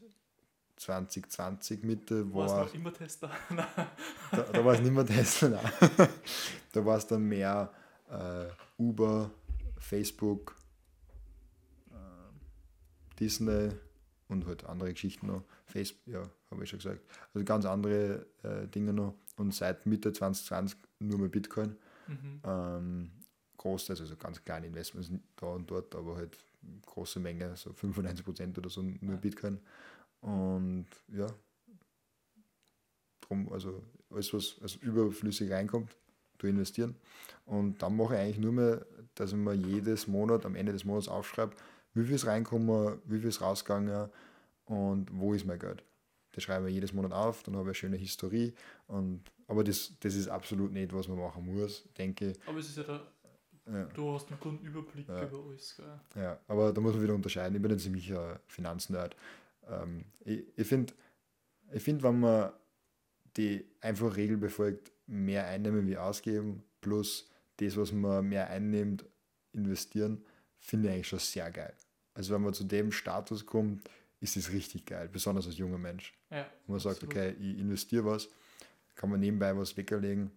2020 0.77 1.83
Mitte 1.83 2.33
War 2.35 2.47
es 2.47 2.53
noch 2.53 2.75
immer 2.75 2.93
Tester? 2.93 3.31
da, 4.31 4.43
da 4.53 4.65
war 4.65 4.75
es 4.75 4.81
nicht 4.81 4.93
mehr 4.93 5.07
Tesla, 5.07 5.49
nein. 5.49 6.09
da 6.73 6.85
war 6.85 6.99
es 6.99 7.07
dann 7.07 7.23
mehr 7.23 7.73
äh, 8.11 8.47
Uber, 8.79 9.31
Facebook, 9.79 10.55
äh, 11.91 13.19
Disney 13.19 13.71
und 14.29 14.47
halt 14.47 14.65
andere 14.65 14.93
Geschichten 14.93 15.29
noch. 15.29 15.45
Facebook, 15.65 16.15
ja, 16.15 16.23
habe 16.51 16.65
ich 16.65 16.71
schon 16.71 16.79
gesagt. 16.79 17.01
Also 17.33 17.45
ganz 17.45 17.65
andere 17.65 18.27
äh, 18.43 18.67
Dinge 18.69 18.93
noch. 18.93 19.15
Und 19.37 19.55
seit 19.55 19.87
Mitte 19.87 20.13
2020 20.13 20.79
nur 21.01 21.19
mehr 21.19 21.29
Bitcoin. 21.29 21.77
mhm. 22.07 22.41
Ähm, 22.45 23.11
großteils, 23.57 24.01
also 24.01 24.17
ganz 24.17 24.43
kleine 24.45 24.67
Investments 24.67 25.11
da 25.37 25.47
und 25.47 25.71
dort, 25.71 25.95
aber 25.95 26.17
halt 26.17 26.39
große 26.85 27.21
Menge, 27.21 27.57
so 27.57 27.71
95% 27.71 28.57
oder 28.59 28.71
so 28.71 28.83
nur 28.83 29.15
Ja. 29.15 29.17
Bitcoin. 29.17 29.59
Und 30.21 30.87
ja, 31.09 31.27
drum, 33.21 33.53
also 33.53 33.83
alles, 34.11 34.33
was 34.33 34.57
also 34.63 34.79
überflüssig 34.81 35.51
reinkommt, 35.51 35.97
du 36.39 36.47
investieren. 36.47 36.97
Und 37.45 37.83
dann 37.83 37.97
mache 37.97 38.15
ich 38.15 38.21
eigentlich 38.21 38.39
nur 38.39 38.53
mehr, 38.53 38.87
dass 39.15 39.31
ich 39.33 39.37
mir 39.37 39.55
jedes 39.55 40.07
Monat, 40.07 40.45
am 40.47 40.55
Ende 40.55 40.73
des 40.73 40.85
Monats 40.85 41.09
aufschreibe, 41.09 41.55
wie 41.95 42.05
viel 42.05 42.15
ist 42.17 42.27
reinkommen, 42.27 42.99
wie 43.05 43.19
viel 43.21 43.29
ist 43.29 43.41
rausgegangen 43.41 44.11
und 44.67 45.09
wo 45.19 45.33
ist 45.35 45.47
mein 45.47 45.59
Geld. 45.59 45.83
Das 46.33 46.45
schreibe 46.45 46.69
ich 46.69 46.75
jedes 46.75 46.93
Monat 46.93 47.13
auf, 47.13 47.43
dann 47.45 47.55
habe 47.55 47.63
ich 47.65 47.69
eine 47.69 47.75
schöne 47.75 47.97
Historie. 47.97 48.53
Und, 48.89 49.23
aber 49.49 49.65
das, 49.65 49.93
das 50.01 50.15
ist 50.15 50.29
absolut 50.29 50.73
nicht, 50.73 50.93
was 50.93 51.09
man 51.09 51.19
machen 51.19 51.47
muss, 51.47 51.85
denke 51.97 52.33
ich. 52.33 52.39
Aber 52.47 52.59
es 52.59 52.69
ist 52.69 52.77
ja 52.77 52.83
der, 52.85 53.01
Ja. 53.73 53.85
du 53.87 54.13
hast 54.13 54.29
einen 54.29 54.39
guten 54.41 54.65
Überblick 54.65 55.09
Ja. 55.09 55.25
über 55.27 55.43
alles, 55.49 55.75
gell? 55.77 56.23
Ja, 56.23 56.39
aber 56.47 56.73
da 56.73 56.81
muss 56.81 56.93
man 56.93 57.03
wieder 57.03 57.15
unterscheiden. 57.15 57.57
Ich 57.57 57.63
bin 57.63 57.73
ein 57.73 57.79
ziemlicher 57.79 58.39
Finanznerd. 58.49 59.17
Ähm, 59.69 60.05
ich 60.25 60.45
ich 60.57 60.67
finde, 60.67 60.93
ich 61.73 61.83
find, 61.83 62.03
wenn 62.03 62.21
man 62.21 62.53
die 63.37 63.65
einfache 63.81 64.17
Regel 64.17 64.37
befolgt, 64.37 64.93
mehr 65.07 65.47
einnehmen 65.47 65.87
wie 65.87 65.97
ausgeben, 65.97 66.63
plus 66.81 67.31
das, 67.59 67.77
was 67.77 67.93
man 67.93 68.29
mehr 68.29 68.49
einnimmt, 68.51 69.05
investieren, 69.53 70.25
finde 70.59 70.89
ich 70.89 70.95
eigentlich 70.95 71.09
schon 71.09 71.19
sehr 71.19 71.51
geil. 71.51 71.75
Also 72.15 72.35
wenn 72.35 72.43
man 72.43 72.55
zu 72.55 72.65
dem 72.65 72.93
Status 72.93 73.45
kommt, 73.45 73.89
ist 74.21 74.37
es 74.37 74.51
richtig 74.53 74.87
geil, 74.87 75.09
besonders 75.09 75.47
als 75.47 75.59
junger 75.59 75.79
Mensch. 75.79 76.15
Ja, 76.31 76.47
Wenn 76.67 76.75
man 76.75 76.81
sagt, 76.81 77.05
okay, 77.05 77.35
ich 77.39 77.59
investiere 77.59 78.05
was, 78.05 78.29
kann 78.95 79.11
man 79.11 79.21
nebenbei 79.21 79.57
was 79.57 79.77
weglegen 79.77 80.31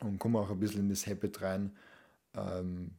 und 0.00 0.18
komme 0.18 0.40
auch 0.40 0.50
ein 0.50 0.58
bisschen 0.58 0.80
in 0.80 0.88
das 0.88 1.06
Habit 1.06 1.40
rein, 1.40 1.76
ähm, 2.34 2.90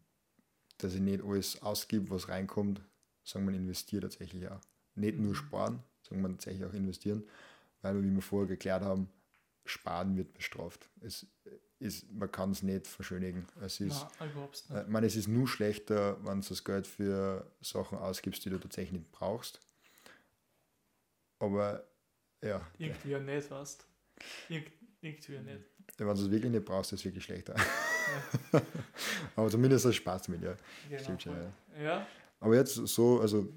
dass 0.78 0.94
ich 0.94 1.02
nicht 1.02 1.24
alles 1.24 1.62
ausgib, 1.62 2.10
was 2.10 2.30
reinkommt, 2.30 2.82
sondern 3.24 3.54
man 3.54 3.64
investiert 3.64 4.04
tatsächlich 4.04 4.48
auch. 4.50 4.62
Nicht 4.98 5.18
nur 5.18 5.36
sparen, 5.36 5.82
sondern 6.02 6.24
man 6.24 6.32
tatsächlich 6.34 6.66
auch 6.66 6.74
investieren, 6.74 7.24
weil, 7.82 8.02
wie 8.04 8.14
wir 8.14 8.22
vorher 8.22 8.48
geklärt 8.48 8.84
haben, 8.84 9.10
Sparen 9.66 10.16
wird 10.16 10.34
bestraft. 10.34 10.90
Es 11.02 11.28
ist, 11.80 12.12
man 12.12 12.32
kann 12.32 12.52
es 12.52 12.64
nicht 12.64 12.88
verschönigen. 12.88 13.46
Es 13.62 13.80
ist, 13.80 14.06
Nein, 14.20 14.30
äh, 14.32 14.40
nicht. 14.40 14.66
ich 14.70 14.88
meine, 14.88 15.08
es 15.08 15.16
ist 15.16 15.28
nur 15.28 15.48
schlechter, 15.48 16.18
wenn 16.26 16.42
du 16.42 16.48
das 16.48 16.64
Geld 16.64 16.88
für 16.88 17.46
Sachen 17.62 17.98
ausgibst, 17.98 18.44
die 18.46 18.50
du 18.50 18.58
tatsächlich 18.58 18.94
nicht 19.00 19.12
brauchst. 19.12 19.60
Aber 21.40 21.84
ja, 22.42 22.62
Irgendwie 22.78 23.10
ja 23.10 23.20
nicht, 23.20 23.52
weißt 23.52 23.86
Irgend, 24.50 24.72
Irgendwie 25.02 25.34
ja 25.34 25.42
nicht. 25.42 25.66
wenn 25.98 26.08
du 26.08 26.14
es 26.14 26.32
wirklich 26.32 26.52
nicht 26.52 26.66
brauchst, 26.66 26.94
ist 26.94 27.02
es 27.02 27.06
wirklich 27.06 27.24
schlechter. 27.24 27.56
Ja, 27.56 28.62
Aber 29.36 29.50
zumindest 29.50 29.86
du 29.86 29.92
Spaß 29.92 30.24
damit, 30.24 30.42
ja. 30.42 30.56
genau. 30.90 31.04
Stimmt 31.04 31.22
schon, 31.22 31.36
ja. 31.36 31.84
Ja, 31.84 32.08
Aber 32.40 32.56
jetzt 32.56 32.76
so, 32.76 33.22
also 33.22 33.48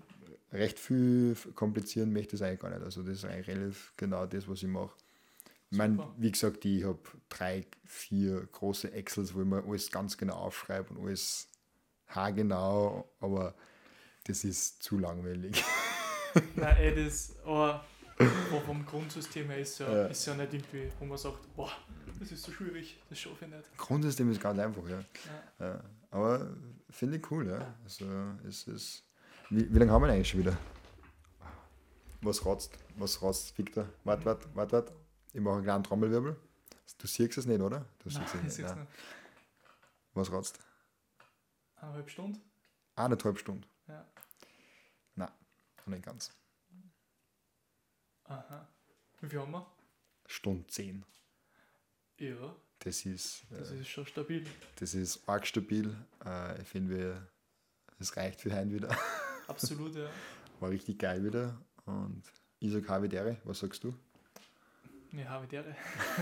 recht 0.52 0.78
viel 0.78 1.36
komplizieren 1.54 2.12
möchte 2.12 2.34
ich 2.36 2.40
es 2.40 2.46
eigentlich 2.46 2.60
gar 2.60 2.70
nicht. 2.70 2.82
Also 2.82 3.02
das 3.02 3.18
ist 3.18 3.24
eigentlich 3.24 3.48
relativ 3.48 3.92
genau 3.96 4.26
das, 4.26 4.48
was 4.48 4.62
ich 4.62 4.68
mache. 4.68 4.94
Ich 5.70 5.78
meine, 5.78 6.04
wie 6.16 6.32
gesagt, 6.32 6.64
ich 6.64 6.82
habe 6.84 6.98
drei, 7.28 7.64
vier 7.84 8.48
große 8.50 8.92
Excels, 8.92 9.34
wo 9.34 9.40
ich 9.40 9.46
mir 9.46 9.62
alles 9.64 9.90
ganz 9.90 10.18
genau 10.18 10.34
aufschreibe 10.34 10.92
und 10.94 11.06
alles 11.06 11.48
haargenau, 12.08 13.08
aber 13.20 13.54
das 14.24 14.42
ist 14.42 14.82
zu 14.82 14.98
langweilig. 14.98 15.62
nein, 16.56 16.76
ey, 16.76 17.04
das, 17.04 17.36
aber 17.44 17.84
aber 18.20 18.60
vom 18.66 18.84
Grundsystem 18.84 19.48
her 19.48 19.58
ist 19.58 19.78
ja, 19.78 19.90
Ja. 19.90 20.06
ist 20.06 20.26
ja 20.26 20.34
nicht 20.34 20.52
irgendwie, 20.52 20.90
wo 20.98 21.06
man 21.06 21.16
sagt, 21.16 21.54
boah, 21.56 21.70
das 22.18 22.32
ist 22.32 22.42
so 22.42 22.52
schwierig, 22.52 23.00
das 23.08 23.18
schaffe 23.18 23.46
ich 23.46 23.50
nicht. 23.50 23.76
Grundsystem 23.78 24.30
ist 24.30 24.40
ganz 24.40 24.58
einfach, 24.58 24.86
ja. 24.88 25.04
Ja. 25.58 25.66
ja. 25.66 25.84
Aber 26.10 26.50
finde 26.90 27.16
ich 27.16 27.30
cool, 27.30 27.48
ja. 27.48 27.74
Also 27.84 28.06
es 28.46 28.66
ist. 28.66 29.04
Wie, 29.50 29.72
wie 29.72 29.78
lange 29.78 29.90
haben 29.90 30.02
wir 30.04 30.12
eigentlich 30.12 30.28
schon 30.28 30.40
wieder? 30.40 30.56
Was 32.22 32.44
rotzt? 32.44 32.78
Was 32.96 33.20
rotzt, 33.22 33.56
Victor? 33.56 33.88
Warte, 34.04 34.24
warte, 34.24 34.48
warte, 34.54 34.72
warte. 34.72 34.92
Ich 35.32 35.40
mache 35.40 35.56
einen 35.56 35.64
kleinen 35.64 35.84
Trommelwirbel. 35.84 36.36
Du 36.98 37.06
siehst 37.06 37.38
es 37.38 37.46
nicht, 37.46 37.60
oder? 37.60 37.86
Du 38.00 38.10
siehst 38.10 38.34
Nein, 38.34 38.46
es 38.46 38.58
nicht. 38.58 38.68
Nein. 38.68 38.78
nicht 38.80 38.90
Was 40.14 40.30
rotzt? 40.30 40.58
eineinhalb 41.76 42.10
Stunden. 42.10 42.40
Eineinhalb 42.96 43.38
Stunden. 43.38 43.64
Ja. 43.88 44.06
Nein, 45.14 45.30
nicht 45.86 46.02
ganz. 46.04 46.30
Aha. 48.24 48.68
Wie 49.20 49.28
viel 49.28 49.40
haben 49.40 49.52
wir? 49.52 49.66
Stunde 50.26 50.66
10. 50.66 51.04
Ja, 52.18 52.54
Das 52.80 53.06
ist, 53.06 53.44
das 53.50 53.70
äh, 53.70 53.80
ist 53.80 53.88
schon 53.88 54.04
stabil. 54.06 54.46
das 54.76 54.94
ist 54.94 55.26
arg 55.28 55.46
stabil. 55.46 55.96
Äh, 56.24 56.60
ich 56.60 56.68
finde, 56.68 57.26
es 57.98 58.14
reicht 58.16 58.40
für 58.42 58.54
heute 58.54 58.70
wieder. 58.72 58.96
Absolut, 59.50 59.96
ja. 59.96 60.08
War 60.60 60.70
richtig 60.70 60.98
geil 61.00 61.24
wieder. 61.24 61.60
Und 61.84 62.22
ich 62.60 62.72
sage 62.72 62.88
Havidere, 62.88 63.36
was 63.44 63.58
sagst 63.58 63.82
du? 63.82 63.92
Ne, 65.10 65.28
Havidere. 65.28 65.74